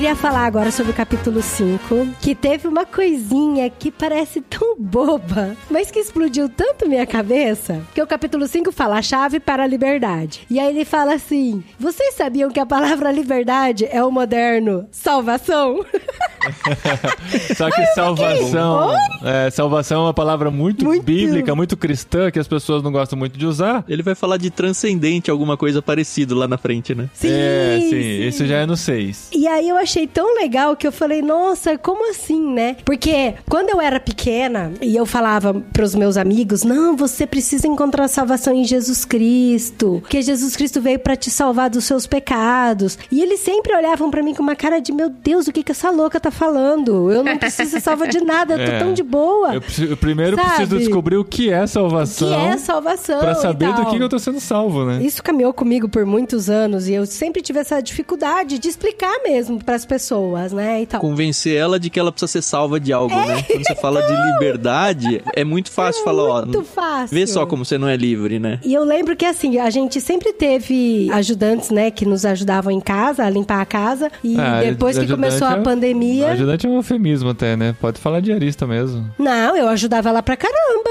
Queria 0.00 0.16
falar 0.16 0.46
agora 0.46 0.70
sobre 0.70 0.92
o 0.92 0.94
capítulo 0.94 1.42
5, 1.42 2.08
que 2.22 2.34
teve 2.34 2.66
uma 2.66 2.86
coisinha 2.86 3.68
que 3.68 3.90
parece 3.90 4.40
tão 4.40 4.74
boba, 4.78 5.54
mas 5.70 5.90
que 5.90 5.98
explodiu 5.98 6.48
tanto 6.48 6.88
minha 6.88 7.04
cabeça, 7.04 7.82
que 7.94 8.00
o 8.00 8.06
capítulo 8.06 8.46
5 8.46 8.72
fala 8.72 8.96
a 8.96 9.02
chave 9.02 9.38
para 9.38 9.62
a 9.62 9.66
liberdade. 9.66 10.40
E 10.48 10.58
aí 10.58 10.70
ele 10.74 10.86
fala 10.86 11.12
assim: 11.12 11.62
Vocês 11.78 12.14
sabiam 12.14 12.50
que 12.50 12.58
a 12.58 12.64
palavra 12.64 13.12
liberdade 13.12 13.86
é 13.90 14.02
o 14.02 14.10
moderno 14.10 14.88
salvação? 14.90 15.84
Só 17.54 17.70
que 17.70 17.84
salvação. 17.88 18.94
É, 19.22 19.50
salvação 19.50 20.00
é 20.00 20.04
uma 20.04 20.14
palavra 20.14 20.50
muito, 20.50 20.82
Muito. 20.82 21.02
bíblica, 21.02 21.54
muito 21.54 21.76
cristã, 21.76 22.30
que 22.30 22.38
as 22.38 22.48
pessoas 22.48 22.82
não 22.82 22.90
gostam 22.90 23.18
muito 23.18 23.38
de 23.38 23.44
usar. 23.44 23.84
Ele 23.86 24.02
vai 24.02 24.14
falar 24.14 24.38
de 24.38 24.50
transcendente, 24.50 25.30
alguma 25.30 25.58
coisa 25.58 25.82
parecida 25.82 26.34
lá 26.34 26.48
na 26.48 26.56
frente, 26.56 26.94
né? 26.94 27.10
Sim, 27.12 27.28
é, 27.30 27.78
sim, 27.90 28.26
isso 28.26 28.46
já 28.46 28.56
é 28.56 28.66
no 28.66 28.78
6. 28.78 29.28
E 29.34 29.46
aí 29.46 29.68
eu 29.68 29.76
achei 29.76 29.89
tão 30.06 30.34
legal 30.36 30.76
que 30.76 30.86
eu 30.86 30.92
falei, 30.92 31.22
nossa, 31.22 31.76
como 31.78 32.10
assim, 32.10 32.52
né? 32.52 32.76
Porque 32.84 33.34
quando 33.48 33.70
eu 33.70 33.80
era 33.80 33.98
pequena 34.00 34.72
e 34.80 34.94
eu 34.96 35.04
falava 35.06 35.54
pros 35.72 35.94
meus 35.94 36.16
amigos, 36.16 36.62
não, 36.62 36.96
você 36.96 37.26
precisa 37.26 37.66
encontrar 37.66 38.08
salvação 38.08 38.54
em 38.54 38.64
Jesus 38.64 39.04
Cristo, 39.04 39.98
porque 40.00 40.22
Jesus 40.22 40.56
Cristo 40.56 40.80
veio 40.80 40.98
pra 40.98 41.16
te 41.16 41.30
salvar 41.30 41.70
dos 41.70 41.84
seus 41.84 42.06
pecados. 42.06 42.98
E 43.10 43.20
eles 43.22 43.40
sempre 43.40 43.74
olhavam 43.74 44.10
pra 44.10 44.22
mim 44.22 44.34
com 44.34 44.42
uma 44.42 44.56
cara 44.56 44.80
de, 44.80 44.92
meu 44.92 45.08
Deus, 45.08 45.46
o 45.48 45.52
que 45.52 45.62
que 45.62 45.72
essa 45.72 45.90
louca 45.90 46.20
tá 46.20 46.30
falando? 46.30 47.10
Eu 47.10 47.22
não 47.24 47.36
preciso 47.38 47.70
ser 47.70 47.80
salva 47.80 48.06
de 48.08 48.20
nada, 48.20 48.54
eu 48.54 48.66
tô 48.66 48.70
É. 48.70 48.78
tão 48.78 48.92
de 48.92 49.02
boa. 49.02 49.54
Eu, 49.54 49.60
preciso- 49.60 49.92
eu 49.92 49.96
primeiro 49.96 50.36
Sabe? 50.36 50.48
preciso 50.48 50.78
descobrir 50.78 51.16
o 51.16 51.24
que 51.24 51.50
é 51.50 51.64
O 51.64 51.66
salvação. 51.66 52.28
que 52.28 52.34
é 52.34 52.56
salvação? 52.58 53.18
Pra 53.20 53.32
e 53.32 53.34
saber 53.36 53.72
do 53.74 53.86
que 53.86 53.96
que 53.96 54.02
eu 54.02 54.08
tô 54.08 54.18
sendo 54.18 54.38
salvo, 54.40 54.84
né? 54.84 55.02
Isso 55.02 55.22
caminhou 55.22 55.52
comigo 55.52 55.88
por 55.88 56.06
muitos 56.06 56.48
anos 56.48 56.88
e 56.88 56.92
eu 56.94 57.04
sempre 57.06 57.42
tive 57.42 57.58
essa 57.58 57.80
dificuldade 57.80 58.58
de 58.58 58.68
explicar 58.68 59.12
mesmo 59.22 59.62
pras 59.70 59.84
pessoas, 59.84 60.50
né? 60.52 60.82
E 60.82 60.86
tal. 60.86 61.00
Convencer 61.00 61.56
ela 61.56 61.78
de 61.78 61.88
que 61.90 62.00
ela 62.00 62.10
precisa 62.10 62.32
ser 62.32 62.42
salva 62.42 62.80
de 62.80 62.92
algo, 62.92 63.14
né? 63.14 63.40
Quando 63.46 63.64
você 63.64 63.74
fala 63.76 64.02
de 64.02 64.32
liberdade, 64.32 65.22
é 65.32 65.44
muito 65.44 65.70
fácil 65.70 66.02
falar, 66.02 66.24
ó. 66.24 66.42
Muito 66.42 66.64
fácil. 66.64 67.16
Vê 67.16 67.24
só 67.24 67.46
como 67.46 67.64
você 67.64 67.78
não 67.78 67.86
é 67.86 67.96
livre, 67.96 68.40
né? 68.40 68.58
E 68.64 68.74
eu 68.74 68.82
lembro 68.82 69.14
que 69.14 69.24
assim, 69.24 69.58
a 69.58 69.70
gente 69.70 70.00
sempre 70.00 70.32
teve 70.32 71.08
ajudantes, 71.12 71.70
né, 71.70 71.88
que 71.92 72.04
nos 72.04 72.24
ajudavam 72.24 72.72
em 72.72 72.80
casa, 72.80 73.24
a 73.24 73.30
limpar 73.30 73.60
a 73.60 73.64
casa. 73.64 74.10
E 74.24 74.36
Ah, 74.40 74.60
depois 74.60 74.98
que 74.98 75.06
começou 75.06 75.46
a 75.46 75.52
é- 75.52 75.60
pandemia. 75.60 76.32
Ajudante 76.32 76.66
é 76.66 76.68
um 76.68 76.74
eufemismo 76.76 77.30
até, 77.30 77.56
né? 77.56 77.72
Pode 77.80 78.00
falar 78.00 78.18
diarista 78.20 78.66
mesmo. 78.66 79.08
Não, 79.18 79.56
eu 79.56 79.68
ajudava 79.68 80.08
ela 80.08 80.20
pra 80.22 80.36
caramba. 80.36 80.90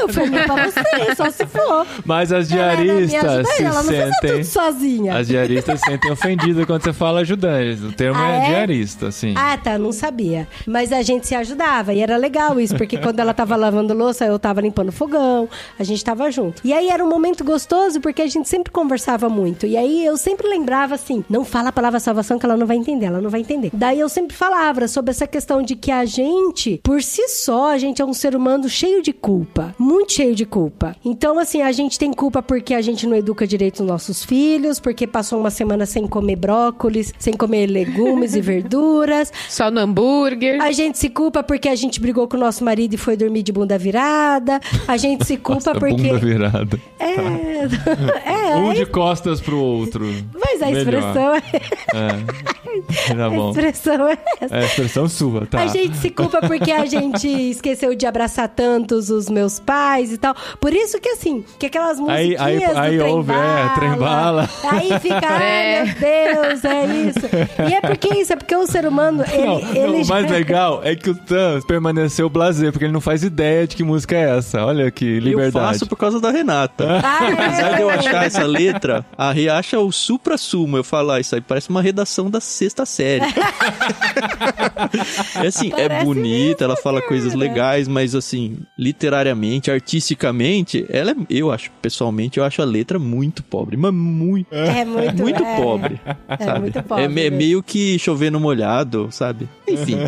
Eu 0.00 0.08
fui 0.08 0.30
pra 0.30 0.66
você, 0.66 1.14
só 1.16 1.30
se 1.30 1.46
for. 1.46 1.86
Mas 2.04 2.32
as 2.32 2.50
Ela 2.50 2.76
diaristas 2.76 3.48
se 3.48 3.62
ela 3.62 3.74
não 3.74 3.84
fazia 3.84 4.06
sentem... 4.12 4.30
tudo 4.32 4.44
sozinha. 4.44 5.16
As 5.16 5.26
diaristas 5.28 5.80
se 5.80 5.86
sentem 5.86 6.10
ofendidas 6.12 6.64
quando 6.66 6.82
você 6.82 6.92
fala 6.92 7.20
ajudante. 7.20 7.84
O 7.84 7.92
termo 7.92 8.18
Ah, 8.20 8.28
é, 8.30 8.36
é? 8.38 8.48
diarista, 8.48 9.10
sim. 9.10 9.34
Ah, 9.36 9.56
tá, 9.56 9.78
não 9.78 9.92
sabia. 9.92 10.46
Mas 10.66 10.92
a 10.92 11.02
gente 11.02 11.26
se 11.26 11.34
ajudava 11.34 11.92
e 11.92 12.00
era 12.00 12.16
legal 12.16 12.58
isso, 12.60 12.76
porque 12.76 12.96
quando 12.96 13.20
ela 13.20 13.32
tava 13.34 13.56
lavando 13.56 13.94
louça, 13.94 14.24
eu 14.24 14.38
tava 14.38 14.60
limpando 14.60 14.92
fogão, 14.92 15.48
a 15.78 15.84
gente 15.84 16.04
tava 16.04 16.30
junto. 16.30 16.60
E 16.64 16.72
aí 16.72 16.88
era 16.88 17.04
um 17.04 17.08
momento 17.08 17.44
gostoso 17.44 18.00
porque 18.00 18.22
a 18.22 18.26
gente 18.26 18.48
sempre 18.48 18.72
conversava 18.72 19.28
muito. 19.28 19.66
E 19.66 19.76
aí 19.76 20.04
eu 20.04 20.16
sempre 20.16 20.48
lembrava 20.48 20.94
assim: 20.94 21.24
não 21.28 21.44
fala 21.44 21.68
a 21.68 21.72
palavra 21.72 22.00
salvação 22.00 22.38
que 22.38 22.46
ela 22.46 22.56
não 22.56 22.66
vai 22.66 22.76
entender, 22.76 23.06
ela 23.06 23.20
não 23.20 23.30
vai 23.30 23.40
entender. 23.40 23.70
Daí 23.72 24.00
eu 24.00 24.08
sempre 24.08 24.36
falava 24.36 24.86
sobre 24.88 25.10
essa 25.10 25.26
questão 25.26 25.62
de 25.62 25.76
que 25.76 25.90
a 25.90 26.04
gente, 26.04 26.80
por 26.82 27.02
si 27.02 27.28
só, 27.28 27.70
a 27.70 27.78
gente 27.78 28.00
é 28.02 28.04
um 28.04 28.12
ser 28.14 28.34
humano 28.34 28.68
cheio 28.68 29.02
de 29.02 29.12
culpa, 29.12 29.53
muito 29.78 30.12
cheio 30.12 30.34
de 30.34 30.44
culpa. 30.44 30.96
Então, 31.04 31.38
assim, 31.38 31.62
a 31.62 31.72
gente 31.72 31.98
tem 31.98 32.12
culpa 32.12 32.42
porque 32.42 32.74
a 32.74 32.80
gente 32.80 33.06
não 33.06 33.16
educa 33.16 33.46
direito 33.46 33.80
os 33.80 33.86
nossos 33.86 34.24
filhos, 34.24 34.80
porque 34.80 35.06
passou 35.06 35.38
uma 35.38 35.50
semana 35.50 35.86
sem 35.86 36.06
comer 36.06 36.36
brócolis, 36.36 37.12
sem 37.18 37.34
comer 37.34 37.66
legumes 37.66 38.34
e 38.34 38.40
verduras. 38.42 39.32
Só 39.48 39.70
no 39.70 39.80
hambúrguer. 39.80 40.60
A 40.62 40.72
gente 40.72 40.98
se 40.98 41.08
culpa 41.08 41.42
porque 41.42 41.68
a 41.68 41.74
gente 41.74 42.00
brigou 42.00 42.26
com 42.28 42.36
o 42.36 42.40
nosso 42.40 42.64
marido 42.64 42.94
e 42.94 42.96
foi 42.96 43.16
dormir 43.16 43.42
de 43.42 43.52
bunda 43.52 43.78
virada. 43.78 44.60
A 44.88 44.96
gente 44.96 45.24
se 45.26 45.36
culpa 45.38 45.54
Nossa, 45.54 45.74
porque. 45.78 45.94
bunda 46.08 46.18
virada. 46.18 46.80
É. 46.98 47.14
é, 48.52 48.56
Um 48.56 48.72
é, 48.72 48.74
de 48.74 48.86
costas 48.86 49.40
pro 49.40 49.58
outro. 49.58 50.04
Mas 50.34 50.62
a 50.62 50.66
Melhor. 50.66 50.80
expressão 50.80 51.34
é. 51.34 51.42
É. 51.94 53.14
Tá 53.14 53.26
A 53.26 53.30
bom. 53.30 53.50
expressão 53.50 54.08
é 54.08 54.18
essa. 54.40 54.54
É 54.56 54.62
a 54.62 54.64
expressão 54.64 55.08
sua, 55.08 55.46
tá. 55.46 55.60
A 55.62 55.66
gente 55.68 55.96
se 55.96 56.10
culpa 56.10 56.40
porque 56.40 56.72
a 56.72 56.84
gente 56.86 57.28
esqueceu 57.28 57.94
de 57.94 58.04
abraçar 58.06 58.48
tantos 58.48 59.10
os 59.10 59.28
meus 59.28 59.43
pais 59.60 60.12
e 60.12 60.18
tal. 60.18 60.34
Por 60.60 60.72
isso 60.72 60.98
que 61.00 61.08
assim, 61.10 61.44
que 61.58 61.66
aquelas 61.66 61.98
Aí- 61.98 62.36
musiquinhas 62.36 62.40
aí- 62.40 62.58
do 62.74 62.78
aí 62.80 62.98
trem 62.98 63.12
ouve, 63.14 63.32
é, 63.32 63.36
bala, 63.36 63.68
trem 63.74 63.94
bala. 63.96 64.50
Aí 64.70 64.98
fica, 65.00 65.26
ai 65.28 65.44
É. 65.54 65.84
meu 65.84 65.94
Deus, 65.94 66.64
é 66.64 66.86
isso. 66.86 67.20
E 67.68 67.74
é 67.74 67.80
porque 67.80 68.08
isso, 68.18 68.32
é 68.32 68.36
porque 68.36 68.54
o 68.56 68.66
ser 68.66 68.86
humano, 68.86 69.24
ele, 69.32 69.46
Não, 69.46 69.58
ele 69.60 69.86
não, 69.86 70.00
o 70.00 70.04
já- 70.04 70.14
mais 70.14 70.30
legal 70.30 70.80
é 70.84 70.94
que 70.96 71.10
o 71.10 71.14
Tan 71.14 71.60
permaneceu 71.66 72.28
blazer, 72.28 72.72
porque 72.72 72.84
ele 72.86 72.92
não 72.92 73.00
faz 73.00 73.22
ideia 73.22 73.66
de 73.66 73.76
que 73.76 73.82
música 73.84 74.16
é 74.16 74.36
essa. 74.38 74.64
Olha 74.64 74.90
que 74.90 75.04
Eu 75.04 75.20
liberdade. 75.20 75.52
faço 75.52 75.86
por 75.86 75.96
causa 75.96 76.20
da 76.20 76.30
Renata. 76.30 77.00
Ah, 77.04 77.28
é? 77.28 77.32
Apesar 77.32 77.76
de 77.76 77.82
eu 77.82 77.90
achar 77.90 78.26
essa 78.26 78.44
letra, 78.44 79.04
a 79.16 79.30
Rê 79.32 79.48
acha 79.48 79.78
o 79.78 79.90
supra-sumo. 79.92 80.76
Eu 80.76 80.84
falo, 80.84 81.12
ah, 81.12 81.20
isso 81.20 81.34
aí 81.34 81.40
parece 81.40 81.70
uma 81.70 81.82
redação 81.82 82.30
da 82.30 82.40
sexta 82.40 82.84
série. 82.86 83.24
é 85.42 85.46
assim, 85.46 85.72
é 85.76 85.88
Parece 85.88 86.04
bonita, 86.04 86.64
ela 86.64 86.76
fala 86.76 87.00
coisas 87.02 87.34
legais, 87.34 87.88
mas 87.88 88.14
assim, 88.14 88.58
literariamente, 88.78 89.33
artisticamente, 89.70 90.84
ela 90.88 91.12
é, 91.12 91.14
eu 91.30 91.50
acho, 91.50 91.70
pessoalmente, 91.82 92.38
eu 92.38 92.44
acho 92.44 92.62
a 92.62 92.64
letra 92.64 92.98
muito 92.98 93.42
pobre, 93.42 93.76
mas 93.76 93.92
muito, 93.92 94.52
É 94.52 94.84
muito, 94.84 95.22
muito 95.22 95.42
é. 95.42 95.56
pobre. 95.56 96.00
É 96.28 96.44
sabe? 96.44 96.60
muito 96.60 96.82
pobre. 96.82 97.22
É, 97.22 97.26
é 97.26 97.30
meio 97.30 97.62
que 97.62 97.98
chover 97.98 98.30
no 98.30 98.40
molhado, 98.40 99.08
sabe? 99.10 99.48
Enfim. 99.68 99.98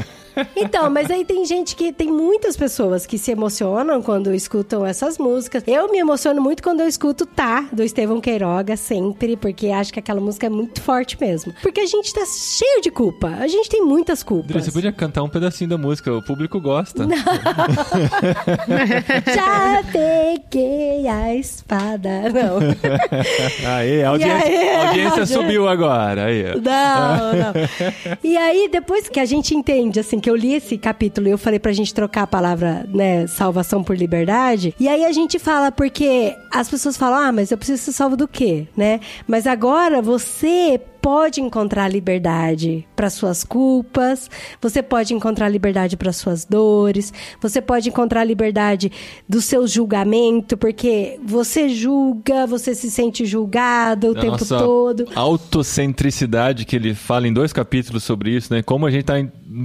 Então, 0.55 0.91
mas 0.91 1.11
aí 1.11 1.25
tem 1.25 1.45
gente 1.45 1.75
que 1.77 1.93
tem 1.93 2.09
muitas 2.09 2.57
pessoas 2.57 3.07
que 3.07 3.19
se 3.19 3.31
emocionam 3.31 4.03
quando 4.03 4.35
escutam 4.35 4.85
essas 4.85 5.19
músicas. 5.19 5.63
Eu 5.67 5.91
me 5.91 5.99
emociono 5.99 6.41
muito 6.41 6.63
quando 6.63 6.81
eu 6.81 6.89
escuto 6.89 7.27
Tá, 7.27 7.67
do 7.73 7.83
Estevão 7.83 8.21
Queiroga, 8.21 8.77
sempre, 8.77 9.37
porque 9.37 9.69
acho 9.69 9.93
que 9.93 9.99
aquela 9.99 10.21
música 10.21 10.47
é 10.47 10.51
muito 10.51 10.81
forte 10.81 11.17
mesmo. 11.21 11.53
Porque 11.63 11.81
a 11.81 11.87
gente 11.87 12.13
tá 12.15 12.25
cheio 12.27 12.81
de 12.81 12.91
culpa. 12.91 13.29
A 13.39 13.47
gente 13.47 13.69
tem 13.69 13.83
muitas 13.83 14.23
culpas. 14.23 14.65
Você 14.65 14.73
podia 14.73 14.93
cantar 14.93 15.23
um 15.23 15.29
pedacinho 15.29 15.69
da 15.71 15.79
música, 15.79 16.13
o 16.13 16.23
público 16.23 16.61
gosta. 16.61 17.07
Já 19.35 19.83
peguei 19.93 21.07
a 21.09 21.35
espada. 21.35 22.23
Não. 22.33 22.59
Aê, 23.77 24.03
a 24.03 24.11
audiência, 24.11 24.47
aí, 24.47 24.69
a 24.71 24.89
audiência 24.89 25.27
subiu 25.27 25.69
agora. 25.69 26.27
Aí. 26.27 26.45
Não, 26.45 27.33
não. 27.33 27.53
E 28.23 28.37
aí, 28.37 28.69
depois 28.71 29.09
que 29.09 29.21
a 29.21 29.25
gente 29.25 29.55
entende, 29.55 30.01
assim, 30.01 30.19
que 30.27 30.31
eu 30.31 30.35
li 30.35 30.55
esse 30.55 30.77
capítulo 30.77 31.29
e 31.29 31.31
eu 31.31 31.39
falei 31.39 31.61
pra 31.61 31.73
gente 31.73 31.95
trocar 31.95 32.25
a 32.25 32.27
palavra, 32.27 32.85
né, 32.93 33.29
salvação 33.29 33.85
por 33.85 33.97
liberdade, 33.97 34.75
e 34.77 34.89
aí 34.89 35.05
a 35.05 35.13
gente 35.13 35.39
fala, 35.39 35.71
porque 35.71 36.35
as 36.51 36.69
pessoas 36.69 36.97
falam, 36.97 37.29
ah, 37.29 37.31
mas 37.31 37.53
eu 37.53 37.57
preciso 37.57 37.81
ser 37.81 37.93
salvo 37.93 38.17
do 38.17 38.27
quê, 38.27 38.67
né? 38.77 38.99
Mas 39.25 39.47
agora 39.47 40.03
você 40.03 40.81
pode 41.07 41.41
encontrar 41.41 41.87
liberdade 41.87 42.85
para 42.97 43.09
suas 43.09 43.45
culpas, 43.45 44.29
você 44.61 44.83
pode 44.83 45.15
encontrar 45.15 45.49
liberdade 45.49 45.97
para 45.97 46.13
suas 46.13 46.45
dores, 46.45 47.13
você 47.41 47.63
pode 47.63 47.91
encontrar 47.91 48.25
liberdade 48.25 48.91
do 49.29 49.41
seu 49.41 49.69
julgamento, 49.69 50.57
porque 50.57 51.17
você 51.25 51.69
julga, 51.69 52.45
você 52.45 52.75
se 52.75 52.91
sente 52.91 53.25
julgado 53.25 54.09
o 54.09 54.15
Da 54.15 54.21
tempo 54.21 54.45
todo. 54.45 55.07
autocentricidade 55.15 56.65
que 56.65 56.75
ele 56.75 56.93
fala 56.93 57.29
em 57.29 57.33
dois 57.33 57.53
capítulos 57.53 58.03
sobre 58.03 58.33
isso, 58.33 58.53
né? 58.53 58.61
Como 58.61 58.85
a 58.85 58.91
gente 58.91 59.05
tá, 59.05 59.15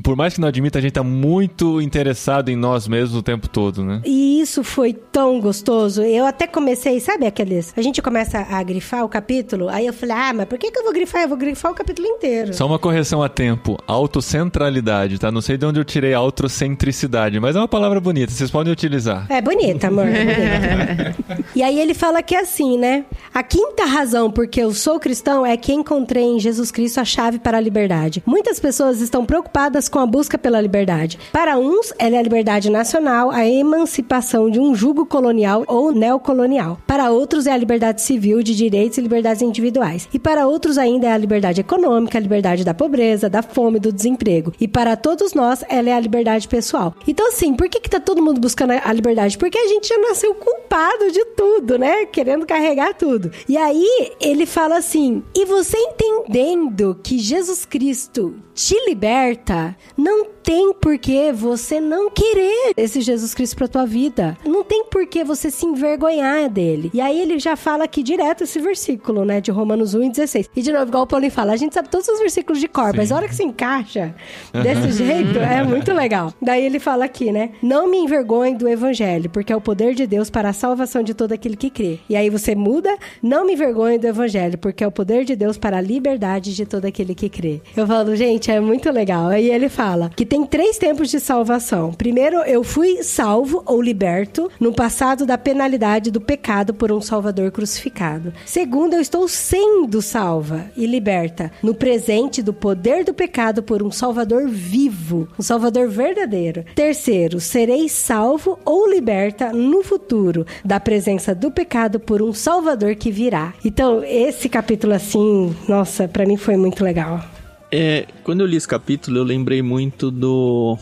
por 0.03 0.15
mais 0.15 0.35
que 0.35 0.41
não 0.41 0.47
admita, 0.47 0.77
a 0.77 0.81
gente 0.81 0.93
tá 0.93 1.03
muito 1.03 1.81
interessado 1.81 2.49
em 2.49 2.55
nós 2.55 2.87
mesmos 2.87 3.17
o 3.17 3.23
tempo 3.23 3.49
todo, 3.49 3.83
né? 3.83 3.99
E 4.05 4.39
isso 4.39 4.63
foi 4.63 4.93
tão 4.93 5.39
gostoso. 5.39 6.03
Eu 6.03 6.23
até 6.23 6.45
comecei, 6.45 6.99
sabe 6.99 7.25
aqueles? 7.25 7.73
A 7.75 7.81
gente 7.81 7.99
começa 7.99 8.45
a 8.47 8.61
grifar 8.61 9.03
o 9.03 9.09
capítulo, 9.09 9.69
aí 9.69 9.87
eu 9.87 9.93
falei, 9.93 10.15
ah, 10.15 10.33
mas 10.33 10.45
por 10.45 10.59
que, 10.59 10.69
que 10.69 10.77
eu 10.77 10.83
vou 10.83 10.93
grifar? 10.93 11.30
Vou 11.31 11.37
grifar 11.37 11.71
o 11.71 11.73
capítulo 11.73 12.05
inteiro. 12.09 12.53
Só 12.53 12.67
uma 12.67 12.77
correção 12.77 13.23
a 13.23 13.29
tempo. 13.29 13.77
Autocentralidade, 13.87 15.17
tá? 15.17 15.31
Não 15.31 15.39
sei 15.39 15.55
de 15.55 15.65
onde 15.65 15.79
eu 15.79 15.85
tirei 15.85 16.13
autocentricidade, 16.13 17.39
mas 17.39 17.55
é 17.55 17.59
uma 17.59 17.69
palavra 17.69 18.01
bonita, 18.01 18.33
vocês 18.33 18.51
podem 18.51 18.73
utilizar. 18.73 19.27
É 19.29 19.41
bonita, 19.41 19.87
amor. 19.87 20.07
é 20.09 21.15
bonita. 21.15 21.43
e 21.55 21.63
aí 21.63 21.79
ele 21.79 21.93
fala 21.93 22.21
que 22.21 22.35
é 22.35 22.41
assim, 22.41 22.77
né? 22.77 23.05
A 23.33 23.41
quinta 23.41 23.85
razão 23.85 24.29
porque 24.29 24.59
eu 24.59 24.73
sou 24.73 24.99
cristão 24.99 25.45
é 25.45 25.55
que 25.55 25.71
encontrei 25.71 26.25
em 26.25 26.37
Jesus 26.37 26.69
Cristo 26.69 26.99
a 26.99 27.05
chave 27.05 27.39
para 27.39 27.59
a 27.59 27.61
liberdade. 27.61 28.21
Muitas 28.25 28.59
pessoas 28.59 28.99
estão 28.99 29.25
preocupadas 29.25 29.87
com 29.87 29.99
a 29.99 30.05
busca 30.05 30.37
pela 30.37 30.59
liberdade. 30.59 31.17
Para 31.31 31.57
uns, 31.57 31.93
ela 31.97 32.17
é 32.17 32.19
a 32.19 32.23
liberdade 32.23 32.69
nacional, 32.69 33.31
a 33.31 33.47
emancipação 33.47 34.49
de 34.49 34.59
um 34.59 34.75
jugo 34.75 35.05
colonial 35.05 35.63
ou 35.65 35.93
neocolonial. 35.93 36.77
Para 36.85 37.09
outros, 37.09 37.47
é 37.47 37.53
a 37.53 37.57
liberdade 37.57 38.01
civil 38.01 38.43
de 38.43 38.53
direitos 38.53 38.97
e 38.97 39.01
liberdades 39.01 39.41
individuais. 39.41 40.09
E 40.13 40.19
para 40.19 40.45
outros 40.45 40.77
ainda 40.77 41.07
é 41.07 41.13
a 41.13 41.20
liberdade 41.21 41.61
econômica, 41.61 42.17
a 42.17 42.21
liberdade 42.21 42.63
da 42.63 42.73
pobreza, 42.73 43.29
da 43.29 43.41
fome, 43.41 43.79
do 43.79 43.91
desemprego. 43.91 44.53
E 44.59 44.67
para 44.67 44.95
todos 44.95 45.33
nós, 45.33 45.63
ela 45.69 45.89
é 45.89 45.93
a 45.93 45.99
liberdade 45.99 46.47
pessoal. 46.47 46.95
Então, 47.07 47.29
assim, 47.29 47.53
por 47.53 47.69
que, 47.69 47.79
que 47.79 47.89
tá 47.89 47.99
todo 47.99 48.21
mundo 48.21 48.41
buscando 48.41 48.71
a 48.71 48.93
liberdade? 48.93 49.37
Porque 49.37 49.57
a 49.57 49.67
gente 49.67 49.87
já 49.87 49.97
nasceu 49.99 50.33
culpado 50.35 51.11
de 51.11 51.23
tudo, 51.37 51.77
né? 51.77 52.05
Querendo 52.05 52.45
carregar 52.45 52.93
tudo. 52.93 53.31
E 53.47 53.57
aí, 53.57 54.11
ele 54.19 54.45
fala 54.45 54.77
assim: 54.77 55.23
e 55.35 55.45
você 55.45 55.77
entendendo 55.77 56.99
que 57.03 57.19
Jesus 57.19 57.65
Cristo 57.65 58.35
te 58.67 58.75
liberta, 58.87 59.75
não 59.97 60.23
tem 60.43 60.73
por 60.73 60.97
que 60.97 61.31
você 61.31 61.79
não 61.79 62.09
querer 62.09 62.73
esse 62.75 63.01
Jesus 63.01 63.33
Cristo 63.33 63.55
pra 63.55 63.67
tua 63.67 63.85
vida. 63.85 64.37
Não 64.45 64.63
tem 64.63 64.85
por 64.85 65.05
que 65.07 65.23
você 65.23 65.49
se 65.49 65.65
envergonhar 65.65 66.49
dele. 66.49 66.91
E 66.93 67.01
aí 67.01 67.19
ele 67.19 67.39
já 67.39 67.55
fala 67.55 67.85
aqui 67.85 68.03
direto 68.03 68.43
esse 68.43 68.59
versículo, 68.59 69.23
né, 69.23 69.39
de 69.39 69.51
Romanos 69.51 69.93
1 69.93 70.03
e 70.03 70.09
16. 70.09 70.49
E 70.55 70.61
de 70.61 70.71
novo, 70.71 70.87
igual 70.87 71.03
o 71.03 71.07
Paulinho 71.07 71.31
fala, 71.31 71.53
a 71.53 71.57
gente 71.57 71.73
sabe 71.73 71.89
todos 71.89 72.07
os 72.07 72.19
versículos 72.19 72.59
de 72.59 72.67
cor, 72.67 72.91
Sim. 72.91 72.97
mas 72.97 73.11
a 73.11 73.15
hora 73.15 73.27
que 73.27 73.35
se 73.35 73.43
encaixa 73.43 74.13
desse 74.51 74.91
jeito, 74.91 75.39
é 75.39 75.63
muito 75.63 75.93
legal. 75.93 76.33
Daí 76.41 76.63
ele 76.63 76.79
fala 76.79 77.05
aqui, 77.05 77.31
né, 77.31 77.51
não 77.61 77.87
me 77.87 77.97
envergonhe 77.97 78.55
do 78.55 78.67
evangelho, 78.67 79.29
porque 79.29 79.53
é 79.53 79.55
o 79.55 79.61
poder 79.61 79.93
de 79.95 80.05
Deus 80.05 80.29
para 80.29 80.49
a 80.49 80.53
salvação 80.53 81.03
de 81.03 81.13
todo 81.13 81.31
aquele 81.31 81.55
que 81.55 81.69
crê. 81.69 81.99
E 82.09 82.15
aí 82.15 82.29
você 82.29 82.55
muda, 82.55 82.95
não 83.21 83.45
me 83.45 83.53
envergonhe 83.53 83.97
do 83.97 84.07
evangelho, 84.07 84.57
porque 84.57 84.83
é 84.83 84.87
o 84.87 84.91
poder 84.91 85.23
de 85.23 85.35
Deus 85.35 85.57
para 85.57 85.77
a 85.77 85.81
liberdade 85.81 86.55
de 86.55 86.65
todo 86.65 86.85
aquele 86.85 87.15
que 87.15 87.29
crê. 87.29 87.61
Eu 87.75 87.87
falo, 87.87 88.15
gente, 88.15 88.50
é 88.51 88.59
muito 88.59 88.91
legal. 88.91 89.27
Aí 89.27 89.49
ele 89.49 89.69
fala 89.69 90.11
que 90.15 90.25
tem 90.25 90.45
três 90.45 90.77
tempos 90.77 91.09
de 91.09 91.19
salvação. 91.19 91.93
Primeiro, 91.93 92.37
eu 92.41 92.63
fui 92.63 93.03
salvo 93.03 93.63
ou 93.65 93.81
liberto 93.81 94.49
no 94.59 94.73
passado 94.73 95.25
da 95.25 95.37
penalidade 95.37 96.11
do 96.11 96.21
pecado 96.21 96.73
por 96.73 96.91
um 96.91 97.01
Salvador 97.01 97.51
crucificado. 97.51 98.33
Segundo, 98.45 98.93
eu 98.93 99.01
estou 99.01 99.27
sendo 99.27 100.01
salva 100.01 100.65
e 100.75 100.85
liberta 100.85 101.51
no 101.63 101.73
presente 101.73 102.41
do 102.41 102.53
poder 102.53 103.03
do 103.03 103.13
pecado 103.13 103.63
por 103.63 103.81
um 103.81 103.91
Salvador 103.91 104.47
vivo, 104.47 105.27
um 105.37 105.41
Salvador 105.41 105.87
verdadeiro. 105.87 106.65
Terceiro, 106.75 107.39
serei 107.39 107.87
salvo 107.89 108.59
ou 108.65 108.89
liberta 108.89 109.51
no 109.51 109.83
futuro 109.83 110.45
da 110.63 110.79
presença 110.79 111.33
do 111.33 111.51
pecado 111.51 111.99
por 111.99 112.21
um 112.21 112.33
Salvador 112.33 112.95
que 112.95 113.11
virá. 113.11 113.53
Então, 113.63 114.03
esse 114.03 114.49
capítulo 114.49 114.93
assim, 114.93 115.55
nossa, 115.67 116.07
para 116.07 116.25
mim 116.25 116.37
foi 116.37 116.57
muito 116.57 116.83
legal. 116.83 117.30
É, 117.71 118.05
quando 118.23 118.41
eu 118.41 118.45
li 118.45 118.57
esse 118.57 118.67
capítulo, 118.67 119.17
eu 119.17 119.23
lembrei 119.23 119.61
muito 119.61 120.11
do 120.11 120.77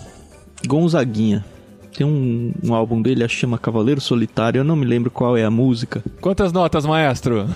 Gonzaguinha. 0.66 1.46
Tem 1.96 2.06
um, 2.06 2.54
um 2.64 2.74
álbum 2.74 3.02
dele, 3.02 3.24
acho 3.24 3.36
que 3.36 3.42
chama 3.42 3.58
Cavaleiro 3.58 4.00
Solitário, 4.00 4.60
eu 4.60 4.64
não 4.64 4.76
me 4.76 4.86
lembro 4.86 5.12
qual 5.12 5.36
é 5.36 5.44
a 5.44 5.52
música. 5.52 6.04
Quantas 6.22 6.54
notas, 6.54 6.86
maestro? 6.86 7.48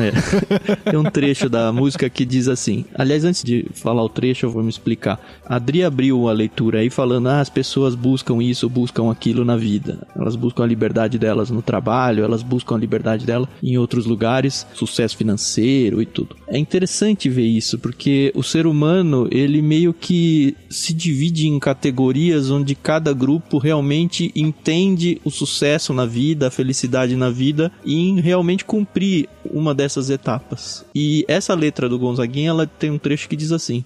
É. 0.00 0.82
Tem 0.90 0.98
um 0.98 1.04
trecho 1.04 1.48
da 1.48 1.72
música 1.72 2.08
que 2.08 2.24
diz 2.24 2.48
assim. 2.48 2.84
Aliás, 2.94 3.24
antes 3.24 3.42
de 3.42 3.66
falar 3.74 4.02
o 4.02 4.08
trecho, 4.08 4.46
eu 4.46 4.50
vou 4.50 4.62
me 4.62 4.70
explicar. 4.70 5.20
A 5.46 5.56
Adri 5.56 5.84
abriu 5.84 6.28
a 6.28 6.32
leitura 6.32 6.80
aí 6.80 6.90
falando: 6.90 7.28
ah, 7.28 7.40
as 7.40 7.50
pessoas 7.50 7.94
buscam 7.94 8.42
isso, 8.42 8.68
buscam 8.68 9.10
aquilo 9.10 9.44
na 9.44 9.56
vida. 9.56 10.06
Elas 10.16 10.36
buscam 10.36 10.64
a 10.64 10.66
liberdade 10.66 11.18
delas 11.18 11.50
no 11.50 11.62
trabalho, 11.62 12.24
elas 12.24 12.42
buscam 12.42 12.74
a 12.76 12.78
liberdade 12.78 13.26
dela 13.26 13.48
em 13.62 13.76
outros 13.78 14.06
lugares, 14.06 14.66
sucesso 14.74 15.16
financeiro 15.16 16.00
e 16.00 16.06
tudo. 16.06 16.36
É 16.48 16.58
interessante 16.58 17.28
ver 17.28 17.46
isso, 17.46 17.78
porque 17.78 18.32
o 18.34 18.42
ser 18.42 18.66
humano, 18.66 19.28
ele 19.30 19.62
meio 19.62 19.92
que 19.92 20.56
se 20.68 20.92
divide 20.92 21.46
em 21.46 21.58
categorias 21.58 22.50
onde 22.50 22.74
cada 22.74 23.12
grupo 23.12 23.58
realmente 23.58 23.81
realmente 23.82 24.30
entende 24.36 25.20
o 25.24 25.30
sucesso 25.30 25.92
na 25.92 26.06
vida, 26.06 26.46
a 26.46 26.50
felicidade 26.50 27.16
na 27.16 27.28
vida 27.28 27.72
e 27.84 28.08
em 28.08 28.20
realmente 28.20 28.64
cumprir 28.64 29.28
uma 29.44 29.74
dessas 29.74 30.08
etapas. 30.08 30.84
E 30.94 31.24
essa 31.26 31.52
letra 31.52 31.88
do 31.88 31.98
Gonzaguinha, 31.98 32.50
ela 32.50 32.66
tem 32.66 32.90
um 32.90 32.98
trecho 32.98 33.28
que 33.28 33.34
diz 33.34 33.50
assim: 33.50 33.84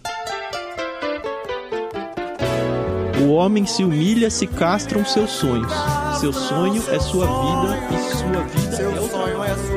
O 3.27 3.31
homem 3.31 3.65
se 3.65 3.83
humilha 3.83 4.29
se 4.29 4.47
castram 4.47 5.05
seus 5.05 5.31
sonhos. 5.31 5.73
Seu 6.21 6.33
sonho 6.33 6.83
é 6.91 7.01
sua 7.01 7.27
vida 7.27 7.79
e 7.91 8.17
sua 8.17 8.43
vida 8.43 8.83
é 8.83 9.01
o 9.01 9.09
sonho 9.09 9.76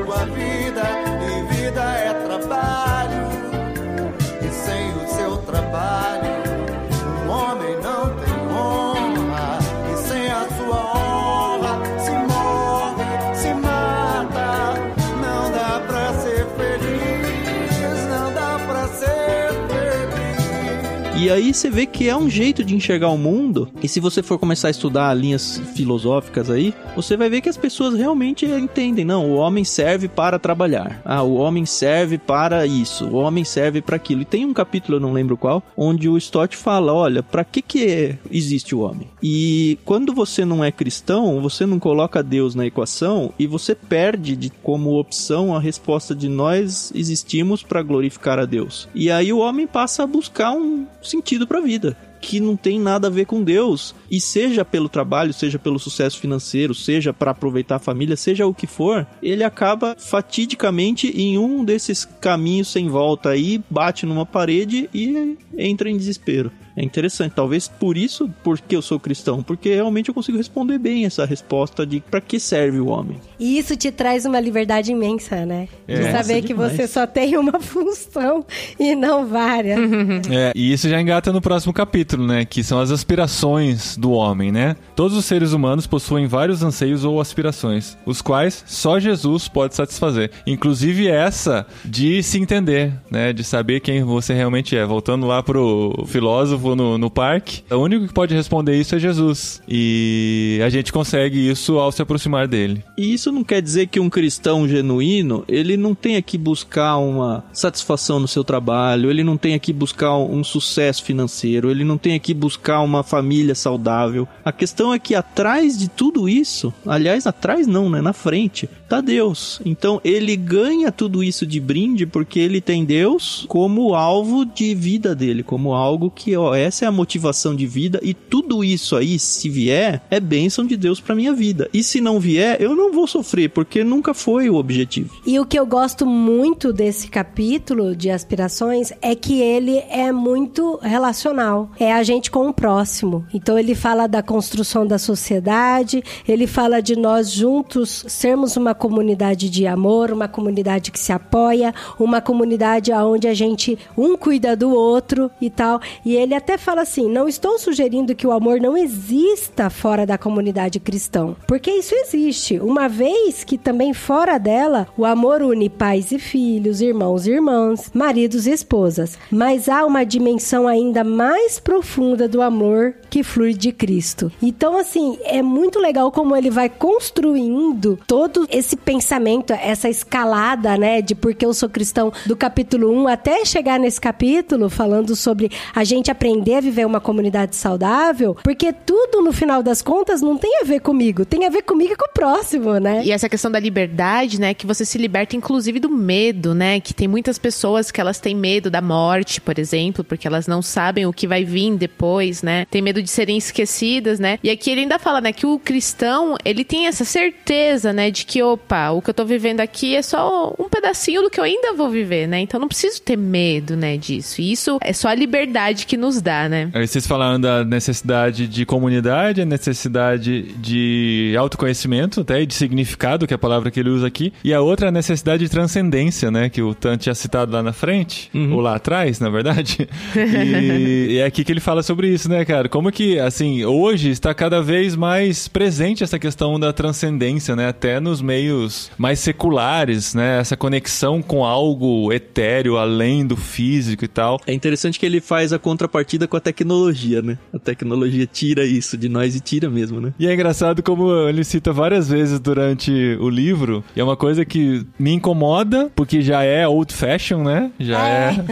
E 21.30 21.32
aí 21.32 21.54
você 21.54 21.70
vê 21.70 21.86
que 21.86 22.08
é 22.08 22.16
um 22.16 22.28
jeito 22.28 22.64
de 22.64 22.74
enxergar 22.74 23.08
o 23.10 23.16
mundo. 23.16 23.70
E 23.80 23.86
se 23.86 24.00
você 24.00 24.20
for 24.20 24.36
começar 24.36 24.66
a 24.66 24.72
estudar 24.72 25.14
linhas 25.14 25.62
filosóficas 25.76 26.50
aí, 26.50 26.74
você 26.96 27.16
vai 27.16 27.30
ver 27.30 27.40
que 27.40 27.48
as 27.48 27.56
pessoas 27.56 27.94
realmente 27.94 28.44
entendem. 28.44 29.04
Não, 29.04 29.30
o 29.30 29.36
homem 29.36 29.62
serve 29.62 30.08
para 30.08 30.40
trabalhar. 30.40 31.00
Ah, 31.04 31.22
o 31.22 31.34
homem 31.34 31.64
serve 31.64 32.18
para 32.18 32.66
isso. 32.66 33.06
O 33.06 33.14
homem 33.14 33.44
serve 33.44 33.80
para 33.80 33.94
aquilo. 33.94 34.22
E 34.22 34.24
tem 34.24 34.44
um 34.44 34.52
capítulo, 34.52 34.96
eu 34.96 35.00
não 35.00 35.12
lembro 35.12 35.36
qual, 35.36 35.62
onde 35.76 36.08
o 36.08 36.18
Stott 36.18 36.56
fala: 36.56 36.92
olha, 36.92 37.22
para 37.22 37.44
que 37.44 37.62
que 37.62 38.16
existe 38.28 38.74
o 38.74 38.80
homem? 38.80 39.06
E 39.22 39.78
quando 39.84 40.12
você 40.12 40.44
não 40.44 40.64
é 40.64 40.72
cristão, 40.72 41.40
você 41.40 41.64
não 41.64 41.78
coloca 41.78 42.24
Deus 42.24 42.56
na 42.56 42.66
equação 42.66 43.32
e 43.38 43.46
você 43.46 43.76
perde 43.76 44.34
de 44.34 44.50
como 44.64 44.98
opção 44.98 45.54
a 45.54 45.60
resposta 45.60 46.12
de 46.12 46.28
nós 46.28 46.90
existimos 46.92 47.62
para 47.62 47.84
glorificar 47.84 48.40
a 48.40 48.44
Deus. 48.44 48.88
E 48.92 49.12
aí 49.12 49.32
o 49.32 49.38
homem 49.38 49.68
passa 49.68 50.02
a 50.02 50.08
buscar 50.08 50.50
um 50.50 50.86
sentido 51.00 51.19
para 51.46 51.58
a 51.58 51.62
vida 51.62 51.96
que 52.20 52.38
não 52.38 52.56
tem 52.56 52.78
nada 52.78 53.06
a 53.06 53.10
ver 53.10 53.24
com 53.24 53.42
Deus. 53.42 53.94
E 54.10 54.20
seja 54.20 54.64
pelo 54.64 54.88
trabalho, 54.88 55.32
seja 55.32 55.58
pelo 55.58 55.78
sucesso 55.78 56.20
financeiro, 56.20 56.74
seja 56.74 57.12
para 57.12 57.30
aproveitar 57.30 57.76
a 57.76 57.80
família, 57.80 58.16
seja 58.16 58.46
o 58.46 58.54
que 58.54 58.66
for, 58.66 59.06
ele 59.22 59.42
acaba 59.42 59.96
fatidicamente 59.98 61.08
em 61.08 61.38
um 61.38 61.64
desses 61.64 62.04
caminhos 62.04 62.68
sem 62.68 62.88
volta 62.88 63.30
aí, 63.30 63.62
bate 63.70 64.04
numa 64.04 64.26
parede 64.26 64.88
e 64.92 65.36
entra 65.56 65.88
em 65.88 65.96
desespero. 65.96 66.52
É 66.80 66.82
interessante, 66.82 67.32
talvez 67.32 67.68
por 67.68 67.94
isso, 67.94 68.30
porque 68.42 68.74
eu 68.74 68.80
sou 68.80 68.98
cristão, 68.98 69.42
porque 69.42 69.74
realmente 69.74 70.08
eu 70.08 70.14
consigo 70.14 70.38
responder 70.38 70.78
bem 70.78 71.04
essa 71.04 71.26
resposta 71.26 71.84
de 71.84 72.00
para 72.00 72.22
que 72.22 72.40
serve 72.40 72.80
o 72.80 72.86
homem. 72.86 73.18
E 73.38 73.58
isso 73.58 73.76
te 73.76 73.92
traz 73.92 74.24
uma 74.24 74.40
liberdade 74.40 74.90
imensa, 74.90 75.44
né? 75.44 75.68
É. 75.86 76.00
De 76.00 76.10
saber 76.10 76.40
que 76.40 76.54
você 76.54 76.88
só 76.88 77.06
tem 77.06 77.36
uma 77.36 77.60
função 77.60 78.46
e 78.78 78.94
não 78.94 79.26
várias. 79.26 79.78
é, 80.32 80.52
e 80.54 80.72
isso 80.72 80.88
já 80.88 80.98
engata 80.98 81.30
no 81.30 81.42
próximo 81.42 81.70
capítulo, 81.70 82.26
né? 82.26 82.46
Que 82.46 82.64
são 82.64 82.80
as 82.80 82.90
aspirações 82.90 83.94
do 83.94 84.12
homem, 84.12 84.50
né? 84.50 84.74
Todos 84.96 85.14
os 85.18 85.26
seres 85.26 85.52
humanos 85.52 85.86
possuem 85.86 86.26
vários 86.26 86.62
anseios 86.62 87.04
ou 87.04 87.20
aspirações, 87.20 87.94
os 88.06 88.22
quais 88.22 88.64
só 88.66 88.98
Jesus 88.98 89.48
pode 89.48 89.74
satisfazer. 89.74 90.30
Inclusive 90.46 91.08
essa 91.08 91.66
de 91.84 92.22
se 92.22 92.38
entender, 92.38 92.94
né? 93.10 93.34
De 93.34 93.44
saber 93.44 93.80
quem 93.80 94.02
você 94.02 94.32
realmente 94.32 94.74
é. 94.74 94.86
Voltando 94.86 95.26
lá 95.26 95.42
pro 95.42 96.06
filósofo 96.06 96.69
novo 96.70 96.76
no, 96.76 96.98
no 96.98 97.10
parque, 97.10 97.62
o 97.70 97.76
único 97.76 98.06
que 98.06 98.14
pode 98.14 98.34
responder 98.34 98.76
isso 98.76 98.94
é 98.94 98.98
Jesus. 98.98 99.62
E 99.68 100.60
a 100.64 100.68
gente 100.68 100.92
consegue 100.92 101.50
isso 101.50 101.78
ao 101.78 101.92
se 101.92 102.02
aproximar 102.02 102.46
dele. 102.46 102.84
E 102.96 103.12
isso 103.12 103.32
não 103.32 103.44
quer 103.44 103.60
dizer 103.62 103.86
que 103.86 104.00
um 104.00 104.10
cristão 104.10 104.68
genuíno, 104.68 105.44
ele 105.48 105.76
não 105.76 105.94
tenha 105.94 106.20
que 106.22 106.36
buscar 106.38 106.96
uma 106.98 107.44
satisfação 107.52 108.18
no 108.18 108.28
seu 108.28 108.44
trabalho, 108.44 109.10
ele 109.10 109.24
não 109.24 109.36
tenha 109.36 109.58
que 109.58 109.72
buscar 109.72 110.16
um 110.16 110.42
sucesso 110.44 111.04
financeiro, 111.04 111.70
ele 111.70 111.84
não 111.84 111.98
tenha 111.98 112.18
que 112.18 112.34
buscar 112.34 112.80
uma 112.80 113.02
família 113.02 113.54
saudável. 113.54 114.26
A 114.44 114.52
questão 114.52 114.92
é 114.92 114.98
que 114.98 115.14
atrás 115.14 115.78
de 115.78 115.88
tudo 115.88 116.28
isso, 116.28 116.72
aliás, 116.86 117.26
atrás 117.26 117.66
não, 117.66 117.88
né, 117.88 118.00
na 118.00 118.12
frente, 118.12 118.68
tá 118.88 119.00
Deus. 119.00 119.60
Então 119.64 120.00
ele 120.04 120.36
ganha 120.36 120.90
tudo 120.90 121.22
isso 121.22 121.46
de 121.46 121.60
brinde 121.60 122.06
porque 122.06 122.40
ele 122.40 122.60
tem 122.60 122.84
Deus 122.84 123.44
como 123.48 123.94
alvo 123.94 124.44
de 124.44 124.74
vida 124.74 125.14
dele, 125.14 125.42
como 125.42 125.72
algo 125.72 126.10
que 126.10 126.36
ó, 126.36 126.49
essa 126.54 126.84
é 126.84 126.88
a 126.88 126.92
motivação 126.92 127.54
de 127.54 127.66
vida 127.66 128.00
e 128.02 128.14
tudo 128.14 128.62
isso 128.64 128.96
aí, 128.96 129.18
se 129.18 129.48
vier, 129.48 130.02
é 130.10 130.20
bênção 130.20 130.66
de 130.66 130.76
Deus 130.76 131.00
para 131.00 131.14
minha 131.14 131.32
vida. 131.32 131.68
E 131.72 131.82
se 131.82 132.00
não 132.00 132.20
vier, 132.20 132.60
eu 132.60 132.74
não 132.74 132.92
vou 132.92 133.06
sofrer, 133.06 133.50
porque 133.50 133.82
nunca 133.84 134.14
foi 134.14 134.48
o 134.48 134.56
objetivo. 134.56 135.14
E 135.26 135.38
o 135.38 135.46
que 135.46 135.58
eu 135.58 135.66
gosto 135.66 136.06
muito 136.06 136.72
desse 136.72 137.08
capítulo 137.08 137.94
de 137.94 138.10
aspirações 138.10 138.92
é 139.02 139.14
que 139.14 139.40
ele 139.40 139.78
é 139.88 140.12
muito 140.12 140.78
relacional. 140.82 141.70
É 141.78 141.92
a 141.92 142.02
gente 142.02 142.30
com 142.30 142.48
o 142.48 142.52
próximo. 142.52 143.24
Então 143.32 143.58
ele 143.58 143.74
fala 143.74 144.06
da 144.06 144.22
construção 144.22 144.86
da 144.86 144.98
sociedade, 144.98 146.02
ele 146.26 146.46
fala 146.46 146.80
de 146.80 146.96
nós 146.96 147.30
juntos 147.30 148.04
sermos 148.08 148.56
uma 148.56 148.74
comunidade 148.74 149.48
de 149.48 149.66
amor, 149.66 150.10
uma 150.10 150.28
comunidade 150.28 150.90
que 150.90 150.98
se 150.98 151.12
apoia, 151.12 151.74
uma 151.98 152.20
comunidade 152.20 152.92
onde 152.92 153.28
a 153.28 153.34
gente 153.34 153.78
um 153.96 154.16
cuida 154.16 154.56
do 154.56 154.70
outro 154.70 155.30
e 155.40 155.50
tal. 155.50 155.80
E 156.04 156.14
ele 156.14 156.34
até 156.40 156.58
fala 156.58 156.82
assim: 156.82 157.08
não 157.08 157.28
estou 157.28 157.58
sugerindo 157.58 158.14
que 158.14 158.26
o 158.26 158.32
amor 158.32 158.60
não 158.60 158.76
exista 158.76 159.70
fora 159.70 160.04
da 160.04 160.18
comunidade 160.18 160.80
cristã, 160.80 161.36
porque 161.46 161.70
isso 161.70 161.94
existe, 161.94 162.58
uma 162.58 162.88
vez 162.88 163.44
que 163.44 163.56
também 163.56 163.92
fora 163.92 164.38
dela 164.38 164.88
o 164.96 165.04
amor 165.04 165.42
une 165.42 165.68
pais 165.68 166.10
e 166.10 166.18
filhos, 166.18 166.80
irmãos 166.80 167.26
e 167.26 167.32
irmãs, 167.32 167.90
maridos 167.94 168.46
e 168.46 168.50
esposas. 168.50 169.18
Mas 169.30 169.68
há 169.68 169.84
uma 169.84 170.04
dimensão 170.04 170.66
ainda 170.66 171.04
mais 171.04 171.60
profunda 171.60 172.26
do 172.26 172.42
amor 172.42 172.94
que 173.08 173.22
flui 173.22 173.52
de 173.52 173.70
Cristo. 173.70 174.32
Então, 174.42 174.78
assim, 174.78 175.18
é 175.24 175.42
muito 175.42 175.78
legal 175.78 176.10
como 176.10 176.34
ele 176.34 176.50
vai 176.50 176.68
construindo 176.68 177.98
todo 178.06 178.46
esse 178.50 178.76
pensamento, 178.76 179.52
essa 179.52 179.88
escalada, 179.88 180.76
né, 180.76 181.02
de 181.02 181.14
porque 181.14 181.44
eu 181.44 181.52
sou 181.52 181.68
cristão 181.68 182.12
do 182.24 182.36
capítulo 182.36 182.90
1 182.92 183.08
até 183.08 183.44
chegar 183.44 183.78
nesse 183.78 184.00
capítulo 184.00 184.70
falando 184.70 185.14
sobre 185.14 185.50
a 185.74 185.84
gente 185.84 186.10
aprender 186.10 186.29
a 186.56 186.60
viver 186.60 186.86
uma 186.86 187.00
comunidade 187.00 187.56
saudável, 187.56 188.36
porque 188.42 188.72
tudo 188.72 189.22
no 189.22 189.32
final 189.32 189.62
das 189.62 189.82
contas 189.82 190.20
não 190.20 190.36
tem 190.36 190.60
a 190.60 190.64
ver 190.64 190.80
comigo, 190.80 191.24
tem 191.24 191.46
a 191.46 191.50
ver 191.50 191.62
comigo 191.62 191.92
e 191.92 191.96
com 191.96 192.06
o 192.06 192.12
próximo, 192.12 192.78
né? 192.78 193.02
E 193.04 193.12
essa 193.12 193.28
questão 193.28 193.50
da 193.50 193.58
liberdade, 193.58 194.40
né, 194.40 194.54
que 194.54 194.66
você 194.66 194.84
se 194.84 194.98
liberta 194.98 195.36
inclusive 195.36 195.80
do 195.80 195.88
medo, 195.88 196.54
né, 196.54 196.80
que 196.80 196.92
tem 196.92 197.08
muitas 197.08 197.38
pessoas 197.38 197.90
que 197.90 198.00
elas 198.00 198.18
têm 198.18 198.34
medo 198.34 198.70
da 198.70 198.80
morte, 198.80 199.40
por 199.40 199.58
exemplo, 199.58 200.04
porque 200.04 200.26
elas 200.26 200.46
não 200.46 200.62
sabem 200.62 201.06
o 201.06 201.12
que 201.12 201.26
vai 201.26 201.44
vir 201.44 201.76
depois, 201.76 202.42
né? 202.42 202.66
Tem 202.70 202.82
medo 202.82 203.02
de 203.02 203.08
serem 203.08 203.36
esquecidas, 203.36 204.18
né? 204.18 204.38
E 204.42 204.50
aqui 204.50 204.70
ele 204.70 204.82
ainda 204.82 204.98
fala, 204.98 205.20
né, 205.20 205.32
que 205.32 205.46
o 205.46 205.58
cristão, 205.58 206.36
ele 206.44 206.64
tem 206.64 206.86
essa 206.86 207.04
certeza, 207.04 207.92
né, 207.92 208.10
de 208.10 208.24
que, 208.24 208.42
opa, 208.42 208.90
o 208.90 209.02
que 209.02 209.10
eu 209.10 209.14
tô 209.14 209.24
vivendo 209.24 209.60
aqui 209.60 209.94
é 209.94 210.02
só 210.02 210.54
um 210.58 210.68
pedacinho 210.68 211.22
do 211.22 211.30
que 211.30 211.38
eu 211.38 211.44
ainda 211.44 211.72
vou 211.72 211.88
viver, 211.88 212.26
né? 212.26 212.40
Então 212.40 212.60
não 212.60 212.68
preciso 212.68 213.00
ter 213.02 213.16
medo, 213.16 213.76
né, 213.76 213.96
disso. 213.96 214.40
E 214.40 214.52
isso 214.52 214.78
é 214.80 214.92
só 214.92 215.08
a 215.08 215.14
liberdade 215.14 215.86
que 215.86 215.96
nos 215.96 216.19
dá, 216.20 216.48
né? 216.48 216.70
Aí 216.72 216.86
vocês 216.86 217.06
falaram 217.06 217.40
da 217.40 217.64
necessidade 217.64 218.46
de 218.46 218.66
comunidade, 218.66 219.42
a 219.42 219.44
necessidade 219.44 220.42
de 220.54 221.34
autoconhecimento, 221.38 222.20
até 222.20 222.42
e 222.42 222.46
de 222.46 222.54
significado, 222.54 223.26
que 223.26 223.34
é 223.34 223.36
a 223.36 223.38
palavra 223.38 223.70
que 223.70 223.80
ele 223.80 223.90
usa 223.90 224.06
aqui, 224.06 224.32
e 224.42 224.52
a 224.52 224.60
outra 224.60 224.86
é 224.86 224.88
a 224.88 224.92
necessidade 224.92 225.44
de 225.44 225.50
transcendência, 225.50 226.30
né, 226.30 226.48
que 226.48 226.62
o 226.62 226.74
Tan 226.74 226.96
tinha 226.96 227.14
citado 227.14 227.52
lá 227.52 227.62
na 227.62 227.72
frente, 227.72 228.30
ou 228.52 228.60
lá 228.60 228.76
atrás, 228.76 229.20
na 229.20 229.28
verdade. 229.28 229.88
E, 230.40 231.14
e 231.14 231.18
é 231.18 231.24
aqui 231.24 231.44
que 231.44 231.52
ele 231.52 231.60
fala 231.60 231.82
sobre 231.82 232.08
isso, 232.08 232.28
né, 232.28 232.44
cara? 232.44 232.68
Como 232.68 232.90
que, 232.90 233.18
assim, 233.18 233.64
hoje 233.64 234.10
está 234.10 234.32
cada 234.34 234.62
vez 234.62 234.94
mais 234.96 235.48
presente 235.48 236.02
essa 236.02 236.18
questão 236.18 236.58
da 236.58 236.72
transcendência, 236.72 237.54
né, 237.56 237.68
até 237.68 238.00
nos 238.00 238.20
meios 238.20 238.90
mais 238.96 239.18
seculares, 239.20 240.14
né, 240.14 240.40
essa 240.40 240.56
conexão 240.56 241.22
com 241.22 241.44
algo 241.44 242.12
etéreo, 242.12 242.76
além 242.76 243.26
do 243.26 243.36
físico 243.36 244.04
e 244.04 244.08
tal. 244.08 244.40
É 244.46 244.52
interessante 244.52 244.98
que 244.98 245.06
ele 245.06 245.20
faz 245.20 245.52
a 245.52 245.58
contrapartida 245.58 246.09
com 246.28 246.36
a 246.36 246.40
tecnologia, 246.40 247.22
né? 247.22 247.38
A 247.54 247.58
tecnologia 247.58 248.26
tira 248.26 248.64
isso 248.64 248.96
de 248.96 249.08
nós 249.08 249.34
e 249.34 249.40
tira 249.40 249.68
mesmo, 249.70 250.00
né? 250.00 250.12
E 250.18 250.26
é 250.26 250.34
engraçado 250.34 250.82
como 250.82 251.10
ele 251.28 251.44
cita 251.44 251.72
várias 251.72 252.08
vezes 252.08 252.38
durante 252.40 252.90
o 253.20 253.28
livro, 253.28 253.82
e 253.94 254.00
é 254.00 254.04
uma 254.04 254.16
coisa 254.16 254.44
que 254.44 254.84
me 254.98 255.12
incomoda, 255.12 255.90
porque 255.94 256.20
já 256.22 256.42
é 256.42 256.66
old 256.66 256.92
fashion, 256.92 257.42
né? 257.42 257.70
Já 257.78 258.08
é. 258.08 258.44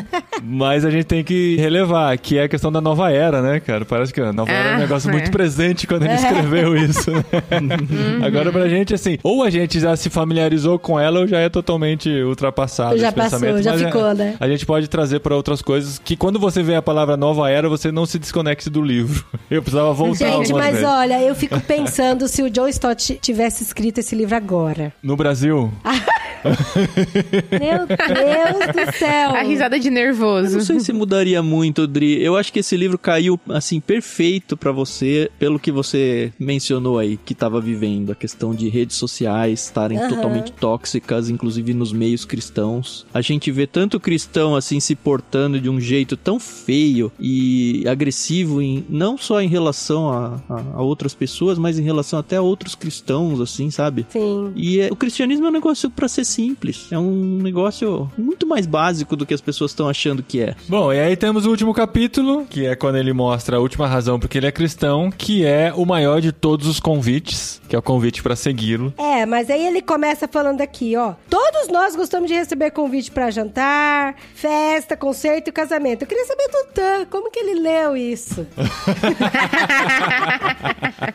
Mas 0.42 0.84
a 0.84 0.90
gente 0.90 1.04
tem 1.04 1.22
que 1.24 1.56
relevar, 1.56 2.16
que 2.18 2.38
é 2.38 2.44
a 2.44 2.48
questão 2.48 2.70
da 2.70 2.80
nova 2.80 3.10
era, 3.10 3.42
né, 3.42 3.60
cara? 3.60 3.84
Parece 3.84 4.12
que 4.12 4.20
a 4.20 4.32
nova 4.32 4.50
era 4.50 4.68
é 4.68 4.72
um 4.72 4.76
Ah, 4.76 4.78
negócio 4.78 5.08
é. 5.08 5.12
muito 5.12 5.30
presente 5.30 5.86
quando 5.86 6.04
ele 6.04 6.14
escreveu 6.14 6.76
isso. 6.76 7.10
né? 7.12 8.26
Agora 8.26 8.50
pra 8.52 8.68
gente, 8.68 8.94
assim, 8.94 9.18
ou 9.22 9.42
a 9.42 9.50
gente 9.50 9.80
já 9.80 9.96
se 9.96 10.10
familiarizou 10.10 10.78
com 10.78 10.98
ela 10.98 11.20
ou 11.20 11.26
já 11.26 11.38
é 11.38 11.48
totalmente 11.48 12.08
ultrapassado 12.22 12.96
Já 12.98 13.08
esse 13.08 13.16
passou, 13.16 13.38
pensamento. 13.40 13.62
já 13.62 13.72
Mas, 13.72 13.82
ficou, 13.82 14.06
é, 14.08 14.14
né? 14.14 14.36
A 14.38 14.48
gente 14.48 14.64
pode 14.66 14.88
trazer 14.88 15.20
pra 15.20 15.34
outras 15.34 15.62
coisas 15.62 15.98
que 15.98 16.16
quando 16.16 16.38
você 16.38 16.62
vê 16.62 16.74
a 16.74 16.82
palavra 16.82 17.16
nova 17.16 17.47
era, 17.48 17.68
você 17.68 17.90
não 17.92 18.06
se 18.06 18.18
desconecte 18.18 18.68
do 18.70 18.82
livro. 18.82 19.24
Eu 19.50 19.62
precisava 19.62 19.92
voltar 19.92 20.26
Gente, 20.30 20.52
mas 20.52 20.72
vezes. 20.74 20.86
olha, 20.88 21.22
eu 21.22 21.34
fico 21.34 21.58
pensando 21.60 22.28
se 22.28 22.42
o 22.42 22.50
John 22.50 22.68
Stott 22.68 23.18
tivesse 23.22 23.62
escrito 23.62 23.98
esse 23.98 24.14
livro 24.14 24.36
agora. 24.36 24.92
No 25.02 25.16
Brasil, 25.16 25.72
Meu 26.44 27.86
Deus 27.86 28.86
do 28.86 28.92
céu! 28.96 29.30
A 29.30 29.42
risada 29.42 29.78
de 29.78 29.88
Eu 29.88 29.92
nervoso. 29.94 30.58
não 30.58 30.64
sei 30.64 30.80
se 30.80 30.92
mudaria 30.92 31.42
muito, 31.42 31.86
Dri. 31.86 32.22
Eu 32.22 32.36
acho 32.36 32.52
que 32.52 32.60
esse 32.60 32.76
livro 32.76 32.98
caiu, 32.98 33.38
assim, 33.48 33.80
perfeito 33.80 34.56
pra 34.56 34.70
você, 34.72 35.30
pelo 35.38 35.58
que 35.58 35.72
você 35.72 36.32
mencionou 36.38 36.98
aí, 36.98 37.16
que 37.16 37.34
tava 37.34 37.60
vivendo. 37.60 38.12
A 38.12 38.14
questão 38.14 38.54
de 38.54 38.68
redes 38.68 38.96
sociais 38.96 39.64
estarem 39.64 39.98
Aham. 39.98 40.08
totalmente 40.08 40.52
tóxicas, 40.52 41.28
inclusive 41.28 41.74
nos 41.74 41.92
meios 41.92 42.24
cristãos. 42.24 43.06
A 43.12 43.20
gente 43.20 43.50
vê 43.50 43.66
tanto 43.66 43.98
cristão, 43.98 44.54
assim, 44.54 44.78
se 44.80 44.94
portando 44.94 45.60
de 45.60 45.68
um 45.68 45.80
jeito 45.80 46.16
tão 46.16 46.38
feio 46.38 47.10
e 47.18 47.37
agressivo, 47.86 48.60
em, 48.62 48.84
não 48.88 49.16
só 49.18 49.40
em 49.40 49.48
relação 49.48 50.08
a, 50.10 50.40
a- 50.48 50.62
a 50.76 50.82
outras 50.82 51.14
pessoas, 51.14 51.58
mas 51.58 51.78
em 51.78 51.82
relação 51.82 52.18
até 52.18 52.36
a 52.36 52.42
outros 52.42 52.74
cristãos, 52.74 53.40
assim, 53.40 53.70
sabe? 53.70 54.06
Sim. 54.10 54.52
E 54.56 54.80
é- 54.80 54.88
o 54.90 54.96
cristianismo 54.96 55.46
é 55.46 55.48
um 55.48 55.52
negócio 55.52 55.90
pra 55.90 56.08
ser 56.08 56.24
simples. 56.24 56.86
É 56.90 56.98
um 56.98 57.38
negócio 57.42 58.10
muito 58.16 58.46
mais 58.46 58.66
básico 58.66 59.16
do 59.16 59.26
que 59.26 59.34
as 59.34 59.40
pessoas 59.40 59.70
estão 59.70 59.88
achando 59.88 60.22
que 60.22 60.40
é. 60.40 60.54
Bom, 60.68 60.92
e 60.92 60.98
aí 61.00 61.16
temos 61.16 61.46
o 61.46 61.50
último 61.50 61.72
capítulo, 61.74 62.46
que 62.48 62.66
é 62.66 62.74
quando 62.76 62.96
ele 62.96 63.12
mostra 63.12 63.56
a 63.56 63.60
última 63.60 63.86
razão 63.86 64.18
porque 64.18 64.38
ele 64.38 64.46
é 64.46 64.52
cristão, 64.52 65.10
que 65.10 65.44
é 65.44 65.72
o 65.74 65.84
maior 65.84 66.20
de 66.20 66.32
todos 66.32 66.66
os 66.66 66.80
convites, 66.80 67.60
que 67.68 67.74
é 67.76 67.78
o 67.78 67.82
convite 67.82 68.22
pra 68.22 68.36
segui-lo. 68.36 68.92
É, 68.96 69.24
mas 69.26 69.50
aí 69.50 69.66
ele 69.66 69.82
começa 69.82 70.26
falando 70.28 70.60
aqui, 70.60 70.96
ó. 70.96 71.14
Todos 71.28 71.68
nós 71.68 71.94
gostamos 71.96 72.28
de 72.28 72.34
receber 72.34 72.70
convite 72.70 73.10
pra 73.10 73.30
jantar, 73.30 74.16
festa, 74.34 74.96
concerto 74.96 75.50
e 75.50 75.52
casamento. 75.52 76.02
Eu 76.02 76.06
queria 76.08 76.24
saber 76.24 76.48
do 76.48 76.72
Tan, 76.72 77.04
como 77.10 77.27
que 77.30 77.38
ele 77.40 77.60
leu 77.60 77.96
isso? 77.96 78.46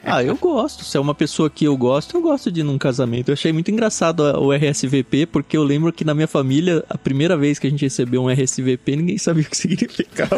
Ah, 0.05 0.24
eu 0.24 0.36
gosto. 0.36 0.84
Se 0.84 0.95
é 0.95 0.99
uma 0.99 1.16
pessoa 1.16 1.49
que 1.49 1.66
eu 1.66 1.76
gosto, 1.76 2.16
eu 2.16 2.22
gosto 2.22 2.51
de 2.51 2.59
ir 2.59 2.64
num 2.64 2.78
casamento. 2.78 3.30
Eu 3.30 3.34
achei 3.34 3.51
muito 3.51 3.72
engraçado 3.72 4.20
o 4.22 4.51
RSVP, 4.53 5.26
porque 5.26 5.57
eu 5.57 5.64
lembro 5.64 5.91
que 5.91 6.03
na 6.05 6.14
minha 6.14 6.28
família, 6.28 6.84
a 6.89 6.97
primeira 6.97 7.36
vez 7.36 7.57
que 7.57 7.66
a 7.68 7.70
gente 7.70 7.82
recebeu 7.84 8.24
um 8.24 8.30
RSVP, 8.30 8.95
ninguém 8.95 9.18
sabia 9.18 9.43
o 9.43 9.45
que 9.49 9.57
significava. 9.57 10.38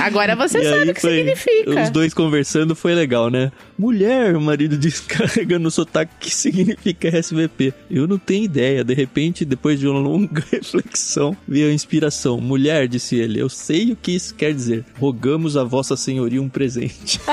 Agora 0.00 0.36
você 0.36 0.58
E 0.58 0.64
sabe 0.64 0.90
o 0.90 0.94
que 0.94 1.00
foi- 1.00 1.16
significa. 1.18 1.82
Os 1.84 1.90
dois 1.90 2.12
conversando 2.12 2.74
foi 2.76 2.94
legal, 2.94 3.30
né? 3.30 3.50
Mulher, 3.78 4.34
o 4.34 4.40
marido 4.40 4.76
descarregando 4.78 5.68
o 5.68 5.70
sotaque, 5.70 6.12
o 6.16 6.18
que 6.18 6.34
significa 6.34 7.08
RSVP? 7.08 7.72
Eu 7.88 8.08
não 8.08 8.18
tenho 8.18 8.44
ideia. 8.44 8.82
De 8.82 8.92
repente, 8.92 9.44
depois 9.44 9.78
de 9.78 9.86
uma 9.86 10.00
longa 10.00 10.42
reflexão, 10.50 11.36
veio 11.46 11.68
a 11.68 11.72
inspiração. 11.72 12.40
Mulher, 12.40 12.88
disse 12.88 13.16
ele, 13.16 13.40
eu 13.40 13.48
sei 13.48 13.92
o 13.92 13.96
que 13.96 14.12
isso 14.12 14.34
quer 14.34 14.52
dizer. 14.52 14.84
Rogamos 14.98 15.56
a 15.56 15.62
vossa 15.62 15.96
senhoria 15.96 16.42
um 16.42 16.48
presente. 16.48 17.20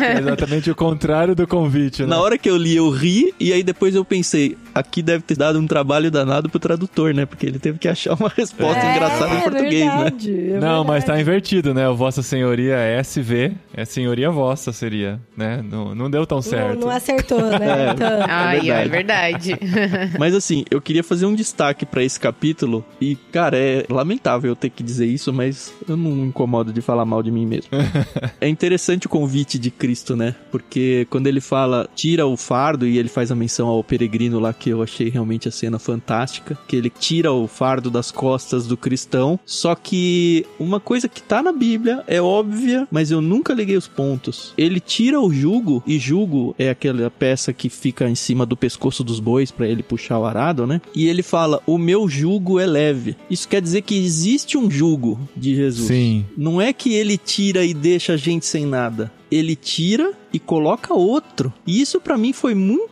É 0.00 0.18
exatamente 0.18 0.70
o 0.70 0.74
contrário 0.74 1.34
do 1.34 1.46
convite, 1.46 2.02
né? 2.02 2.08
Na 2.08 2.20
hora 2.20 2.38
que 2.38 2.48
eu 2.48 2.56
li, 2.56 2.76
eu 2.76 2.90
ri, 2.90 3.34
e 3.38 3.52
aí 3.52 3.62
depois 3.62 3.94
eu 3.94 4.04
pensei, 4.04 4.56
aqui 4.74 5.02
deve 5.02 5.22
ter 5.22 5.36
dado 5.36 5.58
um 5.58 5.66
trabalho 5.66 6.10
danado 6.10 6.48
pro 6.48 6.58
tradutor, 6.58 7.14
né? 7.14 7.26
Porque 7.26 7.46
ele 7.46 7.58
teve 7.58 7.78
que 7.78 7.88
achar 7.88 8.14
uma 8.14 8.28
resposta 8.28 8.84
engraçada 8.84 9.34
em 9.34 9.40
português, 9.40 9.86
né? 9.86 9.96
verdade, 9.96 10.52
é 10.52 10.58
Não, 10.58 10.84
mas 10.84 11.04
tá 11.04 11.20
invertido, 11.20 11.74
né? 11.74 11.88
O 11.88 11.94
Vossa 11.94 12.22
Senhoria 12.22 12.74
é 12.76 12.98
SV, 12.98 13.52
é 13.80 13.84
Senhoria 13.84 14.30
Vossa 14.30 14.72
seria, 14.72 15.20
né? 15.36 15.62
Não, 15.62 15.94
não 15.94 16.10
deu 16.10 16.26
tão 16.26 16.38
Não, 16.38 16.42
certo. 16.42 16.80
não 16.80 16.90
acertou, 16.90 17.40
né? 17.40 17.60
É. 17.80 17.94
Tan? 17.94 18.26
Ai, 18.28 18.70
é 18.70 18.88
verdade. 18.88 19.56
Mas 20.18 20.34
assim, 20.34 20.64
eu 20.70 20.80
queria 20.80 21.02
fazer 21.02 21.24
um 21.24 21.34
destaque 21.34 21.86
pra 21.86 22.02
esse 22.02 22.18
capítulo 22.18 22.84
e, 23.00 23.16
cara, 23.32 23.56
é 23.56 23.86
lamentável 23.88 24.50
eu 24.50 24.56
ter 24.56 24.70
que 24.70 24.82
dizer 24.82 25.06
isso, 25.06 25.32
mas 25.32 25.72
eu 25.88 25.96
não 25.96 26.10
me 26.10 26.22
incomodo 26.28 26.72
de 26.72 26.80
falar 26.80 27.04
mal 27.04 27.22
de 27.22 27.30
mim 27.30 27.46
mesmo. 27.46 27.70
é 28.40 28.48
interessante 28.48 29.06
o 29.06 29.10
convite 29.10 29.58
de 29.58 29.70
Cristo, 29.70 30.14
né? 30.16 30.34
Porque 30.50 31.06
quando 31.10 31.26
ele 31.26 31.40
fala 31.40 31.88
tira 31.94 32.26
o 32.26 32.36
fardo 32.36 32.86
e 32.86 32.98
ele 32.98 33.08
faz 33.08 33.30
a 33.30 33.34
menção 33.34 33.68
ao 33.68 33.82
peregrino 33.84 34.38
lá 34.38 34.52
que 34.52 34.70
eu 34.70 34.82
achei 34.82 35.08
realmente 35.08 35.48
a 35.48 35.52
cena 35.52 35.78
fantástica, 35.78 36.58
que 36.68 36.76
ele 36.76 36.90
tira 36.90 37.32
o 37.32 37.46
fardo 37.46 37.90
das 37.90 38.10
costas 38.10 38.66
do 38.66 38.76
cristão, 38.76 39.38
só 39.46 39.74
que 39.74 40.44
uma 40.58 40.80
coisa 40.80 41.08
que 41.08 41.22
tá 41.22 41.42
na 41.42 41.52
Bíblia 41.52 42.02
é 42.06 42.20
óbvia, 42.20 42.86
mas 42.90 43.10
eu 43.10 43.20
nunca 43.20 43.54
liguei 43.54 43.69
os 43.76 43.88
pontos. 43.88 44.52
Ele 44.56 44.80
tira 44.80 45.20
o 45.20 45.32
jugo 45.32 45.82
e 45.86 45.98
jugo 45.98 46.54
é 46.58 46.70
aquela 46.70 47.10
peça 47.10 47.52
que 47.52 47.68
fica 47.68 48.08
em 48.08 48.14
cima 48.14 48.44
do 48.44 48.56
pescoço 48.56 49.02
dos 49.02 49.20
bois 49.20 49.50
pra 49.50 49.68
ele 49.68 49.82
puxar 49.82 50.18
o 50.18 50.24
arado, 50.24 50.66
né? 50.66 50.80
E 50.94 51.06
ele 51.06 51.22
fala: 51.22 51.62
"O 51.66 51.78
meu 51.78 52.08
jugo 52.08 52.58
é 52.58 52.66
leve". 52.66 53.16
Isso 53.30 53.48
quer 53.48 53.62
dizer 53.62 53.82
que 53.82 53.96
existe 53.96 54.56
um 54.56 54.70
jugo 54.70 55.18
de 55.36 55.54
Jesus. 55.54 55.88
Sim. 55.88 56.24
Não 56.36 56.60
é 56.60 56.72
que 56.72 56.94
ele 56.94 57.16
tira 57.16 57.64
e 57.64 57.74
deixa 57.74 58.14
a 58.14 58.16
gente 58.16 58.46
sem 58.46 58.66
nada. 58.66 59.12
Ele 59.30 59.54
tira 59.54 60.12
e 60.32 60.38
coloca 60.38 60.92
outro. 60.92 61.52
E 61.66 61.80
isso 61.80 62.00
pra 62.00 62.18
mim 62.18 62.32
foi 62.32 62.54
muito 62.54 62.89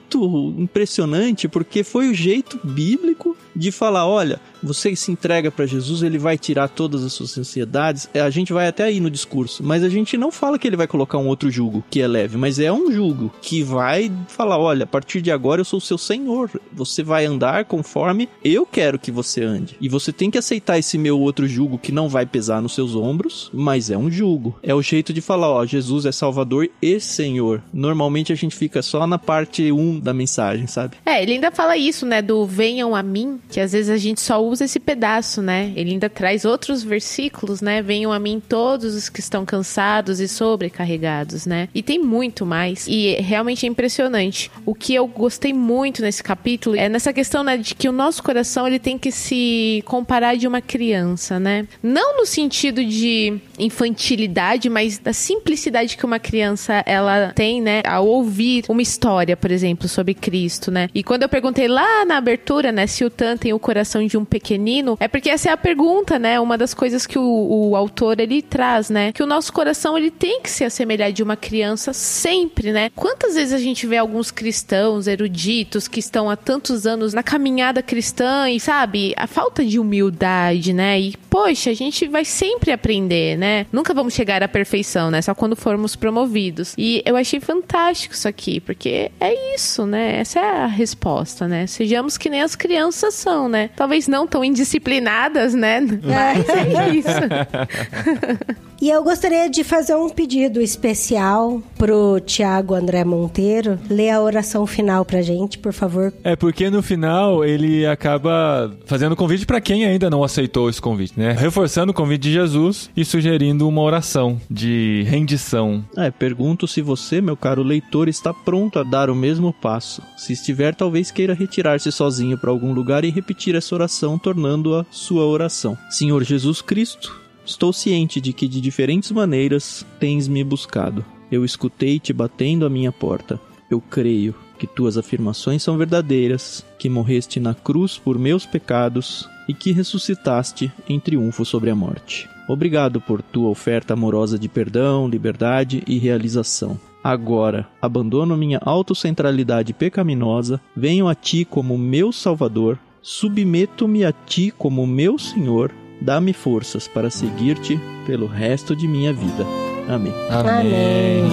impressionante 0.58 1.48
porque 1.48 1.82
foi 1.82 2.08
o 2.08 2.14
jeito 2.14 2.58
bíblico 2.64 3.36
de 3.54 3.72
falar, 3.72 4.06
olha, 4.06 4.40
você 4.62 4.94
se 4.94 5.10
entrega 5.10 5.50
para 5.50 5.66
Jesus, 5.66 6.02
ele 6.02 6.18
vai 6.18 6.38
tirar 6.38 6.68
todas 6.68 7.04
as 7.04 7.12
suas 7.12 7.36
ansiedades. 7.36 8.08
É, 8.14 8.20
A 8.20 8.30
gente 8.30 8.52
vai 8.52 8.68
até 8.68 8.84
aí 8.84 9.00
no 9.00 9.10
discurso, 9.10 9.62
mas 9.62 9.82
a 9.82 9.88
gente 9.88 10.16
não 10.16 10.30
fala 10.30 10.58
que 10.58 10.66
ele 10.66 10.76
vai 10.76 10.86
colocar 10.86 11.18
um 11.18 11.26
outro 11.26 11.50
jugo 11.50 11.84
que 11.90 12.00
é 12.00 12.06
leve, 12.06 12.36
mas 12.36 12.58
é 12.58 12.72
um 12.72 12.90
jugo 12.92 13.32
que 13.42 13.62
vai 13.62 14.10
falar: 14.28 14.58
olha, 14.58 14.84
a 14.84 14.86
partir 14.86 15.20
de 15.20 15.30
agora 15.30 15.60
eu 15.60 15.64
sou 15.64 15.78
o 15.78 15.82
seu 15.82 15.98
senhor. 15.98 16.50
Você 16.72 17.02
vai 17.02 17.26
andar 17.26 17.64
conforme 17.64 18.28
eu 18.44 18.64
quero 18.64 18.98
que 18.98 19.10
você 19.10 19.42
ande. 19.42 19.76
E 19.80 19.88
você 19.88 20.12
tem 20.12 20.30
que 20.30 20.38
aceitar 20.38 20.78
esse 20.78 20.96
meu 20.96 21.18
outro 21.20 21.46
jugo 21.46 21.78
que 21.78 21.92
não 21.92 22.08
vai 22.08 22.26
pesar 22.26 22.62
nos 22.62 22.74
seus 22.74 22.94
ombros, 22.94 23.50
mas 23.52 23.90
é 23.90 23.98
um 23.98 24.10
jugo. 24.10 24.56
É 24.62 24.74
o 24.74 24.82
jeito 24.82 25.12
de 25.12 25.20
falar: 25.20 25.50
ó, 25.50 25.64
Jesus 25.64 26.06
é 26.06 26.12
Salvador 26.12 26.68
e 26.80 27.00
Senhor. 27.00 27.62
Normalmente 27.72 28.32
a 28.32 28.36
gente 28.36 28.54
fica 28.54 28.82
só 28.82 29.06
na 29.06 29.18
parte 29.18 29.70
1 29.72 29.97
da 30.00 30.14
mensagem, 30.14 30.66
sabe? 30.66 30.96
É, 31.04 31.22
ele 31.22 31.32
ainda 31.32 31.50
fala 31.50 31.76
isso, 31.76 32.06
né, 32.06 32.22
do 32.22 32.46
venham 32.46 32.94
a 32.94 33.02
mim, 33.02 33.40
que 33.50 33.60
às 33.60 33.72
vezes 33.72 33.90
a 33.90 33.96
gente 33.96 34.20
só 34.20 34.42
usa 34.42 34.64
esse 34.64 34.78
pedaço, 34.78 35.42
né? 35.42 35.72
Ele 35.76 35.92
ainda 35.92 36.08
traz 36.08 36.44
outros 36.44 36.82
versículos, 36.82 37.60
né? 37.60 37.82
Venham 37.82 38.12
a 38.12 38.18
mim 38.18 38.40
todos 38.46 38.94
os 38.94 39.08
que 39.08 39.20
estão 39.20 39.44
cansados 39.44 40.20
e 40.20 40.28
sobrecarregados, 40.28 41.46
né? 41.46 41.68
E 41.74 41.82
tem 41.82 41.98
muito 41.98 42.44
mais. 42.44 42.86
E 42.86 43.14
realmente 43.20 43.66
é 43.66 43.68
impressionante. 43.68 44.50
O 44.64 44.74
que 44.74 44.94
eu 44.94 45.06
gostei 45.06 45.52
muito 45.52 46.02
nesse 46.02 46.22
capítulo 46.22 46.76
é 46.76 46.88
nessa 46.88 47.12
questão, 47.12 47.42
né, 47.42 47.56
de 47.56 47.74
que 47.74 47.88
o 47.88 47.92
nosso 47.92 48.22
coração 48.22 48.66
ele 48.66 48.78
tem 48.78 48.98
que 48.98 49.10
se 49.10 49.82
comparar 49.86 50.36
de 50.36 50.46
uma 50.46 50.60
criança, 50.60 51.38
né? 51.40 51.66
Não 51.82 52.18
no 52.18 52.26
sentido 52.26 52.84
de 52.84 53.38
infantilidade, 53.58 54.68
mas 54.68 54.98
da 54.98 55.12
simplicidade 55.12 55.96
que 55.96 56.04
uma 56.04 56.18
criança 56.18 56.82
ela 56.86 57.32
tem, 57.34 57.60
né, 57.60 57.82
ao 57.84 58.06
ouvir 58.06 58.64
uma 58.68 58.82
história, 58.82 59.36
por 59.36 59.50
exemplo, 59.50 59.87
sobre 59.88 60.14
Cristo, 60.14 60.70
né? 60.70 60.88
E 60.94 61.02
quando 61.02 61.22
eu 61.22 61.28
perguntei 61.28 61.68
lá 61.68 62.04
na 62.04 62.16
abertura, 62.16 62.70
né, 62.70 62.86
se 62.86 63.04
o 63.04 63.10
Tan 63.10 63.36
tem 63.36 63.52
o 63.52 63.58
coração 63.58 64.06
de 64.06 64.16
um 64.16 64.24
pequenino, 64.24 64.96
é 65.00 65.08
porque 65.08 65.30
essa 65.30 65.50
é 65.50 65.52
a 65.52 65.56
pergunta, 65.56 66.18
né? 66.18 66.38
Uma 66.40 66.56
das 66.58 66.74
coisas 66.74 67.06
que 67.06 67.18
o, 67.18 67.70
o 67.70 67.76
autor 67.76 68.20
ele 68.20 68.42
traz, 68.42 68.90
né? 68.90 69.12
Que 69.12 69.22
o 69.22 69.26
nosso 69.26 69.52
coração 69.52 69.96
ele 69.96 70.10
tem 70.10 70.40
que 70.40 70.50
se 70.50 70.64
assemelhar 70.64 71.12
de 71.12 71.22
uma 71.22 71.36
criança 71.36 71.92
sempre, 71.92 72.72
né? 72.72 72.90
Quantas 72.94 73.34
vezes 73.34 73.52
a 73.52 73.58
gente 73.58 73.86
vê 73.86 73.96
alguns 73.96 74.30
cristãos 74.30 75.06
eruditos 75.06 75.88
que 75.88 76.00
estão 76.00 76.30
há 76.30 76.36
tantos 76.36 76.86
anos 76.86 77.14
na 77.14 77.22
caminhada 77.22 77.82
cristã 77.82 78.48
e 78.50 78.60
sabe 78.60 79.14
a 79.16 79.26
falta 79.26 79.64
de 79.64 79.78
humildade, 79.78 80.72
né? 80.72 81.00
E 81.00 81.14
poxa, 81.30 81.70
a 81.70 81.74
gente 81.74 82.06
vai 82.06 82.24
sempre 82.24 82.72
aprender, 82.72 83.36
né? 83.36 83.66
Nunca 83.72 83.94
vamos 83.94 84.14
chegar 84.14 84.42
à 84.42 84.48
perfeição, 84.48 85.10
né? 85.10 85.22
Só 85.22 85.34
quando 85.34 85.56
formos 85.56 85.96
promovidos. 85.96 86.74
E 86.76 87.02
eu 87.04 87.16
achei 87.16 87.40
fantástico 87.40 88.14
isso 88.14 88.28
aqui, 88.28 88.60
porque 88.60 89.10
é 89.20 89.54
isso, 89.54 89.77
né? 89.86 90.18
Essa 90.18 90.40
é 90.40 90.62
a 90.62 90.66
resposta, 90.66 91.48
né? 91.48 91.66
Sejamos 91.66 92.16
que 92.18 92.28
nem 92.28 92.42
as 92.42 92.54
crianças 92.54 93.14
são, 93.14 93.48
né? 93.48 93.70
Talvez 93.76 94.08
não 94.08 94.26
tão 94.26 94.44
indisciplinadas, 94.44 95.54
né? 95.54 95.80
Mas 95.80 96.48
é 96.48 96.90
isso. 96.90 97.08
E 98.80 98.90
eu 98.90 99.02
gostaria 99.02 99.50
de 99.50 99.64
fazer 99.64 99.96
um 99.96 100.08
pedido 100.08 100.60
especial 100.60 101.60
pro 101.76 102.20
Tiago 102.20 102.74
André 102.74 103.04
Monteiro. 103.04 103.76
Lê 103.90 104.08
a 104.08 104.20
oração 104.22 104.66
final 104.66 105.04
pra 105.04 105.20
gente, 105.20 105.58
por 105.58 105.72
favor. 105.72 106.12
É 106.22 106.36
porque 106.36 106.70
no 106.70 106.80
final 106.80 107.44
ele 107.44 107.84
acaba 107.84 108.72
fazendo 108.86 109.16
convite 109.16 109.44
para 109.44 109.60
quem 109.60 109.84
ainda 109.84 110.08
não 110.08 110.22
aceitou 110.22 110.70
esse 110.70 110.80
convite, 110.80 111.14
né? 111.16 111.32
Reforçando 111.32 111.90
o 111.90 111.94
convite 111.94 112.22
de 112.22 112.32
Jesus 112.32 112.88
e 112.96 113.04
sugerindo 113.04 113.66
uma 113.66 113.82
oração 113.82 114.40
de 114.48 115.04
rendição. 115.08 115.84
É, 115.96 116.10
pergunto 116.10 116.68
se 116.68 116.80
você, 116.80 117.20
meu 117.20 117.36
caro 117.36 117.64
leitor, 117.64 118.08
está 118.08 118.32
pronto 118.32 118.78
a 118.78 118.84
dar 118.84 119.10
o 119.10 119.14
mesmo 119.14 119.52
passo. 119.52 120.02
Se 120.16 120.32
estiver, 120.34 120.72
talvez 120.72 121.10
queira 121.10 121.34
retirar-se 121.34 121.90
sozinho 121.90 122.38
para 122.38 122.50
algum 122.50 122.72
lugar 122.72 123.04
e 123.04 123.10
repetir 123.10 123.56
essa 123.56 123.74
oração, 123.74 124.16
tornando-a 124.18 124.86
sua 124.88 125.26
oração. 125.26 125.76
Senhor 125.90 126.22
Jesus 126.22 126.62
Cristo, 126.62 127.27
estou 127.48 127.72
ciente 127.72 128.20
de 128.20 128.34
que 128.34 128.46
de 128.46 128.60
diferentes 128.60 129.10
maneiras 129.10 129.84
tens 129.98 130.28
me 130.28 130.44
buscado. 130.44 131.02
Eu 131.32 131.46
escutei-te 131.46 132.12
batendo 132.12 132.66
à 132.66 132.68
minha 132.70 132.92
porta. 132.92 133.40
Eu 133.70 133.80
creio 133.80 134.34
que 134.58 134.66
tuas 134.66 134.98
afirmações 134.98 135.62
são 135.62 135.78
verdadeiras, 135.78 136.64
que 136.78 136.90
morreste 136.90 137.40
na 137.40 137.54
cruz 137.54 137.96
por 137.96 138.18
meus 138.18 138.44
pecados 138.44 139.26
e 139.48 139.54
que 139.54 139.72
ressuscitaste 139.72 140.70
em 140.86 141.00
triunfo 141.00 141.42
sobre 141.44 141.70
a 141.70 141.74
morte. 141.74 142.28
Obrigado 142.46 143.00
por 143.00 143.22
tua 143.22 143.48
oferta 143.48 143.94
amorosa 143.94 144.38
de 144.38 144.48
perdão, 144.48 145.08
liberdade 145.08 145.82
e 145.86 145.98
realização. 145.98 146.78
Agora, 147.02 147.66
abandono 147.80 148.36
minha 148.36 148.60
autocentralidade 148.62 149.72
pecaminosa, 149.72 150.60
venho 150.76 151.08
a 151.08 151.14
ti 151.14 151.46
como 151.46 151.78
meu 151.78 152.12
Salvador, 152.12 152.78
submeto-me 153.00 154.04
a 154.04 154.12
ti 154.12 154.50
como 154.50 154.86
meu 154.86 155.18
Senhor, 155.18 155.72
dá-me 156.00 156.32
forças 156.32 156.86
para 156.88 157.10
seguir-te 157.10 157.78
pelo 158.06 158.26
resto 158.26 158.74
de 158.74 158.86
minha 158.86 159.12
vida. 159.12 159.44
Amém. 159.88 160.12
Amém. 160.30 161.24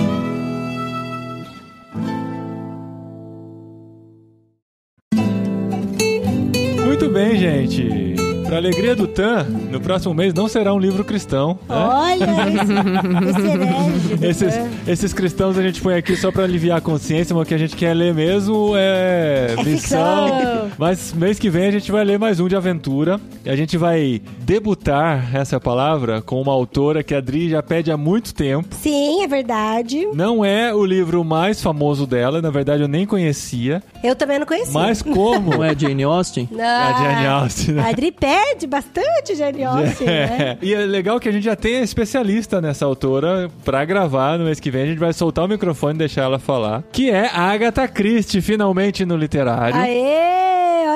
Muito 6.85 7.09
bem, 7.09 7.37
gente. 7.37 8.24
Pra 8.47 8.57
alegria 8.57 8.95
do 8.95 9.07
Tan, 9.07 9.43
no 9.71 9.81
próximo 9.81 10.13
mês 10.13 10.31
não 10.31 10.47
será 10.47 10.71
um 10.71 10.77
livro 10.77 11.03
cristão. 11.03 11.57
né? 11.67 11.75
Olha 11.75 12.25
esse, 14.21 14.27
esse 14.29 14.45
Esses, 14.45 14.59
esses 14.87 15.13
cristãos 15.13 15.57
a 15.57 15.63
gente 15.63 15.81
põe 15.81 15.95
aqui 15.95 16.15
só 16.15 16.31
pra 16.31 16.43
aliviar 16.43 16.77
a 16.77 16.81
consciência, 16.81 17.35
mas 17.35 17.43
o 17.43 17.45
que 17.47 17.55
a 17.55 17.57
gente 17.57 17.75
quer 17.75 17.95
ler 17.95 18.13
mesmo 18.13 18.73
é, 18.75 19.55
É 19.57 19.63
ficção. 19.63 20.69
Mas 20.77 21.11
mês 21.13 21.39
que 21.39 21.49
vem 21.49 21.67
a 21.67 21.71
gente 21.71 21.91
vai 21.91 22.03
ler 22.05 22.19
mais 22.19 22.39
um 22.39 22.47
de 22.47 22.55
aventura. 22.55 23.19
E 23.43 23.49
a 23.49 23.55
gente 23.55 23.77
vai 23.77 24.21
debutar 24.41 25.35
essa 25.35 25.59
palavra 25.59 26.21
com 26.21 26.39
uma 26.39 26.51
autora 26.51 27.03
que 27.03 27.15
a 27.15 27.17
Adri 27.17 27.49
já 27.49 27.63
pede 27.63 27.91
há 27.91 27.97
muito 27.97 28.33
tempo. 28.33 28.67
Sim, 28.75 29.23
é 29.23 29.27
verdade. 29.27 30.05
Não 30.13 30.45
é 30.45 30.71
o 30.73 30.85
livro 30.85 31.23
mais 31.23 31.61
famoso 31.63 32.05
dela, 32.05 32.43
na 32.43 32.51
verdade 32.51 32.83
eu 32.83 32.87
nem 32.87 33.07
conhecia. 33.07 33.81
Eu 34.03 34.15
também 34.15 34.37
não 34.37 34.45
conhecia. 34.45 34.71
Mas 34.71 35.01
como 35.01 35.49
Não 35.55 35.63
é 35.63 35.75
Jane 35.77 36.03
Austen? 36.03 36.47
Não. 36.51 36.63
a 36.63 36.93
Jane 36.93 37.27
Austen, 37.27 37.75
né? 37.75 37.81
A 37.81 37.89
Adri 37.89 38.11
pede 38.11 38.34
bastante 38.67 39.35
Jane 39.35 39.63
Austen, 39.63 40.07
né? 40.07 40.57
E 40.61 40.73
é 40.73 40.79
legal 40.79 41.19
que 41.19 41.29
a 41.29 41.31
gente 41.31 41.43
já 41.43 41.55
tem 41.55 41.81
especialista 41.81 42.59
nessa 42.61 42.85
autora 42.85 43.49
pra 43.63 43.83
gravar 43.85 44.37
no 44.37 44.45
mês 44.45 44.59
que 44.59 44.71
vem. 44.71 44.83
A 44.83 44.85
gente 44.87 44.97
vai 44.97 45.13
soltar 45.13 45.45
o 45.45 45.47
microfone 45.47 45.95
e 45.95 45.97
deixar 45.99 46.23
ela 46.23 46.39
falar. 46.39 46.83
Que 46.91 47.09
é 47.09 47.27
a 47.27 47.51
Agatha 47.51 47.87
Christie, 47.87 48.41
finalmente 48.41 49.05
no 49.05 49.15
literário. 49.15 49.75
Aê, 49.77 50.34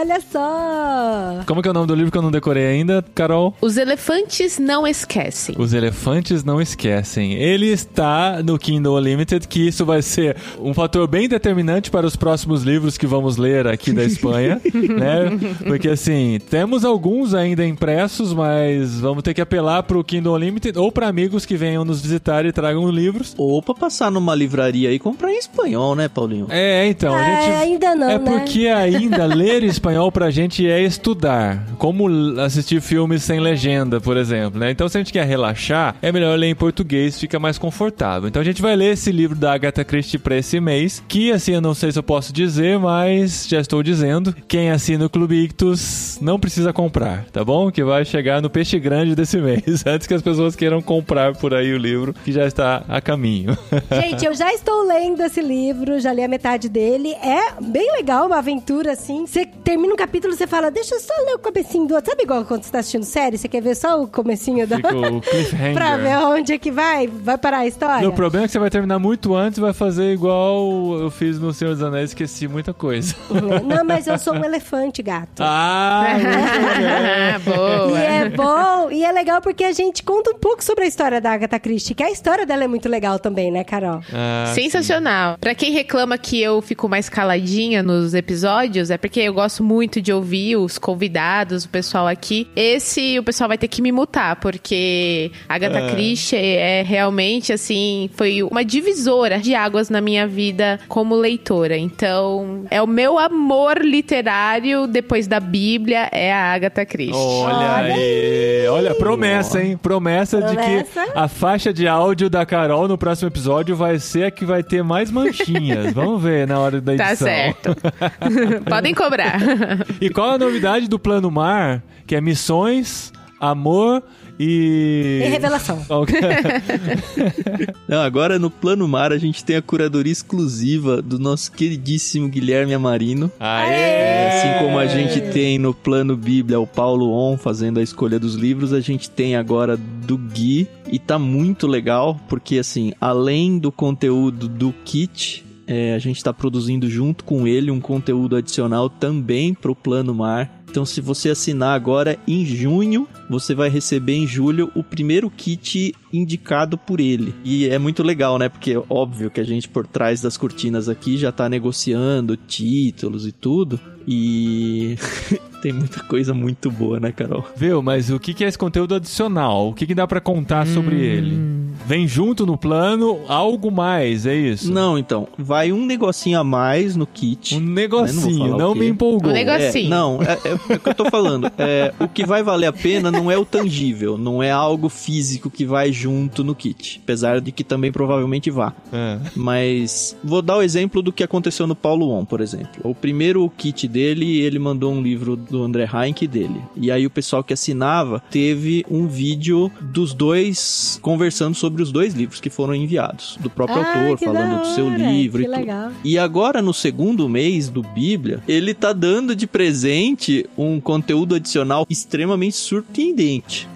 olha 0.09 0.21
só. 0.21 1.43
Como 1.45 1.61
que 1.61 1.67
é 1.67 1.71
o 1.71 1.73
nome 1.73 1.87
do 1.87 1.93
livro 1.95 2.11
que 2.11 2.17
eu 2.17 2.21
não 2.21 2.31
decorei 2.31 2.65
ainda, 2.65 3.03
Carol? 3.13 3.53
Os 3.61 3.77
elefantes 3.77 4.57
não 4.57 4.87
esquecem. 4.87 5.55
Os 5.57 5.73
elefantes 5.73 6.43
não 6.43 6.59
esquecem. 6.61 7.33
Ele 7.33 7.67
está 7.67 8.41
no 8.43 8.57
Kindle 8.57 8.95
Unlimited, 8.97 9.47
que 9.47 9.67
isso 9.67 9.85
vai 9.85 10.01
ser 10.01 10.35
um 10.59 10.73
fator 10.73 11.07
bem 11.07 11.29
determinante 11.29 11.91
para 11.91 12.05
os 12.07 12.15
próximos 12.15 12.63
livros 12.63 12.97
que 12.97 13.05
vamos 13.05 13.37
ler 13.37 13.67
aqui 13.67 13.91
da 13.91 14.03
Espanha, 14.03 14.59
né? 14.73 15.55
Porque 15.65 15.89
assim, 15.89 16.39
temos 16.49 16.83
alguns 16.83 17.33
ainda 17.33 17.65
impressos, 17.65 18.33
mas 18.33 18.99
vamos 18.99 19.23
ter 19.23 19.33
que 19.33 19.41
apelar 19.41 19.83
para 19.83 19.97
o 19.97 20.03
Kindle 20.03 20.33
Unlimited 20.35 20.77
ou 20.77 20.91
para 20.91 21.07
amigos 21.07 21.45
que 21.45 21.55
venham 21.55 21.85
nos 21.85 22.01
visitar 22.01 22.45
e 22.45 22.51
tragam 22.51 22.89
livros. 22.89 23.35
Ou 23.37 23.61
pra 23.61 23.75
passar 23.75 24.11
numa 24.11 24.33
livraria 24.33 24.91
e 24.91 24.97
comprar 24.99 25.31
em 25.31 25.37
espanhol, 25.37 25.95
né, 25.95 26.07
Paulinho? 26.07 26.47
É, 26.49 26.87
então, 26.87 27.13
a 27.13 27.19
Ah, 27.19 27.41
gente... 27.41 27.55
ainda 27.55 27.95
não, 27.95 28.09
É 28.09 28.17
né? 28.17 28.31
porque 28.39 28.67
ainda 28.67 29.25
ler 29.25 29.63
espanhol 29.69 29.98
pra 30.11 30.29
gente 30.29 30.65
é 30.69 30.81
estudar. 30.81 31.65
Como 31.77 32.07
assistir 32.39 32.79
filmes 32.81 33.23
sem 33.23 33.39
legenda, 33.39 33.99
por 33.99 34.15
exemplo, 34.15 34.59
né? 34.59 34.71
Então, 34.71 34.87
se 34.87 34.97
a 34.97 35.01
gente 35.01 35.11
quer 35.11 35.25
relaxar, 35.25 35.95
é 36.01 36.11
melhor 36.11 36.37
ler 36.37 36.47
em 36.47 36.55
português, 36.55 37.19
fica 37.19 37.39
mais 37.39 37.57
confortável. 37.57 38.29
Então, 38.29 38.41
a 38.41 38.45
gente 38.45 38.61
vai 38.61 38.75
ler 38.75 38.93
esse 38.93 39.11
livro 39.11 39.35
da 39.35 39.53
Agatha 39.53 39.83
Christie 39.83 40.19
pra 40.19 40.37
esse 40.37 40.59
mês, 40.59 41.03
que, 41.07 41.31
assim, 41.31 41.53
eu 41.53 41.61
não 41.61 41.73
sei 41.73 41.91
se 41.91 41.99
eu 41.99 42.03
posso 42.03 42.31
dizer, 42.31 42.77
mas 42.79 43.47
já 43.47 43.59
estou 43.59 43.83
dizendo. 43.83 44.35
Quem 44.47 44.71
assina 44.71 45.05
o 45.05 45.09
Clube 45.09 45.43
Ictus 45.43 46.17
não 46.21 46.39
precisa 46.39 46.71
comprar, 46.71 47.25
tá 47.25 47.43
bom? 47.43 47.71
Que 47.71 47.83
vai 47.83 48.05
chegar 48.05 48.41
no 48.41 48.49
peixe 48.49 48.79
grande 48.79 49.15
desse 49.15 49.37
mês, 49.41 49.83
antes 49.85 50.07
que 50.07 50.13
as 50.13 50.21
pessoas 50.21 50.55
queiram 50.55 50.81
comprar 50.81 51.35
por 51.35 51.53
aí 51.53 51.73
o 51.73 51.77
livro, 51.77 52.13
que 52.23 52.31
já 52.31 52.45
está 52.45 52.83
a 52.87 53.01
caminho. 53.01 53.57
Gente, 53.91 54.25
eu 54.25 54.33
já 54.33 54.53
estou 54.53 54.83
lendo 54.85 55.21
esse 55.21 55.41
livro, 55.41 55.99
já 55.99 56.13
li 56.13 56.23
a 56.23 56.27
metade 56.27 56.69
dele. 56.69 57.13
É 57.13 57.61
bem 57.61 57.91
legal, 57.93 58.27
uma 58.27 58.37
aventura 58.37 58.93
assim. 58.93 59.25
Você 59.25 59.45
termina 59.45 59.88
um 59.93 59.95
capítulo, 59.95 60.33
você 60.33 60.47
fala, 60.47 60.69
deixa 60.71 60.95
eu 60.95 60.99
só 60.99 61.13
ler 61.25 61.35
o 61.35 61.39
comecinho 61.39 61.87
do 61.87 61.95
outro. 61.95 62.09
Sabe 62.11 62.23
igual 62.23 62.43
quando 62.45 62.63
você 62.63 62.71
tá 62.71 62.79
assistindo 62.79 63.03
série? 63.03 63.37
Você 63.37 63.47
quer 63.47 63.61
ver 63.61 63.75
só 63.75 64.01
o 64.01 64.07
comecinho 64.07 64.65
da... 64.67 64.75
Fica 64.77 64.95
o 64.95 65.21
cliffhanger. 65.21 65.73
pra 65.73 65.97
ver 65.97 66.17
onde 66.25 66.53
é 66.53 66.57
que 66.57 66.71
vai, 66.71 67.07
vai 67.07 67.37
parar 67.37 67.59
a 67.59 67.67
história? 67.67 68.07
O 68.07 68.13
problema 68.13 68.45
é 68.45 68.47
que 68.47 68.51
você 68.51 68.59
vai 68.59 68.69
terminar 68.69 68.99
muito 68.99 69.35
antes 69.35 69.57
e 69.57 69.61
vai 69.61 69.73
fazer 69.73 70.11
igual 70.13 70.99
eu 70.99 71.09
fiz 71.11 71.39
no 71.39 71.53
Senhor 71.53 71.73
dos 71.73 71.83
Anéis, 71.83 72.09
esqueci 72.11 72.47
muita 72.47 72.73
coisa. 72.73 73.15
Não, 73.65 73.83
mas 73.85 74.07
eu 74.07 74.17
sou 74.17 74.33
um 74.33 74.43
elefante, 74.43 75.01
gato. 75.01 75.41
Ah, 75.41 76.05
E 77.35 77.39
boa. 77.39 77.99
é 77.99 78.29
bom, 78.29 78.91
e 78.91 79.03
é 79.03 79.11
legal 79.11 79.41
porque 79.41 79.63
a 79.63 79.71
gente 79.71 80.03
conta 80.03 80.31
um 80.31 80.37
pouco 80.39 80.63
sobre 80.63 80.83
a 80.85 80.87
história 80.87 81.19
da 81.21 81.31
Agatha 81.31 81.59
Christie, 81.59 81.93
que 81.95 82.03
a 82.03 82.11
história 82.11 82.45
dela 82.45 82.63
é 82.63 82.67
muito 82.67 82.87
legal 82.89 83.19
também, 83.19 83.51
né, 83.51 83.63
Carol? 83.63 84.01
Ah, 84.13 84.51
Sensacional. 84.53 85.37
Pra 85.39 85.55
quem 85.55 85.71
reclama 85.71 86.17
que 86.17 86.41
eu 86.41 86.61
fico 86.61 86.87
mais 86.89 87.09
caladinha 87.09 87.81
nos 87.83 88.13
episódios, 88.13 88.89
é 88.91 88.97
porque 88.97 89.19
eu 89.21 89.33
gosto 89.33 89.63
muito 89.63 89.78
muito 89.79 90.01
de 90.01 90.11
ouvir 90.11 90.57
os 90.57 90.77
convidados, 90.77 91.63
o 91.63 91.69
pessoal 91.69 92.05
aqui. 92.05 92.49
Esse 92.53 93.17
o 93.17 93.23
pessoal 93.23 93.47
vai 93.47 93.57
ter 93.57 93.69
que 93.69 93.81
me 93.81 93.93
mutar, 93.93 94.35
porque 94.35 95.31
Agatha 95.47 95.79
É. 95.79 95.91
Christie 95.91 96.35
é 96.35 96.83
realmente 96.85 97.53
assim, 97.53 98.09
foi 98.13 98.43
uma 98.43 98.65
divisora 98.65 99.39
de 99.39 99.55
águas 99.55 99.89
na 99.89 100.01
minha 100.01 100.27
vida 100.27 100.81
como 100.89 101.15
leitora. 101.15 101.77
Então, 101.77 102.65
é 102.69 102.81
o 102.81 102.87
meu 102.87 103.17
amor 103.17 103.77
literário 103.81 104.85
depois 104.85 105.27
da 105.27 105.39
Bíblia 105.39 106.09
é 106.11 106.33
a 106.33 106.51
Agatha 106.53 106.85
Christie. 106.85 107.15
Olha 107.15 107.55
Olha 107.55 107.93
aí. 107.95 108.67
Olha, 108.67 108.93
promessa, 108.95 109.63
hein? 109.63 109.77
Promessa, 109.77 110.41
de 110.41 110.55
Promessa. 110.55 111.05
que 111.05 111.11
a 111.17 111.27
faixa 111.29 111.71
de 111.71 111.87
áudio 111.87 112.29
da 112.29 112.45
Carol 112.45 112.85
no 112.89 112.97
próximo 112.97 113.29
episódio 113.29 113.77
vai 113.77 113.97
ser 113.97 114.25
a 114.25 114.31
que 114.31 114.43
vai 114.43 114.61
ter 114.61 114.83
mais 114.83 115.09
manchinhas. 115.09 115.91
Vamos 115.95 116.21
ver 116.21 116.45
na 116.45 116.59
hora 116.59 116.81
da 116.81 116.93
edição. 116.95 117.09
Tá 117.09 117.15
certo. 117.15 117.75
Podem 118.69 118.93
cobrar. 118.93 119.39
E 119.99 120.09
qual 120.09 120.31
a 120.31 120.37
novidade 120.37 120.87
do 120.87 120.99
Plano 120.99 121.29
Mar? 121.29 121.83
Que 122.05 122.15
é 122.15 122.21
missões, 122.21 123.11
amor 123.39 124.03
e... 124.39 125.21
E 125.25 125.29
revelação. 125.29 125.83
Não, 127.87 128.01
agora 128.01 128.39
no 128.39 128.49
Plano 128.49 128.87
Mar 128.87 129.11
a 129.11 129.17
gente 129.17 129.43
tem 129.43 129.57
a 129.57 129.61
curadoria 129.61 130.13
exclusiva 130.13 131.01
do 131.01 131.19
nosso 131.19 131.51
queridíssimo 131.51 132.29
Guilherme 132.29 132.73
Amarino. 132.73 133.29
Aê! 133.37 134.27
Assim 134.29 134.63
como 134.63 134.79
a 134.79 134.87
gente 134.87 135.19
tem 135.31 135.59
no 135.59 135.73
Plano 135.73 136.15
Bíblia 136.15 136.59
o 136.59 136.65
Paulo 136.65 137.11
On 137.11 137.37
fazendo 137.37 137.79
a 137.79 137.83
escolha 137.83 138.17
dos 138.17 138.35
livros, 138.35 138.71
a 138.71 138.79
gente 138.79 139.09
tem 139.09 139.35
agora 139.35 139.75
do 139.75 140.17
Gui 140.17 140.69
e 140.89 140.97
tá 140.97 141.19
muito 141.19 141.67
legal, 141.67 142.17
porque 142.29 142.59
assim, 142.59 142.93
além 143.01 143.59
do 143.59 143.71
conteúdo 143.71 144.47
do 144.47 144.73
kit, 144.85 145.43
é, 145.69 145.93
a 145.93 145.99
gente 145.99 146.17
está 146.17 146.33
produzindo 146.33 146.89
junto 146.89 147.23
com 147.23 147.47
ele 147.47 147.69
um 147.69 147.79
conteúdo 147.79 148.35
adicional 148.35 148.89
também 148.89 149.53
pro 149.53 149.75
Plano 149.75 150.15
Mar. 150.15 150.63
Então, 150.67 150.83
se 150.83 150.99
você 150.99 151.29
assinar 151.29 151.75
agora 151.75 152.17
em 152.27 152.43
junho, 152.43 153.07
você 153.29 153.53
vai 153.53 153.69
receber 153.69 154.15
em 154.15 154.27
julho 154.27 154.71
o 154.75 154.83
primeiro 154.83 155.29
kit 155.29 155.93
indicado 156.11 156.77
por 156.77 156.99
ele. 156.99 157.33
E 157.43 157.67
é 157.67 157.77
muito 157.77 158.01
legal, 158.01 158.37
né? 158.39 158.49
Porque 158.49 158.73
é 158.73 158.83
óbvio 158.89 159.29
que 159.29 159.39
a 159.39 159.43
gente 159.43 159.69
por 159.69 159.85
trás 159.85 160.21
das 160.21 160.35
cortinas 160.37 160.89
aqui 160.89 161.17
já 161.17 161.31
tá 161.31 161.47
negociando 161.47 162.35
títulos 162.35 163.27
e 163.27 163.31
tudo. 163.31 163.79
E 164.07 164.95
tem 165.61 165.71
muita 165.71 166.01
coisa 166.03 166.33
muito 166.33 166.71
boa, 166.71 166.99
né, 166.99 167.11
Carol? 167.11 167.45
Viu? 167.55 167.81
Mas 167.81 168.09
o 168.09 168.19
que 168.19 168.43
é 168.43 168.47
esse 168.47 168.57
conteúdo 168.57 168.95
adicional? 168.95 169.69
O 169.69 169.73
que, 169.73 169.85
que 169.85 169.93
dá 169.93 170.07
pra 170.07 170.19
contar 170.19 170.65
sobre 170.65 170.95
ele? 170.95 171.37
Vem 171.85 172.07
junto 172.07 172.45
no 172.45 172.57
plano 172.57 173.19
algo 173.27 173.71
mais, 173.71 174.25
é 174.25 174.35
isso? 174.35 174.71
Não, 174.71 174.97
então, 174.97 175.27
vai 175.37 175.71
um 175.71 175.85
negocinho 175.85 176.39
a 176.39 176.43
mais 176.43 176.95
no 176.95 177.05
kit. 177.05 177.55
Um 177.55 177.59
não 177.59 177.73
negocinho, 177.73 178.39
falar 178.39 178.57
não, 178.57 178.71
o 178.71 178.73
quê. 178.73 178.79
me 178.79 178.87
empolgou. 178.87 179.31
Um 179.31 179.33
negocinho. 179.33 179.85
É, 179.85 179.89
não, 179.89 180.21
é, 180.21 180.39
é, 180.45 180.73
é 180.73 180.75
o 180.75 180.79
que 180.79 180.89
eu 180.89 180.95
tô 180.95 181.05
falando. 181.05 181.51
É, 181.57 181.93
o 181.99 182.07
que 182.07 182.25
vai 182.25 182.41
valer 182.41 182.67
a 182.67 182.73
pena 182.73 183.11
não 183.19 183.29
é 183.31 183.37
o 183.37 183.45
tangível, 183.45 184.17
não 184.17 184.41
é 184.41 184.51
algo 184.51 184.89
físico 184.89 185.49
que 185.49 185.65
vai 185.65 185.91
junto 185.91 186.43
no 186.43 186.55
kit. 186.55 186.99
Apesar 187.03 187.41
de 187.41 187.51
que 187.51 187.63
também 187.63 187.91
provavelmente 187.91 188.49
vá. 188.49 188.73
É. 188.91 189.19
Mas 189.35 190.15
vou 190.23 190.41
dar 190.41 190.57
o 190.57 190.61
exemplo 190.61 191.01
do 191.01 191.11
que 191.11 191.23
aconteceu 191.23 191.67
no 191.67 191.75
Paulo 191.75 192.09
On, 192.11 192.23
por 192.25 192.41
exemplo. 192.41 192.69
O 192.83 192.95
primeiro 192.95 193.49
kit 193.57 193.87
dele, 193.87 194.39
ele 194.39 194.59
mandou 194.59 194.91
um 194.93 195.01
livro 195.01 195.35
do 195.35 195.63
André 195.63 195.87
Heinck 195.91 196.25
dele. 196.27 196.61
E 196.75 196.91
aí 196.91 197.05
o 197.05 197.09
pessoal 197.09 197.43
que 197.43 197.53
assinava 197.53 198.21
teve 198.31 198.85
um 198.89 199.07
vídeo 199.07 199.71
dos 199.81 200.13
dois 200.13 200.99
conversando 201.01 201.55
sobre 201.55 201.81
os 201.83 201.91
dois 201.91 202.13
livros 202.13 202.39
que 202.39 202.49
foram 202.49 202.73
enviados. 202.75 203.37
Do 203.41 203.49
próprio 203.49 203.81
Ah, 203.81 204.01
autor, 204.09 204.17
falando 204.19 204.49
da 204.55 204.61
do 204.61 204.67
seu 204.75 204.85
hora, 204.87 204.97
livro 205.11 205.39
que 205.39 205.47
e 205.47 205.49
tudo. 205.49 205.59
legal. 205.59 205.91
E 206.03 206.17
agora, 206.17 206.61
no 206.61 206.73
segundo 206.73 207.27
mês 207.27 207.69
do 207.69 207.81
Bíblia, 207.81 208.41
ele 208.47 208.73
tá 208.73 208.93
dando 208.93 209.35
de 209.35 209.45
presente 209.47 210.45
um 210.57 210.79
conteúdo 210.79 211.35
adicional 211.35 211.85
extremamente 211.89 212.55
surpreendente. 212.55 213.08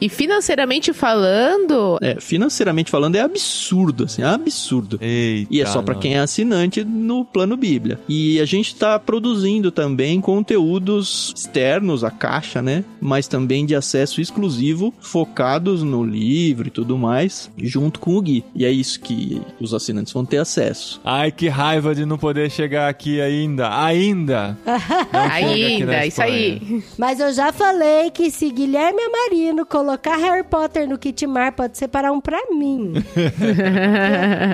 E 0.01 0.09
financeiramente 0.09 0.91
falando, 0.93 1.97
É, 2.01 2.19
financeiramente 2.19 2.89
falando, 2.91 3.15
é 3.15 3.21
absurdo, 3.21 4.05
assim, 4.05 4.21
é 4.21 4.25
absurdo. 4.25 4.97
Eita, 5.01 5.47
E 5.51 5.61
é 5.61 5.65
só 5.65 5.81
pra 5.81 5.93
não. 5.93 6.01
quem 6.01 6.15
é 6.15 6.19
assinante 6.19 6.83
no 6.83 7.23
plano 7.25 7.55
Bíblia. 7.57 7.99
E 8.07 8.39
a 8.39 8.45
gente 8.45 8.75
tá 8.75 8.99
produzindo 8.99 9.71
também 9.71 10.19
conteúdos 10.21 11.33
externos 11.35 12.03
à 12.03 12.11
caixa, 12.11 12.61
né? 12.61 12.83
Mas 13.01 13.27
também 13.27 13.65
de 13.65 13.75
acesso 13.75 14.21
exclusivo, 14.21 14.93
focados 15.01 15.83
no 15.83 16.03
livro 16.03 16.67
e 16.67 16.71
tudo 16.71 16.97
mais, 16.97 17.49
junto 17.57 17.99
com 17.99 18.15
o 18.15 18.21
Gui. 18.21 18.43
E 18.55 18.65
é 18.65 18.71
isso 18.71 18.99
que 18.99 19.41
os 19.59 19.73
assinantes 19.73 20.13
vão 20.13 20.25
ter 20.25 20.37
acesso. 20.37 20.99
Ai, 21.03 21.31
que 21.31 21.47
raiva 21.47 21.93
de 21.95 22.05
não 22.05 22.17
poder 22.17 22.49
chegar 22.51 22.87
aqui 22.89 23.19
ainda. 23.21 23.83
Ainda! 23.83 24.57
Ainda, 25.11 26.05
isso 26.05 26.21
aí. 26.21 26.83
Mas 26.97 27.19
eu 27.19 27.31
já 27.33 27.51
falei 27.51 28.09
que 28.11 28.29
se 28.31 28.49
Guilherme 28.49 29.01
Amarino 29.27 29.65
colocar 29.65 30.17
Harry 30.17 30.43
Potter 30.43 30.87
no 30.87 30.97
kit 30.97 31.25
mar, 31.25 31.51
pode 31.53 31.77
separar 31.77 32.11
um 32.11 32.19
pra 32.19 32.37
mim. 32.51 32.93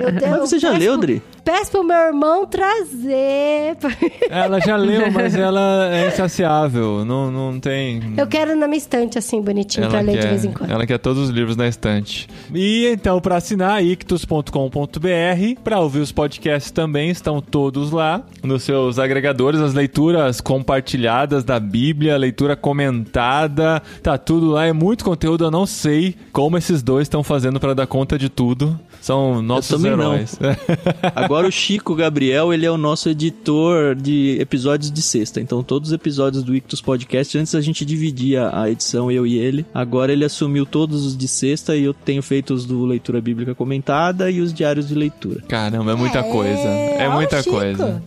Eu 0.04 0.18
tenho- 0.18 0.30
Mas 0.32 0.40
você 0.40 0.58
já 0.58 0.70
leu, 0.70 0.96
Dri? 0.96 1.22
Peço 1.44 1.70
pro 1.70 1.84
meu 1.84 1.96
irmão 1.96 2.46
trazer. 2.46 3.76
Ela 4.30 4.60
já 4.60 4.76
leu, 4.76 5.10
mas 5.10 5.34
ela 5.34 5.88
é 5.92 6.08
insaciável. 6.08 7.04
Não, 7.04 7.30
não 7.30 7.58
tem. 7.58 8.14
Eu 8.16 8.26
quero 8.26 8.56
na 8.56 8.66
minha 8.66 8.78
estante, 8.78 9.18
assim, 9.18 9.40
bonitinho, 9.40 9.88
pra 9.88 10.00
ler 10.00 10.18
de 10.20 10.26
vez 10.26 10.44
em 10.44 10.52
quando. 10.52 10.70
ela 10.70 10.86
quer 10.86 10.98
todos 10.98 11.22
os 11.24 11.30
livros 11.30 11.56
na 11.56 11.66
estante. 11.66 12.28
E 12.54 12.86
então, 12.86 13.20
para 13.20 13.36
assinar, 13.36 13.82
ictus.com.br. 13.84 15.60
Para 15.62 15.80
ouvir 15.80 16.00
os 16.00 16.12
podcasts 16.12 16.70
também, 16.70 17.10
estão 17.10 17.40
todos 17.40 17.90
lá. 17.90 18.22
Nos 18.42 18.62
seus 18.62 18.98
agregadores, 18.98 19.60
as 19.60 19.74
leituras 19.74 20.40
compartilhadas 20.40 21.44
da 21.44 21.58
Bíblia, 21.58 22.16
leitura 22.16 22.56
comentada. 22.56 23.82
Tá 24.02 24.16
tudo 24.18 24.50
lá. 24.50 24.66
É 24.66 24.72
muito 24.72 25.04
conteúdo. 25.04 25.44
Eu 25.44 25.50
não 25.50 25.66
sei 25.66 26.14
como 26.32 26.56
esses 26.56 26.82
dois 26.82 27.02
estão 27.02 27.22
fazendo 27.22 27.58
para 27.60 27.74
dar 27.74 27.86
conta 27.86 28.18
de 28.18 28.28
tudo. 28.28 28.78
São 29.00 29.40
nossos 29.42 29.82
heróis. 29.84 30.38
Agora 31.14 31.46
o 31.46 31.50
Chico 31.52 31.94
Gabriel, 31.94 32.52
ele 32.52 32.66
é 32.66 32.70
o 32.70 32.76
nosso 32.76 33.08
editor 33.08 33.94
de 33.94 34.36
episódios 34.40 34.90
de 34.90 35.02
sexta. 35.02 35.40
Então 35.40 35.62
todos 35.62 35.90
os 35.90 35.94
episódios 35.94 36.42
do 36.42 36.54
Ictus 36.54 36.80
Podcast, 36.80 37.36
antes 37.38 37.54
a 37.54 37.60
gente 37.60 37.84
dividia 37.84 38.50
a 38.52 38.70
edição, 38.70 39.10
eu 39.10 39.26
e 39.26 39.38
ele. 39.38 39.64
Agora 39.72 40.12
ele 40.12 40.24
assumiu 40.24 40.66
todos 40.66 41.06
os 41.06 41.16
de 41.16 41.28
sexta 41.28 41.76
e 41.76 41.84
eu 41.84 41.94
tenho 41.94 42.22
feito 42.22 42.52
os 42.54 42.64
do 42.66 42.84
Leitura 42.84 43.20
Bíblica 43.20 43.54
Comentada 43.54 44.30
e 44.30 44.40
os 44.40 44.52
diários 44.52 44.88
de 44.88 44.94
leitura. 44.94 45.42
Caramba, 45.48 45.92
é 45.92 45.94
muita 45.94 46.18
É, 46.18 46.22
coisa. 46.22 46.68
É 46.68 47.08
muita 47.08 47.42
coisa. 47.42 48.02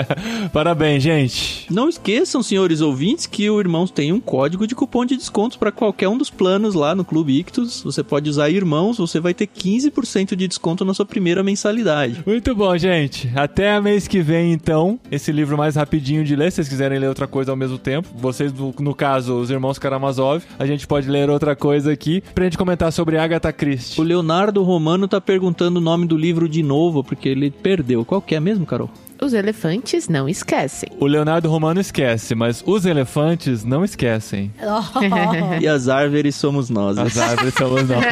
Parabéns, 0.52 1.02
gente. 1.02 1.66
Não 1.70 1.88
esqueçam, 1.88 2.42
senhores 2.42 2.80
ouvintes, 2.80 3.26
que 3.26 3.48
o 3.50 3.60
Irmãos 3.60 3.90
tem 3.90 4.12
um 4.12 4.20
código 4.20 4.66
de 4.66 4.74
cupom 4.74 5.04
de 5.04 5.16
descontos 5.16 5.56
para 5.56 5.72
qualquer 5.72 6.08
um 6.08 6.16
dos 6.18 6.30
planos 6.30 6.74
lá 6.74 6.94
no 6.94 7.04
Clube 7.04 7.38
Ictus. 7.38 7.82
Você 7.82 8.02
pode 8.02 8.28
usar 8.30 8.50
Irmãos, 8.50 8.98
você 8.98 9.20
vai 9.20 9.34
ter 9.34 9.46
15% 9.46 10.34
de 10.38 10.48
desconto 10.48 10.84
na 10.84 10.94
sua 10.94 11.04
primeira 11.04 11.42
mensalidade. 11.42 12.22
Muito 12.26 12.54
bom, 12.54 12.76
gente. 12.78 13.30
Até 13.34 13.78
mês 13.80 14.08
que 14.08 14.20
vem, 14.20 14.52
então. 14.52 14.98
Esse 15.10 15.32
livro 15.32 15.58
mais 15.58 15.76
rapidinho 15.76 16.24
de 16.24 16.34
ler, 16.34 16.50
se 16.50 16.56
vocês 16.56 16.68
quiserem 16.68 16.98
ler 16.98 17.08
outra 17.08 17.26
coisa 17.26 17.50
ao 17.50 17.56
mesmo 17.56 17.78
tempo. 17.78 18.08
Vocês, 18.14 18.52
no, 18.52 18.94
caso, 18.94 19.38
os 19.38 19.50
irmãos 19.50 19.78
Karamazov. 19.78 20.44
A 20.58 20.66
gente 20.66 20.86
pode 20.86 21.08
ler 21.08 21.28
outra 21.28 21.54
coisa 21.54 21.92
aqui 21.92 22.22
pra 22.34 22.44
gente 22.44 22.56
comentar 22.56 22.92
sobre 22.92 23.18
Agatha 23.18 23.52
Christie. 23.52 24.00
O 24.00 24.04
Leonardo 24.04 24.62
Romano 24.62 25.08
tá 25.08 25.20
perguntando 25.20 25.78
o 25.78 25.82
nome 25.82 26.06
do 26.06 26.16
livro 26.16 26.48
de 26.48 26.62
novo, 26.62 27.02
porque 27.02 27.28
ele 27.28 27.50
perdeu. 27.50 28.04
Qual 28.04 28.22
que 28.22 28.34
é 28.34 28.40
mesmo, 28.40 28.64
Carol? 28.64 28.90
Os 29.20 29.32
elefantes 29.32 30.08
não 30.08 30.28
esquecem. 30.28 30.90
O 31.00 31.06
Leonardo 31.06 31.50
Romano 31.50 31.80
esquece, 31.80 32.34
mas 32.34 32.62
os 32.64 32.86
elefantes 32.86 33.64
não 33.64 33.84
esquecem. 33.84 34.52
Oh. 34.68 35.60
E 35.60 35.66
as 35.66 35.88
árvores 35.88 36.36
somos 36.36 36.68
nós. 36.68 36.98
As 36.98 37.16
árvores 37.16 37.54
somos 37.54 37.88
nós. 37.88 38.04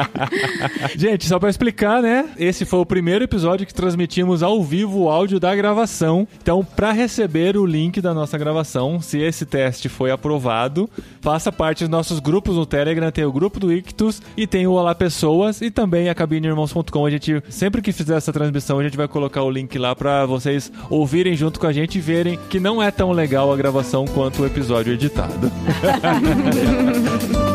Gente, 0.96 1.26
só 1.26 1.38
pra 1.38 1.48
explicar, 1.48 2.02
né? 2.02 2.28
Esse 2.36 2.64
foi 2.64 2.80
o 2.80 2.86
primeiro 2.86 3.24
episódio 3.24 3.66
que 3.66 3.72
transmitimos 3.72 4.42
ao 4.42 4.62
vivo 4.62 5.02
o 5.02 5.08
áudio 5.08 5.38
da 5.38 5.54
gravação. 5.54 6.26
Então, 6.42 6.64
pra 6.64 6.92
receber 6.92 7.56
o 7.56 7.64
link 7.64 8.00
da 8.00 8.12
nossa 8.12 8.36
gravação, 8.36 9.00
se 9.00 9.18
esse 9.18 9.46
teste 9.46 9.88
foi 9.88 10.10
aprovado, 10.10 10.90
faça 11.20 11.52
parte 11.52 11.84
dos 11.84 11.90
nossos 11.90 12.18
grupos 12.18 12.56
no 12.56 12.66
Telegram. 12.66 13.10
Tem 13.10 13.24
o 13.24 13.32
grupo 13.32 13.60
do 13.60 13.72
Ictus 13.72 14.20
e 14.36 14.46
tem 14.46 14.66
o 14.66 14.72
Olá 14.72 14.94
Pessoas 14.94 15.60
e 15.60 15.70
também 15.70 16.08
a 16.08 16.14
cabineirmãos.com. 16.14 17.06
A 17.06 17.10
gente, 17.10 17.42
sempre 17.48 17.80
que 17.80 17.92
fizer 17.92 18.16
essa 18.16 18.32
transmissão, 18.32 18.78
a 18.78 18.82
gente 18.82 18.96
vai 18.96 19.08
colocar 19.08 19.42
o 19.42 19.50
link 19.50 19.78
lá 19.78 19.94
pra 20.18 20.26
vocês 20.26 20.72
ouvirem 20.88 21.36
junto 21.36 21.60
com 21.60 21.66
a 21.66 21.72
gente 21.72 21.98
e 21.98 22.00
verem 22.00 22.38
que 22.48 22.58
não 22.58 22.82
é 22.82 22.90
tão 22.90 23.12
legal 23.12 23.52
a 23.52 23.56
gravação 23.56 24.04
quanto 24.04 24.42
o 24.42 24.46
episódio 24.46 24.92
editado. 24.92 25.50